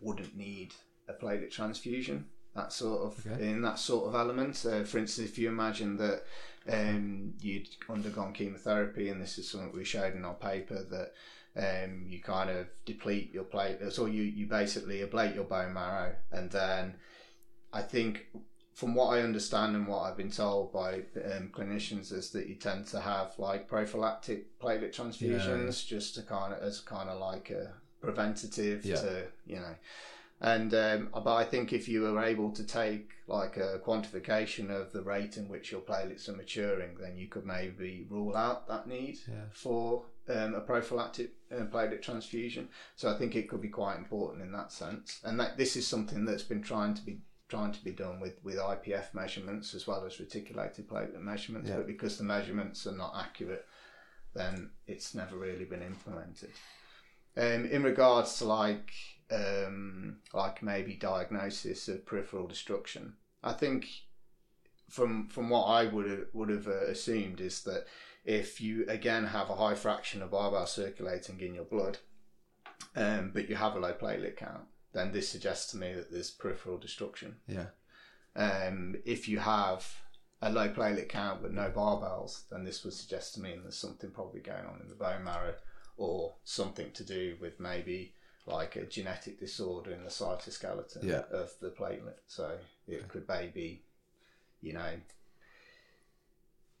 wouldn't 0.01 0.35
need 0.35 0.73
a 1.07 1.13
platelet 1.13 1.51
transfusion. 1.51 2.25
That 2.55 2.71
sort 2.71 3.01
of 3.01 3.25
Okay. 3.25 3.49
in 3.49 3.61
that 3.63 3.79
sort 3.79 4.07
of 4.07 4.15
element. 4.15 4.63
Uh, 4.65 4.83
for 4.83 4.99
instance, 4.99 5.27
if 5.29 5.37
you 5.39 5.47
imagine 5.49 5.97
that 5.97 6.23
um, 6.71 7.33
you'd 7.41 7.67
undergone 7.89 8.31
chemotherapy, 8.33 9.09
and 9.09 9.19
this 9.21 9.37
is 9.37 9.49
something 9.49 9.71
we 9.73 9.83
showed 9.83 10.15
in 10.15 10.23
our 10.23 10.35
paper 10.35 10.83
that 10.83 11.13
um, 11.55 12.05
you 12.07 12.21
kind 12.21 12.49
of 12.49 12.67
deplete 12.85 13.33
your 13.33 13.43
platelets, 13.43 13.99
or 13.99 14.07
you 14.07 14.23
you 14.23 14.45
basically 14.45 14.99
ablate 14.99 15.33
your 15.35 15.45
bone 15.45 15.73
marrow, 15.73 16.15
and 16.31 16.51
then 16.51 16.95
I 17.71 17.81
think 17.81 18.27
from 18.73 18.95
what 18.95 19.07
I 19.17 19.21
understand 19.21 19.75
and 19.75 19.87
what 19.87 19.99
I've 20.01 20.17
been 20.17 20.31
told 20.31 20.71
by 20.73 20.95
um, 21.35 21.49
clinicians 21.53 22.11
is 22.11 22.31
that 22.31 22.47
you 22.47 22.55
tend 22.55 22.87
to 22.87 22.99
have 22.99 23.33
like 23.37 23.67
prophylactic 23.67 24.59
platelet 24.59 24.93
transfusions 24.95 25.85
just 25.85 26.15
to 26.15 26.23
kind 26.23 26.53
of 26.53 26.59
as 26.61 26.79
kind 26.79 27.07
of 27.09 27.19
like 27.19 27.49
a 27.51 27.71
preventative 28.01 28.83
Yeah. 28.85 28.95
to 28.95 29.23
you 29.45 29.57
know 29.57 29.75
and 30.41 30.73
um, 30.73 31.09
but 31.13 31.35
I 31.35 31.43
think 31.45 31.71
if 31.73 31.87
you 31.87 32.01
were 32.01 32.21
able 32.23 32.51
to 32.51 32.63
take 32.65 33.09
like 33.27 33.55
a 33.57 33.79
quantification 33.85 34.69
of 34.69 34.91
the 34.91 35.01
rate 35.01 35.37
in 35.37 35.47
which 35.47 35.71
your 35.71 35.81
platelets 35.81 36.27
are 36.27 36.33
maturing 36.35 36.97
then 36.99 37.15
you 37.17 37.27
could 37.27 37.45
maybe 37.45 38.05
rule 38.09 38.35
out 38.35 38.67
that 38.67 38.87
need 38.87 39.17
Yeah. 39.27 39.45
for 39.53 40.03
um, 40.29 40.53
a 40.55 40.61
prophylactic 40.61 41.31
uh, 41.51 41.65
platelet 41.65 42.01
transfusion 42.01 42.67
so 42.95 43.09
I 43.09 43.17
think 43.17 43.35
it 43.35 43.47
could 43.49 43.61
be 43.61 43.69
quite 43.69 43.97
important 43.97 44.41
in 44.43 44.51
that 44.51 44.71
sense 44.71 45.19
and 45.23 45.39
that 45.39 45.57
this 45.57 45.75
is 45.75 45.87
something 45.87 46.25
that's 46.25 46.43
been 46.43 46.61
trying 46.61 46.93
to 46.95 47.01
be 47.01 47.19
trying 47.49 47.71
to 47.73 47.83
be 47.83 47.91
done 47.91 48.19
with, 48.19 48.39
with 48.43 48.55
IPF 48.57 49.13
measurements 49.13 49.75
as 49.75 49.85
well 49.85 50.03
as 50.05 50.19
reticulated 50.19 50.87
platelet 50.89 51.21
measurements, 51.21 51.69
Yeah. 51.69 51.77
but 51.77 51.87
because 51.87 52.17
the 52.17 52.23
measurements 52.23 52.87
are 52.87 52.93
not 52.97 53.13
accurate, 53.15 53.65
then 54.33 54.71
it's 54.87 55.13
never 55.13 55.37
really 55.37 55.65
been 55.65 55.83
implemented. 55.83 56.49
Um, 57.37 57.65
in 57.65 57.83
regards 57.83 58.39
to 58.39 58.45
like 58.45 58.91
um, 59.31 60.17
like 60.33 60.63
maybe 60.63 60.95
diagnosis 60.95 61.87
of 61.87 62.05
peripheral 62.05 62.47
destruction, 62.47 63.13
I 63.43 63.53
think 63.53 63.87
from 64.89 65.27
from 65.27 65.49
what 65.49 65.65
I 65.65 65.85
would 65.85 66.09
have, 66.09 66.25
would 66.33 66.49
have 66.49 66.67
uh, 66.67 66.85
assumed 66.85 67.41
is 67.41 67.63
that 67.63 67.85
if 68.25 68.61
you 68.61 68.85
again 68.87 69.25
have 69.25 69.49
a 69.49 69.55
high 69.55 69.75
fraction 69.75 70.21
of 70.21 70.31
barbell 70.31 70.67
circulating 70.67 71.39
in 71.41 71.53
your 71.55 71.65
blood, 71.65 71.97
um, 72.95 73.31
but 73.33 73.49
you 73.49 73.55
have 73.55 73.75
a 73.75 73.79
low 73.79 73.93
platelet 73.93 74.37
count, 74.37 74.65
then 74.93 75.11
this 75.11 75.29
suggests 75.29 75.71
to 75.71 75.77
me 75.77 75.93
that 75.93 76.11
there's 76.11 76.31
peripheral 76.31 76.77
destruction. 76.77 77.37
Yeah. 77.47 77.67
Um, 78.35 78.95
if 79.05 79.27
you 79.27 79.39
have 79.39 79.85
a 80.41 80.51
low 80.51 80.69
platelet 80.69 81.09
count 81.09 81.41
but 81.41 81.53
no 81.53 81.71
barbells, 81.71 82.43
then 82.49 82.63
this 82.63 82.83
would 82.83 82.93
suggest 82.93 83.35
to 83.35 83.41
me 83.41 83.55
there's 83.61 83.77
something 83.77 84.11
probably 84.11 84.41
going 84.41 84.65
on 84.65 84.79
in 84.81 84.89
the 84.89 84.95
bone 84.95 85.23
marrow 85.23 85.55
or 85.97 86.33
something 86.43 86.91
to 86.91 87.03
do 87.03 87.35
with 87.39 87.59
maybe 87.59 88.13
like 88.45 88.75
a 88.75 88.85
genetic 88.85 89.39
disorder 89.39 89.91
in 89.91 90.03
the 90.03 90.09
cytoskeleton 90.09 91.03
Yeah. 91.03 91.23
of 91.31 91.51
the 91.61 91.69
platelet. 91.69 92.17
So 92.27 92.57
it 92.87 93.07
could 93.07 93.27
maybe, 93.27 93.83
you 94.61 94.73
know, 94.73 94.91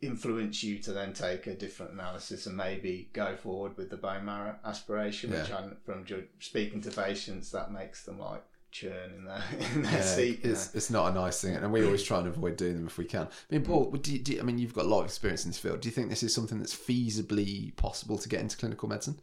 influence 0.01 0.61
you 0.63 0.79
to 0.79 0.91
then 0.91 1.13
take 1.13 1.47
a 1.47 1.53
different 1.55 1.93
analysis 1.93 2.45
and 2.45 2.57
maybe 2.57 3.09
go 3.13 3.35
forward 3.37 3.77
with 3.77 3.89
the 3.89 3.95
bone 3.97 4.25
marrow 4.25 4.55
aspiration, 4.65 5.31
which 5.31 5.49
I'm, 5.51 5.77
from 5.85 6.03
ju- 6.03 6.27
speaking 6.39 6.81
to 6.81 6.91
patients, 6.91 7.51
that 7.51 7.71
makes 7.71 8.03
them 8.03 8.19
like 8.19 8.43
churn 8.71 9.11
in 9.15 9.23
their, 9.23 9.43
in 9.75 9.83
their 9.83 9.91
Yeah, 9.93 10.01
seat. 10.01 10.41
it's, 10.43 10.75
it's 10.75 10.89
not 10.89 11.11
a 11.11 11.15
nice 11.15 11.41
thing, 11.41 11.55
and 11.55 11.71
we 11.71 11.85
always 11.85 12.03
try 12.03 12.17
and 12.19 12.27
avoid 12.27 12.57
doing 12.57 12.75
them 12.75 12.87
if 12.87 12.97
we 12.97 13.05
can. 13.05 13.27
I 13.27 13.53
mean, 13.53 13.61
mm. 13.61 13.67
Paul, 13.67 13.91
do 13.91 14.11
you, 14.11 14.19
do 14.19 14.33
you- 14.33 14.39
I 14.41 14.43
mean, 14.43 14.57
you've 14.57 14.73
got 14.73 14.83
a 14.85 14.89
lot 14.89 14.99
of 15.01 15.05
experience 15.05 15.45
in 15.45 15.51
this 15.51 15.59
field. 15.59 15.79
Do 15.79 15.87
you 15.87 15.93
think 15.93 16.09
this 16.09 16.23
is 16.23 16.33
something 16.35 16.59
that's 16.59 16.75
feasibly 16.75 17.73
possible 17.77 18.17
to 18.17 18.27
get 18.27 18.41
into 18.41 18.57
clinical 18.57 18.89
medicine? 18.89 19.19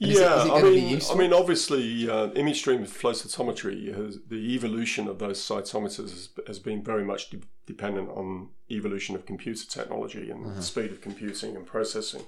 And 0.00 0.12
yeah, 0.12 0.44
it 0.44 0.50
I 0.50 0.62
mean. 0.62 1.00
I 1.10 1.14
mean, 1.14 1.32
obviously, 1.32 2.08
uh, 2.08 2.28
image 2.34 2.60
stream 2.60 2.84
flow 2.84 3.12
cytometry 3.12 3.92
has 3.94 4.20
the 4.28 4.54
evolution 4.54 5.08
of 5.08 5.18
those 5.18 5.40
cytometers 5.40 6.10
has, 6.10 6.28
has 6.46 6.58
been 6.60 6.84
very 6.84 7.04
much 7.04 7.30
de- 7.30 7.40
dependent 7.66 8.08
on 8.10 8.50
evolution 8.70 9.16
of 9.16 9.26
computer 9.26 9.66
technology 9.66 10.30
and 10.30 10.56
the 10.56 10.62
speed 10.62 10.92
of 10.92 11.00
computing 11.00 11.56
and 11.56 11.66
processing. 11.66 12.22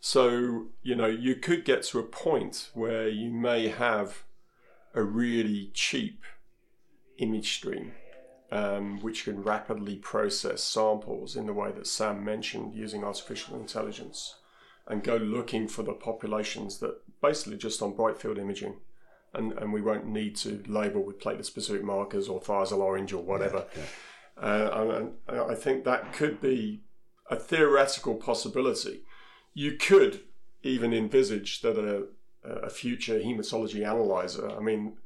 So, 0.00 0.66
you 0.82 0.94
know, 0.94 1.06
you 1.06 1.36
could 1.36 1.64
get 1.64 1.82
to 1.84 1.98
a 1.98 2.02
point 2.02 2.70
where 2.74 3.08
you 3.08 3.30
may 3.30 3.68
have 3.68 4.24
a 4.94 5.02
really 5.02 5.70
cheap 5.72 6.24
image 7.18 7.54
stream, 7.54 7.92
um, 8.50 9.00
which 9.00 9.24
can 9.24 9.42
rapidly 9.42 9.96
process 9.96 10.62
samples 10.62 11.36
in 11.36 11.46
the 11.46 11.52
way 11.54 11.70
that 11.72 11.86
Sam 11.86 12.24
mentioned 12.24 12.74
using 12.74 13.04
artificial 13.04 13.56
intelligence 13.56 14.36
and 14.90 15.04
go 15.04 15.16
looking 15.16 15.68
for 15.68 15.82
the 15.84 15.92
populations 15.92 16.78
that 16.80 17.00
basically 17.22 17.56
just 17.56 17.80
on 17.80 17.94
bright 17.94 18.18
field 18.18 18.38
imaging. 18.38 18.74
And, 19.32 19.52
and 19.52 19.72
we 19.72 19.80
won't 19.80 20.06
need 20.06 20.34
to 20.38 20.62
label 20.66 21.04
with 21.04 21.20
platelet 21.20 21.44
specific 21.44 21.84
markers 21.84 22.28
or 22.28 22.40
thiazole 22.40 22.78
orange 22.78 23.12
or 23.12 23.22
whatever. 23.22 23.66
Yeah, 23.76 23.82
Uh, 24.36 24.70
and, 24.72 25.12
and 25.28 25.40
I 25.52 25.54
think 25.54 25.84
that 25.84 26.12
could 26.12 26.40
be 26.40 26.80
a 27.30 27.36
theoretical 27.36 28.16
possibility. 28.16 29.02
You 29.54 29.76
could 29.76 30.22
even 30.64 30.92
envisage 30.92 31.60
that 31.62 31.78
a, 31.78 32.06
a 32.44 32.70
future 32.70 33.20
hematology 33.20 33.86
analyzer, 33.86 34.50
I 34.50 34.60
mean, 34.60 34.96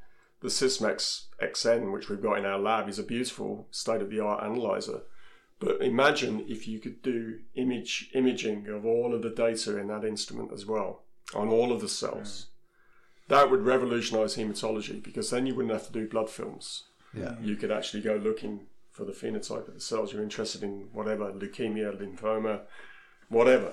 the 0.41 0.49
Sysmex 0.49 1.27
XN, 1.43 1.93
which 1.93 2.09
we've 2.09 2.23
got 2.23 2.39
in 2.39 2.47
our 2.47 2.59
lab, 2.59 2.89
is 2.89 2.99
a 2.99 3.03
beautiful 3.03 3.67
state 3.71 4.01
of 4.01 4.11
the 4.11 4.21
art 4.21 4.43
analyzer. 4.43 5.03
But 5.61 5.81
imagine 5.83 6.45
if 6.49 6.67
you 6.69 6.79
could 6.81 7.01
do 7.03 7.39
image 7.55 8.11
imaging 8.15 8.69
of 8.69 8.85
all 8.85 9.15
of 9.15 9.23
the 9.23 9.31
data 9.31 9.79
in 9.79 9.87
that 9.89 10.05
instrument 10.05 10.53
as 10.53 10.67
well, 10.67 11.03
on 11.35 11.49
all 11.49 11.73
of 11.73 11.81
the 11.81 11.89
cells. 11.89 12.47
That 13.29 13.51
would 13.51 13.63
revolutionize 13.65 14.37
hematology 14.37 15.03
because 15.03 15.31
then 15.31 15.47
you 15.47 15.55
wouldn't 15.55 15.73
have 15.73 15.87
to 15.87 15.93
do 15.93 16.07
blood 16.07 16.29
films. 16.29 16.85
yeah. 17.15 17.37
You 17.41 17.57
could 17.57 17.71
actually 17.71 18.03
go 18.03 18.17
looking 18.17 18.67
for 18.91 19.05
the 19.05 19.13
phenotype 19.13 19.67
of 19.67 19.75
the 19.75 19.81
cells 19.81 20.13
you're 20.13 20.23
interested 20.23 20.63
in, 20.63 20.89
whatever, 20.93 21.33
leukemia, 21.33 21.97
lymphoma, 21.99 22.61
whatever. 23.31 23.73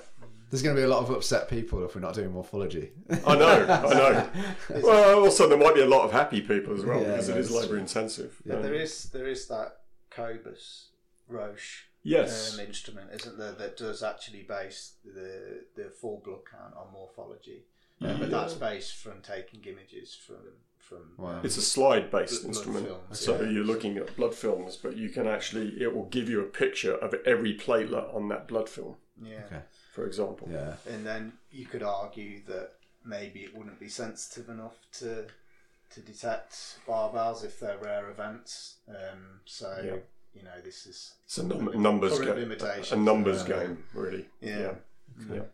There's 0.49 0.61
going 0.63 0.75
to 0.75 0.81
be 0.81 0.85
a 0.85 0.89
lot 0.89 1.03
of 1.03 1.09
upset 1.09 1.49
people 1.49 1.83
if 1.85 1.95
we're 1.95 2.01
not 2.01 2.13
doing 2.13 2.31
morphology. 2.31 2.91
I 3.25 3.35
know, 3.35 3.65
I 3.67 3.93
know. 4.73 4.81
Well, 4.81 5.19
also 5.19 5.47
there 5.49 5.57
might 5.57 5.75
be 5.75 5.81
a 5.81 5.85
lot 5.87 6.03
of 6.05 6.11
happy 6.11 6.41
people 6.41 6.73
as 6.73 6.83
well 6.85 7.01
Yeah, 7.01 7.07
because 7.11 7.29
it 7.29 7.33
no, 7.35 7.39
is 7.39 7.51
labour 7.51 7.77
intensive. 7.77 8.41
Yeah. 8.45 8.55
Um, 8.55 8.61
There 8.63 8.73
is 8.73 9.05
there 9.11 9.27
is 9.27 9.47
that 9.47 9.77
Cobas 10.09 10.87
Roche 11.31 11.85
yes, 12.03 12.53
um, 12.53 12.65
instrument, 12.65 13.09
isn't 13.13 13.37
there, 13.37 13.53
that 13.53 13.77
does 13.77 14.03
actually 14.03 14.43
base 14.43 14.93
the 15.03 15.63
the 15.75 15.89
full 15.89 16.21
blood 16.23 16.41
count 16.49 16.73
on 16.75 16.91
morphology. 16.91 17.63
Uh, 18.01 18.17
but 18.17 18.31
that's 18.31 18.55
based 18.55 18.95
from 18.95 19.21
taking 19.21 19.63
images 19.65 20.15
from 20.15 20.37
from. 20.77 21.11
Wow. 21.17 21.39
um, 21.39 21.41
it's 21.45 21.57
a 21.57 21.61
slide-based 21.61 22.45
instrument, 22.45 22.87
films, 22.87 23.19
so 23.19 23.39
yeah. 23.39 23.49
you're 23.49 23.63
looking 23.63 23.97
at 23.97 24.15
blood 24.15 24.33
films, 24.33 24.75
but 24.75 24.97
you 24.97 25.09
can 25.09 25.27
actually 25.27 25.81
it 25.81 25.93
will 25.95 26.05
give 26.05 26.27
you 26.27 26.41
a 26.41 26.45
picture 26.45 26.95
of 26.95 27.13
every 27.25 27.55
platelet 27.55 28.13
on 28.15 28.27
that 28.29 28.47
blood 28.47 28.67
film, 28.67 28.95
yeah. 29.21 29.41
Okay. 29.45 29.61
for 29.93 30.05
example. 30.05 30.49
Yeah. 30.51 30.75
and 30.89 31.05
then 31.05 31.33
you 31.51 31.65
could 31.65 31.83
argue 31.83 32.41
that 32.47 32.71
maybe 33.05 33.41
it 33.41 33.55
wouldn't 33.55 33.79
be 33.79 33.89
sensitive 33.89 34.49
enough 34.49 34.77
to 34.93 35.27
to 35.91 35.99
detect 35.99 36.79
barbells 36.87 37.43
if 37.43 37.59
they're 37.59 37.77
rare 37.77 38.09
events. 38.09 38.77
Um, 38.89 39.41
so 39.45 39.79
Yeah. 39.83 39.97
You 40.33 40.43
know 40.43 40.51
this 40.63 40.85
is 40.85 41.13
It's 41.25 41.37
a 41.37 41.43
num- 41.43 41.81
numbers 41.81 42.19
game, 42.19 42.35
limitations, 42.35 42.91
a 42.91 42.97
numbers 42.97 43.43
game, 43.43 43.83
really. 43.93 44.25
yeah. 44.41 44.59
yeah. 44.59 44.73
Mm. 45.19 45.45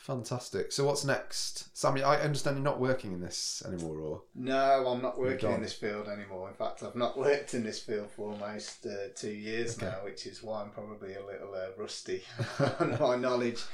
Fantastic. 0.00 0.72
So 0.72 0.86
what's 0.86 1.04
next? 1.04 1.76
Sammy, 1.76 2.02
I 2.02 2.20
understand 2.22 2.56
you're 2.56 2.64
not 2.64 2.80
working 2.80 3.12
in 3.12 3.20
this 3.20 3.62
anymore, 3.66 3.98
or 4.00 4.22
No, 4.34 4.86
I'm 4.86 5.02
not 5.02 5.18
working 5.18 5.50
in 5.52 5.60
this 5.60 5.74
field 5.74 6.08
anymore. 6.08 6.48
In 6.48 6.54
fact, 6.54 6.82
I've 6.82 6.96
not 6.96 7.18
worked 7.26 7.52
in 7.52 7.64
this 7.64 7.80
field 7.82 8.10
for 8.10 8.30
almost 8.30 8.86
uh, 8.86 9.08
two 9.14 9.30
years 9.30 9.76
Okay. 9.76 9.86
now, 9.86 9.98
which 10.02 10.24
is 10.26 10.42
why 10.42 10.62
I'm 10.62 10.70
probably 10.70 11.14
a 11.14 11.24
little 11.24 11.54
uh, 11.54 11.68
rusty 11.76 12.22
on 12.80 12.96
my 12.98 13.16
knowledge. 13.16 13.62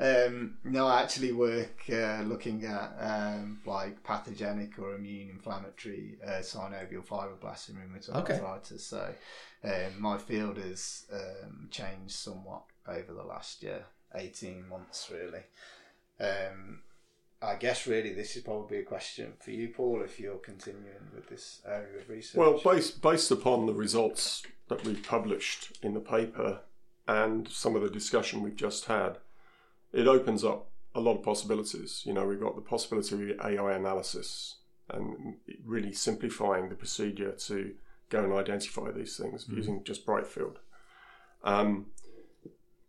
Um, 0.00 0.56
no, 0.64 0.88
I 0.88 1.02
actually 1.02 1.30
work 1.30 1.84
uh, 1.88 2.22
looking 2.22 2.64
at 2.64 2.96
um, 2.98 3.60
like 3.64 4.02
pathogenic 4.02 4.76
or 4.80 4.96
immune 4.96 5.30
inflammatory 5.30 6.18
uh, 6.26 6.40
synovial 6.40 7.06
fibroblasts 7.06 7.68
in 7.68 7.76
rheumatoid 7.76 8.16
Okay. 8.16 8.32
arthritis. 8.40 8.84
So 8.84 9.14
um, 9.62 10.00
my 10.00 10.18
field 10.18 10.56
has 10.58 11.04
um, 11.12 11.68
changed 11.70 12.16
somewhat 12.16 12.64
over 12.88 13.12
the 13.12 13.22
last 13.22 13.62
year, 13.62 13.84
18 14.14 14.68
months 14.68 15.10
really. 15.12 15.42
Um, 16.20 16.80
I 17.42 17.56
guess 17.56 17.86
really 17.86 18.12
this 18.12 18.36
is 18.36 18.42
probably 18.42 18.78
a 18.78 18.84
question 18.84 19.34
for 19.38 19.50
you, 19.50 19.68
Paul, 19.68 20.02
if 20.02 20.18
you're 20.18 20.36
continuing 20.36 21.10
with 21.14 21.28
this 21.28 21.60
area 21.66 22.00
of 22.00 22.08
research. 22.08 22.38
Well, 22.38 22.60
based 22.64 23.02
based 23.02 23.30
upon 23.30 23.66
the 23.66 23.74
results 23.74 24.42
that 24.68 24.84
we've 24.84 25.02
published 25.02 25.78
in 25.82 25.94
the 25.94 26.00
paper 26.00 26.60
and 27.06 27.46
some 27.48 27.76
of 27.76 27.82
the 27.82 27.90
discussion 27.90 28.42
we've 28.42 28.56
just 28.56 28.86
had, 28.86 29.18
it 29.92 30.06
opens 30.08 30.42
up 30.42 30.68
a 30.94 31.00
lot 31.00 31.16
of 31.16 31.22
possibilities. 31.22 32.02
You 32.06 32.14
know, 32.14 32.26
we've 32.26 32.40
got 32.40 32.54
the 32.54 32.62
possibility 32.62 33.32
of 33.32 33.40
AI 33.40 33.74
analysis 33.74 34.56
and 34.90 35.36
really 35.64 35.92
simplifying 35.92 36.68
the 36.68 36.74
procedure 36.74 37.32
to 37.32 37.74
go 38.10 38.22
and 38.22 38.32
identify 38.32 38.90
these 38.90 39.16
things 39.16 39.46
using 39.48 39.82
just 39.84 40.06
bright 40.06 40.26
field. 40.26 40.58
Um, 41.42 41.86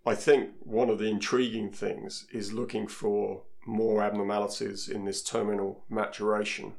I 0.06 0.16
think 0.16 0.52
one 0.60 0.90
of 0.90 1.00
the 1.00 1.06
intriguing 1.10 1.72
things 1.72 2.28
is 2.32 2.54
looking 2.54 2.88
for 2.88 3.42
more 3.66 4.04
abnormalities 4.04 4.88
in 4.88 5.06
this 5.06 5.24
terminal 5.24 5.84
maturation. 5.90 6.74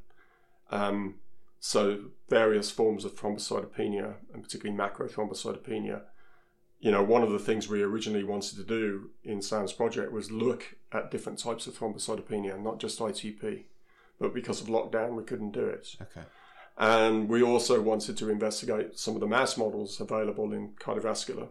Um, 0.70 1.16
so 1.58 2.10
various 2.28 2.70
forms 2.70 3.04
of 3.04 3.16
thrombocytopenia, 3.16 4.14
and 4.32 4.42
particularly 4.42 4.78
macrothrombocytopenia. 4.78 6.02
You 6.78 6.92
know, 6.92 7.02
one 7.02 7.22
of 7.22 7.32
the 7.32 7.38
things 7.38 7.68
we 7.68 7.82
originally 7.82 8.22
wanted 8.22 8.56
to 8.56 8.62
do 8.62 9.10
in 9.24 9.42
Sam's 9.42 9.72
project 9.72 10.12
was 10.12 10.30
look 10.30 10.76
at 10.92 11.10
different 11.10 11.40
types 11.40 11.66
of 11.66 11.76
thrombocytopenia, 11.76 12.62
not 12.62 12.78
just 12.78 13.00
ITP. 13.00 13.64
But 14.20 14.34
because 14.34 14.60
of 14.60 14.68
lockdown, 14.68 15.14
we 15.14 15.24
couldn't 15.24 15.52
do 15.52 15.64
it. 15.66 15.96
okay. 16.00 16.26
And 16.78 17.28
we 17.28 17.42
also 17.42 17.80
wanted 17.80 18.16
to 18.18 18.30
investigate 18.30 18.98
some 18.98 19.14
of 19.14 19.20
the 19.20 19.26
mouse 19.26 19.56
models 19.56 20.00
available 20.00 20.52
in 20.52 20.70
cardiovascular 20.78 21.48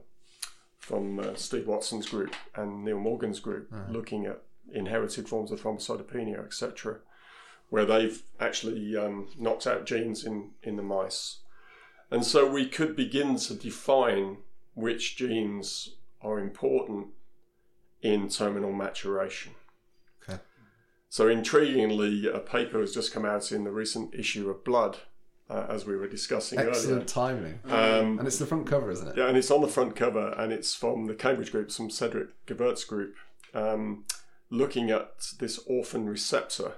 from 0.86 1.20
uh, 1.20 1.34
Steve 1.34 1.66
Watson's 1.66 2.08
group 2.08 2.36
and 2.54 2.86
Neil 2.86 3.00
Morgan's 3.00 3.40
group, 3.40 3.72
looking 3.90 4.28
at 4.28 4.44
inherited 4.72 5.28
forms 5.28 5.52
of 5.52 5.60
thrombocytopenia, 5.60 6.46
etc., 6.46 6.98
where 7.70 7.86
they've 7.86 8.22
actually 8.40 8.96
um, 8.96 9.28
knocked 9.36 9.66
out 9.66 9.88
genes 9.88 10.24
in, 10.24 10.52
in 10.62 10.76
the 10.76 10.84
mice. 10.84 11.40
And 12.12 12.24
so 12.24 12.48
we 12.48 12.68
could 12.68 12.96
begin 12.96 13.36
to 13.38 13.56
define 13.56 14.38
which 14.76 15.18
genes 15.18 15.96
are 16.22 16.38
important 16.40 17.08
in 18.04 18.30
terminal 18.30 18.72
maturation. 18.72 19.54
Okay. 20.22 20.40
So, 21.10 21.26
intriguingly, 21.26 22.32
a 22.32 22.40
paper 22.40 22.80
has 22.80 22.94
just 22.94 23.12
come 23.12 23.26
out 23.26 23.52
in 23.52 23.64
the 23.64 23.72
recent 23.72 24.14
issue 24.14 24.52
of 24.52 24.64
Blood, 24.64 25.00
uh, 25.50 25.66
as 25.70 25.86
we 25.86 25.96
were 25.96 26.08
discussing 26.08 26.60
Excellent 26.60 27.08
timing. 27.08 27.60
Um, 27.66 28.18
And 28.20 28.28
it's 28.28 28.40
the 28.40 28.46
front 28.46 28.68
cover, 28.68 28.90
isn't 28.92 29.08
it? 29.10 29.18
yeah, 29.18 29.28
and 29.28 29.38
it's 29.38 29.52
on 29.52 29.62
the 29.62 29.68
front 29.68 29.96
cover, 29.96 30.30
and 30.38 30.52
it's 30.52 30.74
from 30.74 31.06
the 31.06 31.14
Cambridge 31.16 31.52
group, 31.52 31.72
some 31.72 31.90
Cedric 31.90 32.30
Ghevaert 32.48 32.86
group, 32.88 33.16
um, 33.54 34.06
looking 34.50 34.90
at 34.92 35.12
this 35.40 35.60
orphan 35.68 36.08
receptor. 36.08 36.74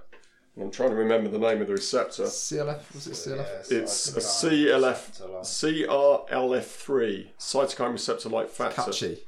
And 0.56 0.66
I'm 0.66 0.72
trying 0.72 0.90
to 0.90 0.96
remember 0.96 1.30
the 1.30 1.38
name 1.38 1.62
of 1.62 1.68
the 1.68 1.74
receptor. 1.74 2.24
CLF 2.24 2.94
was 2.94 3.08
it 3.08 3.12
CLF? 3.14 3.72
It's 3.72 4.16
a 4.18 4.20
CLF, 4.20 5.22
CRLF3, 5.44 7.28
cytokine 7.40 7.92
receptor 7.94 8.30
like 8.30 8.50
factor, 8.50 8.82
Catchy. 8.84 9.20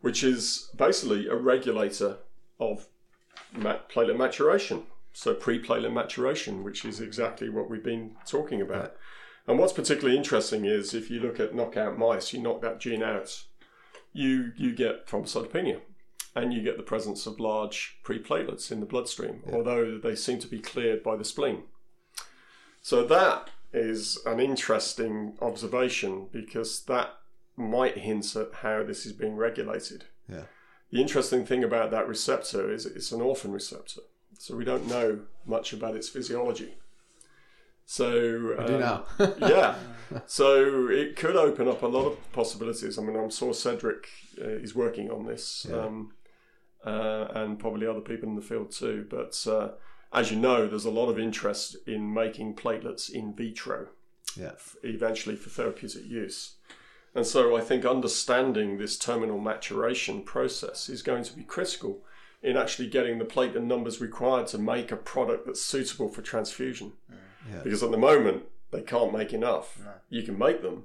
which 0.00 0.22
is 0.22 0.70
basically 0.76 1.26
a 1.28 1.34
regulator 1.34 2.18
of 2.60 2.86
ma- 3.52 3.78
platelet 3.92 4.16
maturation. 4.16 4.84
So 5.18 5.34
pre-platelet 5.34 5.92
maturation, 5.92 6.62
which 6.62 6.84
is 6.84 7.00
exactly 7.00 7.48
what 7.48 7.68
we've 7.68 7.82
been 7.82 8.12
talking 8.24 8.60
about. 8.60 8.94
And 9.48 9.58
what's 9.58 9.72
particularly 9.72 10.16
interesting 10.16 10.64
is 10.64 10.94
if 10.94 11.10
you 11.10 11.18
look 11.18 11.40
at 11.40 11.56
knockout 11.56 11.98
mice, 11.98 12.32
you 12.32 12.40
knock 12.40 12.62
that 12.62 12.78
gene 12.78 13.02
out, 13.02 13.42
you 14.12 14.52
you 14.56 14.72
get 14.72 15.08
thrombocytopenia, 15.08 15.80
and 16.36 16.54
you 16.54 16.62
get 16.62 16.76
the 16.76 16.84
presence 16.84 17.26
of 17.26 17.40
large 17.40 17.98
pre-platelets 18.04 18.70
in 18.70 18.78
the 18.78 18.86
bloodstream, 18.86 19.42
although 19.52 19.98
they 19.98 20.14
seem 20.14 20.38
to 20.38 20.46
be 20.46 20.60
cleared 20.60 21.02
by 21.02 21.16
the 21.16 21.24
spleen. 21.24 21.64
So 22.80 23.04
that 23.06 23.50
is 23.72 24.20
an 24.24 24.38
interesting 24.38 25.36
observation 25.42 26.28
because 26.30 26.84
that 26.84 27.16
might 27.56 27.98
hint 27.98 28.36
at 28.36 28.54
how 28.62 28.84
this 28.84 29.04
is 29.04 29.14
being 29.14 29.34
regulated. 29.34 30.04
Yeah. 30.28 30.44
The 30.92 31.00
interesting 31.00 31.44
thing 31.44 31.64
about 31.64 31.90
that 31.90 32.06
receptor 32.06 32.72
is 32.72 32.86
it's 32.86 33.10
an 33.10 33.20
orphan 33.20 33.50
receptor, 33.50 34.02
so 34.38 34.56
we 34.56 34.64
don't 34.64 34.86
know 34.88 35.20
much 35.44 35.72
about 35.72 35.96
its 35.96 36.08
physiology. 36.08 36.76
So 37.84 38.54
I 38.58 38.66
do 38.66 38.74
um, 38.74 38.80
now. 38.80 39.04
yeah. 39.40 39.74
So 40.26 40.88
it 40.88 41.16
could 41.16 41.36
open 41.36 41.68
up 41.68 41.82
a 41.82 41.86
lot 41.86 42.06
of 42.06 42.32
possibilities. 42.32 42.98
I 42.98 43.02
mean, 43.02 43.16
I'm 43.16 43.30
sure 43.30 43.52
Cedric 43.52 44.08
uh, 44.40 44.48
is 44.48 44.74
working 44.74 45.10
on 45.10 45.26
this, 45.26 45.66
Yeah. 45.68 45.84
um, 45.86 46.12
uh, 46.84 47.28
and 47.34 47.58
probably 47.58 47.86
other 47.86 48.00
people 48.00 48.28
in 48.28 48.36
the 48.36 48.42
field 48.42 48.70
too. 48.70 49.06
But 49.10 49.44
uh, 49.46 49.70
as 50.12 50.30
you 50.30 50.38
know, 50.38 50.68
there's 50.68 50.84
a 50.84 50.90
lot 50.90 51.08
of 51.08 51.18
interest 51.18 51.76
in 51.86 52.12
making 52.12 52.56
platelets 52.56 53.10
in 53.10 53.34
vitro, 53.34 53.88
yeah. 54.36 54.52
eventually 54.82 55.36
for 55.36 55.50
therapeutic 55.50 56.06
use. 56.06 56.56
And 57.14 57.26
so 57.26 57.56
I 57.56 57.62
think 57.62 57.84
understanding 57.84 58.78
this 58.78 58.98
terminal 58.98 59.40
maturation 59.40 60.22
process 60.22 60.88
is 60.88 61.02
going 61.02 61.24
to 61.24 61.34
be 61.34 61.42
critical 61.42 62.04
in 62.42 62.56
actually 62.56 62.88
getting 62.88 63.18
the 63.18 63.24
platelet 63.24 63.64
numbers 63.64 64.00
required 64.00 64.46
to 64.48 64.58
make 64.58 64.92
a 64.92 64.96
product 64.96 65.46
that's 65.46 65.60
suitable 65.62 66.08
for 66.08 66.22
transfusion. 66.22 66.92
Yeah. 67.50 67.60
Because 67.64 67.82
at 67.82 67.90
the 67.90 67.96
moment, 67.98 68.44
they 68.70 68.82
can't 68.82 69.12
make 69.12 69.32
enough. 69.32 69.78
No. 69.84 69.90
You 70.10 70.22
can 70.22 70.38
make 70.38 70.62
them, 70.62 70.84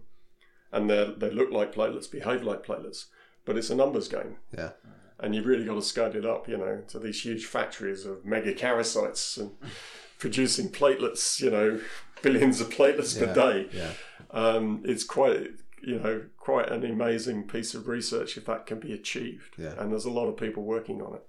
and 0.72 0.90
they 0.90 1.14
they 1.18 1.30
look 1.30 1.52
like 1.52 1.74
platelets, 1.76 2.10
behave 2.10 2.44
like 2.44 2.66
platelets, 2.66 3.06
but 3.46 3.58
it's 3.58 3.70
a 3.70 3.76
numbers 3.76 4.08
game, 4.08 4.38
Yeah. 4.58 4.72
and 5.20 5.36
you've 5.36 5.46
really 5.46 5.66
got 5.66 5.76
to 5.76 5.82
scale 5.82 6.16
it 6.16 6.26
up, 6.26 6.48
you 6.48 6.58
know, 6.58 6.82
to 6.88 7.00
these 7.00 7.22
huge 7.24 7.46
factories 7.46 8.06
of 8.06 8.26
mega 8.26 8.54
megakaryocytes 8.54 9.38
and 9.38 9.52
producing 10.20 10.70
platelets, 10.70 11.42
you 11.42 11.52
know, 11.52 11.80
billions 12.22 12.62
of 12.62 12.70
platelets 12.70 13.20
Yeah. 13.20 13.26
per 13.28 13.34
day. 13.34 13.70
Yeah. 13.74 13.92
Um, 14.32 14.82
it's 14.86 15.04
quite, 15.04 15.52
you 15.82 16.00
know, 16.00 16.24
quite 16.38 16.70
an 16.72 16.84
amazing 16.86 17.44
piece 17.48 17.76
of 17.76 17.88
research 17.88 18.38
if 18.38 18.46
that 18.46 18.66
can 18.66 18.80
be 18.80 18.94
achieved. 18.94 19.56
Yeah. 19.58 19.74
And 19.78 19.92
there's 19.92 20.06
a 20.06 20.10
lot 20.10 20.28
of 20.28 20.38
people 20.38 20.64
working 20.64 21.02
on 21.02 21.14
it. 21.16 21.24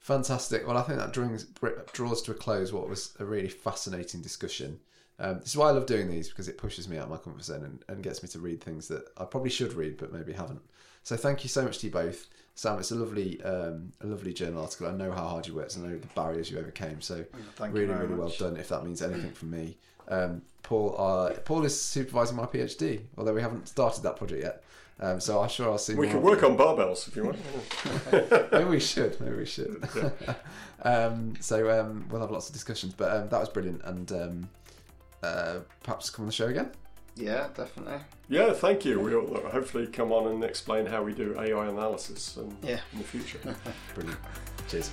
Fantastic. 0.00 0.66
Well, 0.66 0.78
I 0.78 0.82
think 0.82 0.98
that 0.98 1.12
draws, 1.12 1.44
draws 1.92 2.22
to 2.22 2.32
a 2.32 2.34
close 2.34 2.72
what 2.72 2.88
was 2.88 3.14
a 3.20 3.24
really 3.24 3.48
fascinating 3.48 4.22
discussion. 4.22 4.80
Um, 5.18 5.40
this 5.40 5.50
is 5.50 5.56
why 5.56 5.68
I 5.68 5.72
love 5.72 5.84
doing 5.84 6.10
these 6.10 6.30
because 6.30 6.48
it 6.48 6.56
pushes 6.56 6.88
me 6.88 6.96
out 6.96 7.04
of 7.04 7.10
my 7.10 7.18
comfort 7.18 7.44
zone 7.44 7.64
and, 7.64 7.84
and 7.88 8.02
gets 8.02 8.22
me 8.22 8.28
to 8.30 8.38
read 8.38 8.62
things 8.62 8.88
that 8.88 9.04
I 9.18 9.26
probably 9.26 9.50
should 9.50 9.74
read 9.74 9.98
but 9.98 10.12
maybe 10.12 10.32
haven't. 10.32 10.62
So 11.02 11.16
thank 11.16 11.44
you 11.44 11.50
so 11.50 11.62
much 11.62 11.78
to 11.78 11.86
you 11.86 11.92
both, 11.92 12.28
Sam. 12.54 12.78
It's 12.78 12.90
a 12.90 12.94
lovely, 12.94 13.42
um, 13.42 13.92
a 14.00 14.06
lovely 14.06 14.32
journal 14.32 14.62
article. 14.62 14.88
I 14.88 14.92
know 14.92 15.12
how 15.12 15.28
hard 15.28 15.46
you 15.46 15.54
worked. 15.54 15.76
I 15.76 15.80
know 15.80 15.98
the 15.98 16.06
barriers 16.08 16.50
you 16.50 16.58
overcame. 16.58 17.02
So 17.02 17.24
Thank 17.56 17.74
you 17.74 17.82
really, 17.82 17.92
really 17.92 18.14
well 18.14 18.28
much. 18.28 18.38
done. 18.38 18.56
If 18.56 18.70
that 18.70 18.84
means 18.84 19.02
anything 19.02 19.30
from 19.34 19.50
me, 19.50 19.76
um, 20.08 20.42
Paul. 20.62 20.94
Uh, 20.98 21.30
Paul 21.40 21.64
is 21.64 21.78
supervising 21.80 22.36
my 22.36 22.46
PhD, 22.46 23.02
although 23.18 23.34
we 23.34 23.42
haven't 23.42 23.68
started 23.68 24.02
that 24.02 24.16
project 24.16 24.42
yet. 24.42 24.64
Um, 25.00 25.18
so 25.18 25.40
I'm 25.40 25.48
sure 25.48 25.70
I'll 25.70 25.78
see. 25.78 25.94
We 25.94 26.06
more 26.06 26.14
can 26.14 26.22
work 26.22 26.42
on 26.42 26.58
barbells 26.58 27.08
if 27.08 27.16
you 27.16 27.24
want. 27.24 27.38
maybe 28.52 28.64
we 28.66 28.80
should. 28.80 29.18
Maybe 29.20 29.36
we 29.36 29.46
should. 29.46 29.82
um, 30.82 31.34
so 31.40 31.70
um, 31.80 32.06
we'll 32.10 32.20
have 32.20 32.30
lots 32.30 32.48
of 32.48 32.52
discussions. 32.52 32.92
But 32.94 33.16
um, 33.16 33.28
that 33.30 33.40
was 33.40 33.48
brilliant, 33.48 33.80
and 33.84 34.12
um, 34.12 34.48
uh, 35.22 35.60
perhaps 35.82 36.10
come 36.10 36.24
on 36.24 36.26
the 36.26 36.32
show 36.32 36.48
again. 36.48 36.70
Yeah, 37.16 37.48
definitely. 37.54 38.00
yeah, 38.28 38.52
thank 38.52 38.84
you. 38.84 39.00
We'll 39.00 39.48
hopefully 39.50 39.86
come 39.86 40.12
on 40.12 40.28
and 40.32 40.44
explain 40.44 40.86
how 40.86 41.02
we 41.02 41.12
do 41.12 41.38
AI 41.38 41.66
analysis 41.66 42.36
and 42.36 42.56
Yeah. 42.62 42.80
in 42.92 42.98
the 42.98 43.04
future. 43.04 43.38
Brilliant. 43.94 44.20
Cheers. 44.68 44.90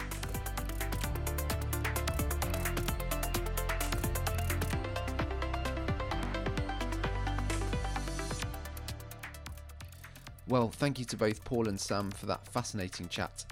Well, 10.49 10.69
thank 10.69 10.97
you 10.97 11.03
to 11.05 11.17
both 11.17 11.43
Paul 11.43 11.67
and 11.67 11.77
Sam 11.77 12.09
for 12.09 12.25
that 12.27 12.47
fascinating 12.47 13.09
chat. 13.09 13.43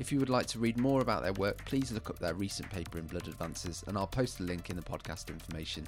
If 0.00 0.10
you 0.10 0.18
would 0.18 0.30
like 0.30 0.46
to 0.46 0.58
read 0.58 0.78
more 0.78 1.02
about 1.02 1.22
their 1.22 1.34
work, 1.34 1.62
please 1.66 1.92
look 1.92 2.08
up 2.08 2.18
their 2.18 2.32
recent 2.32 2.70
paper 2.70 2.96
in 2.96 3.06
Blood 3.06 3.28
Advances, 3.28 3.84
and 3.86 3.98
I'll 3.98 4.06
post 4.06 4.40
a 4.40 4.44
link 4.44 4.70
in 4.70 4.76
the 4.76 4.82
podcast 4.82 5.28
information. 5.28 5.86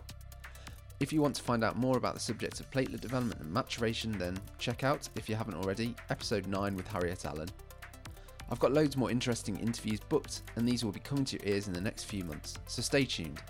If 0.99 1.15
you 1.15 1.23
want 1.23 1.35
to 1.37 1.43
find 1.43 1.65
out 1.65 1.79
more 1.79 1.97
about 1.97 2.13
the 2.13 2.21
subject 2.21 2.61
of 2.61 2.71
platelet 2.71 3.01
development 3.01 3.41
and 3.41 3.51
maturation, 3.51 4.13
then 4.19 4.37
check 4.59 4.85
out, 4.85 5.09
if 5.17 5.31
you 5.31 5.35
haven't 5.35 5.55
already, 5.55 5.95
episode 6.11 6.47
9 6.47 6.77
with 6.77 6.89
Harriet 6.89 7.25
Allen. 7.25 7.49
I've 8.51 8.61
got 8.61 8.73
loads 8.73 8.99
more 8.99 9.11
interesting 9.11 9.57
interviews 9.57 10.01
booked, 10.11 10.43
and 10.57 10.69
these 10.69 10.85
will 10.85 10.93
be 10.93 11.01
coming 11.01 11.25
to 11.25 11.39
your 11.39 11.55
ears 11.55 11.69
in 11.69 11.73
the 11.73 11.81
next 11.81 12.05
few 12.05 12.25
months, 12.25 12.59
so 12.67 12.83
stay 12.83 13.07
tuned. 13.07 13.41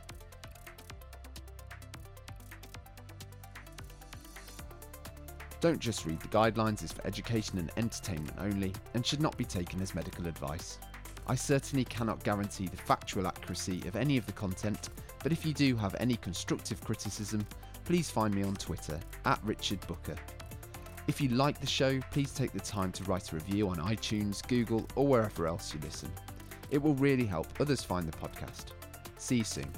Don't 5.61 5.79
just 5.79 6.07
read 6.07 6.21
the 6.21 6.29
guidelines 6.29 6.83
is 6.83 6.93
for 6.93 7.07
education 7.07 7.59
and 7.59 7.71
entertainment 7.77 8.37
only, 8.39 8.73
and 8.95 9.05
should 9.05 9.21
not 9.21 9.37
be 9.37 9.45
taken 9.45 9.83
as 9.83 9.95
medical 9.95 10.27
advice. 10.27 10.79
I 11.27 11.35
certainly 11.35 11.85
cannot 11.85 12.25
guarantee 12.25 12.67
the 12.67 12.79
factual 12.79 13.27
accuracy 13.27 13.83
of 13.87 13.95
any 13.95 14.17
of 14.17 14.25
the 14.25 14.33
content, 14.33 14.89
but 15.23 15.33
if 15.33 15.45
you 15.45 15.53
do 15.53 15.77
have 15.77 15.95
any 16.01 16.17
constructive 16.17 16.83
criticism, 16.83 17.47
please 17.85 18.11
find 18.11 18.35
me 18.35 18.43
on 18.43 18.55
Twitter 18.55 18.99
at 19.27 19.39
Richard 19.45 19.81
Buka. 19.83 20.17
If 21.07 21.21
you 21.21 21.29
like 21.29 21.61
the 21.61 21.67
show, 21.67 22.01
please 22.11 22.33
take 22.33 22.53
the 22.53 22.61
time 22.61 22.91
to 22.93 23.05
write 23.05 23.33
a 23.33 23.35
review 23.35 23.69
on 23.69 23.77
iTunes, 23.77 24.47
Google, 24.47 24.87
or 24.95 25.07
wherever 25.07 25.47
else 25.47 25.75
you 25.75 25.81
listen. 25.83 26.11
It 26.71 26.81
will 26.81 26.95
really 26.95 27.27
help 27.27 27.49
others 27.61 27.83
find 27.83 28.07
the 28.07 28.17
podcast. 28.17 28.67
See 29.19 29.39
you 29.39 29.45
soon. 29.45 29.71